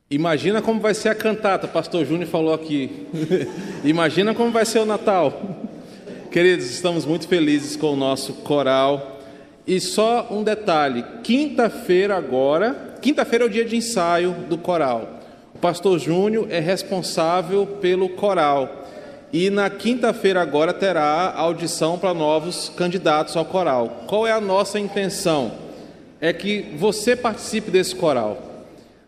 Imagina 0.09 0.61
como 0.61 0.79
vai 0.79 0.93
ser 0.93 1.09
a 1.09 1.15
cantata, 1.15 1.67
pastor 1.67 2.05
Júnior 2.05 2.29
falou 2.29 2.53
aqui. 2.53 3.07
Imagina 3.83 4.33
como 4.33 4.51
vai 4.51 4.65
ser 4.65 4.79
o 4.79 4.85
Natal. 4.85 5.33
Queridos, 6.31 6.69
estamos 6.69 7.05
muito 7.05 7.27
felizes 7.27 7.75
com 7.75 7.91
o 7.91 7.95
nosso 7.97 8.31
coral. 8.35 9.19
E 9.67 9.81
só 9.81 10.29
um 10.31 10.43
detalhe: 10.43 11.03
quinta-feira 11.23 12.15
agora, 12.15 12.95
quinta-feira 13.01 13.43
é 13.43 13.47
o 13.47 13.49
dia 13.49 13.65
de 13.65 13.75
ensaio 13.75 14.31
do 14.47 14.57
coral. 14.57 15.19
O 15.53 15.59
pastor 15.59 15.99
Júnior 15.99 16.47
é 16.49 16.61
responsável 16.61 17.65
pelo 17.65 18.07
coral. 18.07 18.87
E 19.33 19.49
na 19.49 19.69
quinta-feira 19.69 20.41
agora 20.41 20.71
terá 20.71 21.33
audição 21.35 21.99
para 21.99 22.13
novos 22.13 22.71
candidatos 22.77 23.35
ao 23.35 23.43
coral. 23.43 24.05
Qual 24.07 24.25
é 24.25 24.31
a 24.31 24.39
nossa 24.39 24.79
intenção? 24.79 25.51
É 26.21 26.31
que 26.31 26.61
você 26.77 27.13
participe 27.13 27.69
desse 27.69 27.93
coral 27.93 28.46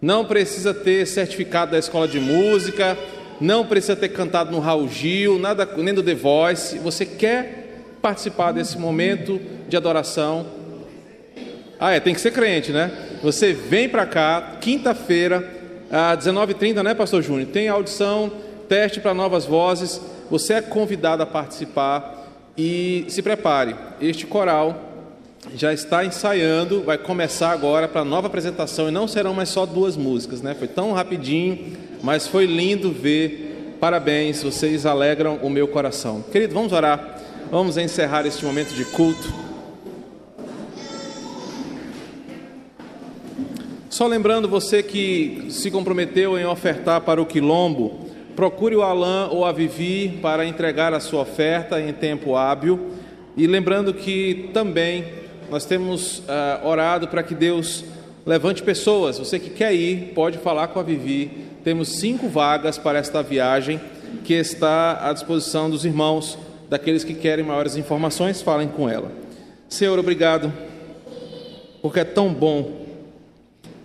não 0.01 0.25
precisa 0.25 0.73
ter 0.73 1.05
certificado 1.05 1.71
da 1.71 1.79
escola 1.79 2.07
de 2.07 2.19
música, 2.19 2.97
não 3.39 3.65
precisa 3.65 3.95
ter 3.95 4.09
cantado 4.09 4.51
no 4.51 4.59
Raul 4.59 4.87
Gil, 4.87 5.37
nada, 5.39 5.67
nem 5.77 5.93
do 5.93 6.03
The 6.03 6.15
Voice. 6.15 6.77
Você 6.79 7.05
quer 7.05 7.95
participar 8.01 8.51
desse 8.51 8.77
momento 8.77 9.39
de 9.67 9.75
adoração? 9.75 10.45
Ah, 11.79 11.91
é, 11.91 11.99
tem 11.99 12.13
que 12.13 12.21
ser 12.21 12.31
crente, 12.31 12.71
né? 12.71 12.91
Você 13.23 13.53
vem 13.53 13.87
para 13.87 14.05
cá, 14.05 14.57
quinta-feira, 14.59 15.49
às 15.89 16.25
19h30, 16.25 16.83
né, 16.83 16.93
Pastor 16.93 17.21
Júnior? 17.21 17.47
Tem 17.47 17.67
audição, 17.69 18.31
teste 18.67 18.99
para 18.99 19.13
novas 19.13 19.45
vozes. 19.45 20.01
Você 20.29 20.53
é 20.53 20.61
convidado 20.61 21.23
a 21.23 21.25
participar 21.25 22.27
e 22.57 23.05
se 23.07 23.21
prepare. 23.21 23.75
Este 24.01 24.25
coral 24.25 24.88
já 25.55 25.73
está 25.73 26.05
ensaiando, 26.05 26.83
vai 26.83 26.97
começar 26.97 27.51
agora 27.51 27.87
para 27.87 28.01
a 28.01 28.05
nova 28.05 28.27
apresentação 28.27 28.89
e 28.89 28.91
não 28.91 29.07
serão 29.07 29.33
mais 29.33 29.49
só 29.49 29.65
duas 29.65 29.95
músicas, 29.95 30.41
né? 30.41 30.53
Foi 30.53 30.67
tão 30.67 30.91
rapidinho, 30.91 31.77
mas 32.03 32.27
foi 32.27 32.45
lindo 32.45 32.91
ver. 32.91 33.77
Parabéns, 33.79 34.43
vocês 34.43 34.85
alegram 34.85 35.39
o 35.41 35.49
meu 35.49 35.67
coração. 35.67 36.21
Querido, 36.21 36.53
vamos 36.53 36.73
orar. 36.73 37.19
Vamos 37.49 37.77
encerrar 37.77 38.25
este 38.25 38.45
momento 38.45 38.73
de 38.73 38.85
culto. 38.85 39.33
Só 43.89 44.05
lembrando 44.05 44.47
você 44.47 44.83
que 44.83 45.47
se 45.49 45.71
comprometeu 45.71 46.37
em 46.37 46.45
ofertar 46.45 47.01
para 47.01 47.21
o 47.21 47.25
quilombo, 47.25 48.05
procure 48.35 48.75
o 48.75 48.83
Alain 48.83 49.29
ou 49.31 49.43
a 49.45 49.51
Vivi 49.51 50.19
para 50.21 50.45
entregar 50.45 50.93
a 50.93 50.99
sua 50.99 51.21
oferta 51.21 51.81
em 51.81 51.91
tempo 51.91 52.35
hábil. 52.35 52.91
E 53.35 53.47
lembrando 53.47 53.93
que 53.93 54.49
também 54.53 55.18
nós 55.49 55.65
temos 55.65 56.19
uh, 56.19 56.65
orado 56.65 57.07
para 57.07 57.23
que 57.23 57.33
Deus 57.33 57.83
levante 58.25 58.61
pessoas. 58.61 59.17
Você 59.17 59.39
que 59.39 59.49
quer 59.49 59.73
ir, 59.73 60.13
pode 60.13 60.37
falar 60.37 60.67
com 60.67 60.79
a 60.79 60.83
Vivi. 60.83 61.31
Temos 61.63 61.89
cinco 61.89 62.27
vagas 62.27 62.77
para 62.77 62.99
esta 62.99 63.21
viagem 63.21 63.79
que 64.23 64.33
está 64.33 65.09
à 65.09 65.13
disposição 65.13 65.69
dos 65.69 65.85
irmãos, 65.85 66.37
daqueles 66.69 67.03
que 67.03 67.13
querem 67.13 67.43
maiores 67.43 67.75
informações, 67.75 68.41
falem 68.41 68.67
com 68.67 68.87
ela. 68.89 69.11
Senhor, 69.67 69.97
obrigado, 69.99 70.51
porque 71.81 71.99
é 71.99 72.03
tão 72.03 72.33
bom 72.33 72.85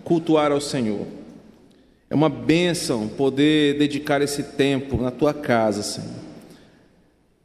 cultuar 0.03 0.51
ao 0.51 0.61
Senhor. 0.61 1.05
É 2.09 2.15
uma 2.15 2.29
bênção 2.29 3.07
poder 3.07 3.77
dedicar 3.77 4.21
esse 4.21 4.43
tempo 4.43 4.97
na 4.97 5.11
tua 5.11 5.33
casa, 5.33 5.81
Senhor. 5.81 6.24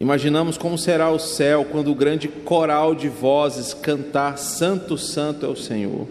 Imaginamos 0.03 0.57
como 0.57 0.79
será 0.79 1.11
o 1.11 1.19
céu 1.19 1.67
quando 1.71 1.91
o 1.91 1.95
grande 1.95 2.27
coral 2.27 2.95
de 2.95 3.07
vozes 3.07 3.75
cantar 3.75 4.39
Santo, 4.39 4.97
Santo 4.97 5.45
é 5.45 5.49
o 5.51 5.55
Senhor. 5.55 6.09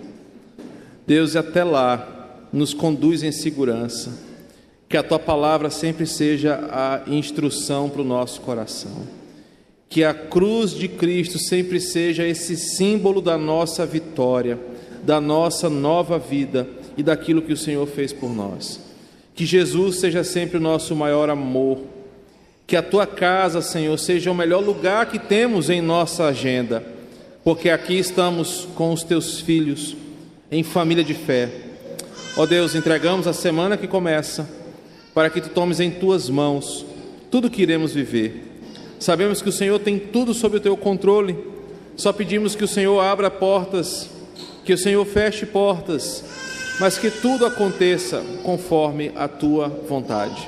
Deus, 1.07 1.35
até 1.35 1.63
lá, 1.63 2.45
nos 2.53 2.71
conduz 2.71 3.23
em 3.23 3.31
segurança. 3.31 4.13
Que 4.87 4.95
a 4.95 5.01
tua 5.01 5.17
palavra 5.17 5.71
sempre 5.71 6.05
seja 6.05 6.67
a 6.71 7.01
instrução 7.07 7.89
para 7.89 8.03
o 8.03 8.05
nosso 8.05 8.41
coração. 8.41 9.07
Que 9.89 10.03
a 10.03 10.13
cruz 10.13 10.69
de 10.69 10.87
Cristo 10.87 11.39
sempre 11.39 11.79
seja 11.79 12.27
esse 12.27 12.55
símbolo 12.55 13.21
da 13.21 13.39
nossa 13.39 13.87
vitória, 13.87 14.59
da 15.01 15.19
nossa 15.19 15.67
nova 15.67 16.19
vida 16.19 16.67
e 16.95 17.01
daquilo 17.01 17.41
que 17.41 17.53
o 17.53 17.57
Senhor 17.57 17.87
fez 17.87 18.13
por 18.13 18.29
nós. 18.29 18.79
Que 19.33 19.47
Jesus 19.47 19.95
seja 19.95 20.23
sempre 20.23 20.57
o 20.57 20.61
nosso 20.61 20.95
maior 20.95 21.27
amor 21.27 21.79
que 22.69 22.75
a 22.75 22.83
tua 22.83 23.07
casa, 23.07 23.63
Senhor, 23.63 23.97
seja 23.97 24.29
o 24.29 24.35
melhor 24.35 24.63
lugar 24.63 25.07
que 25.07 25.17
temos 25.17 25.71
em 25.71 25.81
nossa 25.81 26.25
agenda, 26.25 26.83
porque 27.43 27.67
aqui 27.67 27.97
estamos 27.97 28.67
com 28.75 28.93
os 28.93 29.01
teus 29.01 29.41
filhos, 29.41 29.97
em 30.51 30.61
família 30.61 31.03
de 31.03 31.15
fé. 31.15 31.49
Ó 32.37 32.45
Deus, 32.45 32.75
entregamos 32.75 33.25
a 33.25 33.33
semana 33.33 33.75
que 33.75 33.87
começa, 33.87 34.47
para 35.15 35.31
que 35.31 35.41
tu 35.41 35.49
tomes 35.49 35.79
em 35.79 35.89
tuas 35.89 36.29
mãos 36.29 36.85
tudo 37.31 37.49
que 37.49 37.63
iremos 37.63 37.95
viver. 37.95 38.45
Sabemos 38.99 39.41
que 39.41 39.49
o 39.49 39.53
Senhor 39.53 39.79
tem 39.79 39.97
tudo 39.97 40.31
sob 40.31 40.57
o 40.57 40.61
teu 40.61 40.77
controle, 40.77 41.35
só 41.95 42.13
pedimos 42.13 42.55
que 42.55 42.63
o 42.63 42.67
Senhor 42.67 42.99
abra 42.99 43.31
portas, 43.31 44.07
que 44.63 44.73
o 44.73 44.77
Senhor 44.77 45.03
feche 45.07 45.43
portas, 45.43 46.23
mas 46.79 46.99
que 46.99 47.09
tudo 47.09 47.47
aconteça 47.47 48.23
conforme 48.43 49.11
a 49.15 49.27
tua 49.27 49.67
vontade. 49.67 50.47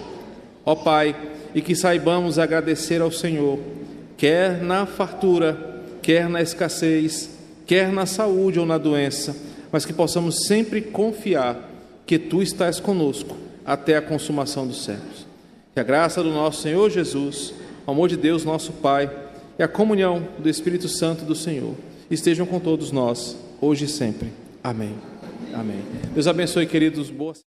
Ó 0.63 0.75
Pai, 0.75 1.15
e 1.53 1.61
que 1.61 1.75
saibamos 1.75 2.39
agradecer 2.39 3.01
ao 3.01 3.11
Senhor, 3.11 3.59
quer 4.17 4.61
na 4.61 4.85
fartura, 4.85 5.83
quer 6.01 6.29
na 6.29 6.41
escassez, 6.41 7.29
quer 7.65 7.91
na 7.91 8.05
saúde 8.05 8.59
ou 8.59 8.65
na 8.65 8.77
doença, 8.77 9.35
mas 9.71 9.85
que 9.85 9.93
possamos 9.93 10.45
sempre 10.47 10.81
confiar 10.81 11.69
que 12.05 12.19
Tu 12.19 12.41
estás 12.41 12.79
conosco 12.79 13.37
até 13.65 13.95
a 13.95 14.01
consumação 14.01 14.67
dos 14.67 14.83
séculos. 14.83 15.25
Que 15.73 15.79
a 15.79 15.83
graça 15.83 16.21
do 16.21 16.29
nosso 16.29 16.61
Senhor 16.61 16.89
Jesus, 16.89 17.53
o 17.87 17.91
amor 17.91 18.09
de 18.09 18.17
Deus, 18.17 18.43
nosso 18.43 18.73
Pai, 18.73 19.09
e 19.57 19.63
a 19.63 19.67
comunhão 19.67 20.27
do 20.39 20.49
Espírito 20.49 20.89
Santo 20.89 21.23
do 21.23 21.35
Senhor 21.35 21.75
estejam 22.09 22.45
com 22.45 22.59
todos 22.59 22.91
nós, 22.91 23.37
hoje 23.61 23.85
e 23.85 23.87
sempre. 23.87 24.29
Amém. 24.63 24.95
Amém. 25.53 25.81
Deus 26.13 26.27
abençoe, 26.27 26.65
queridos. 26.65 27.09
Boas 27.09 27.50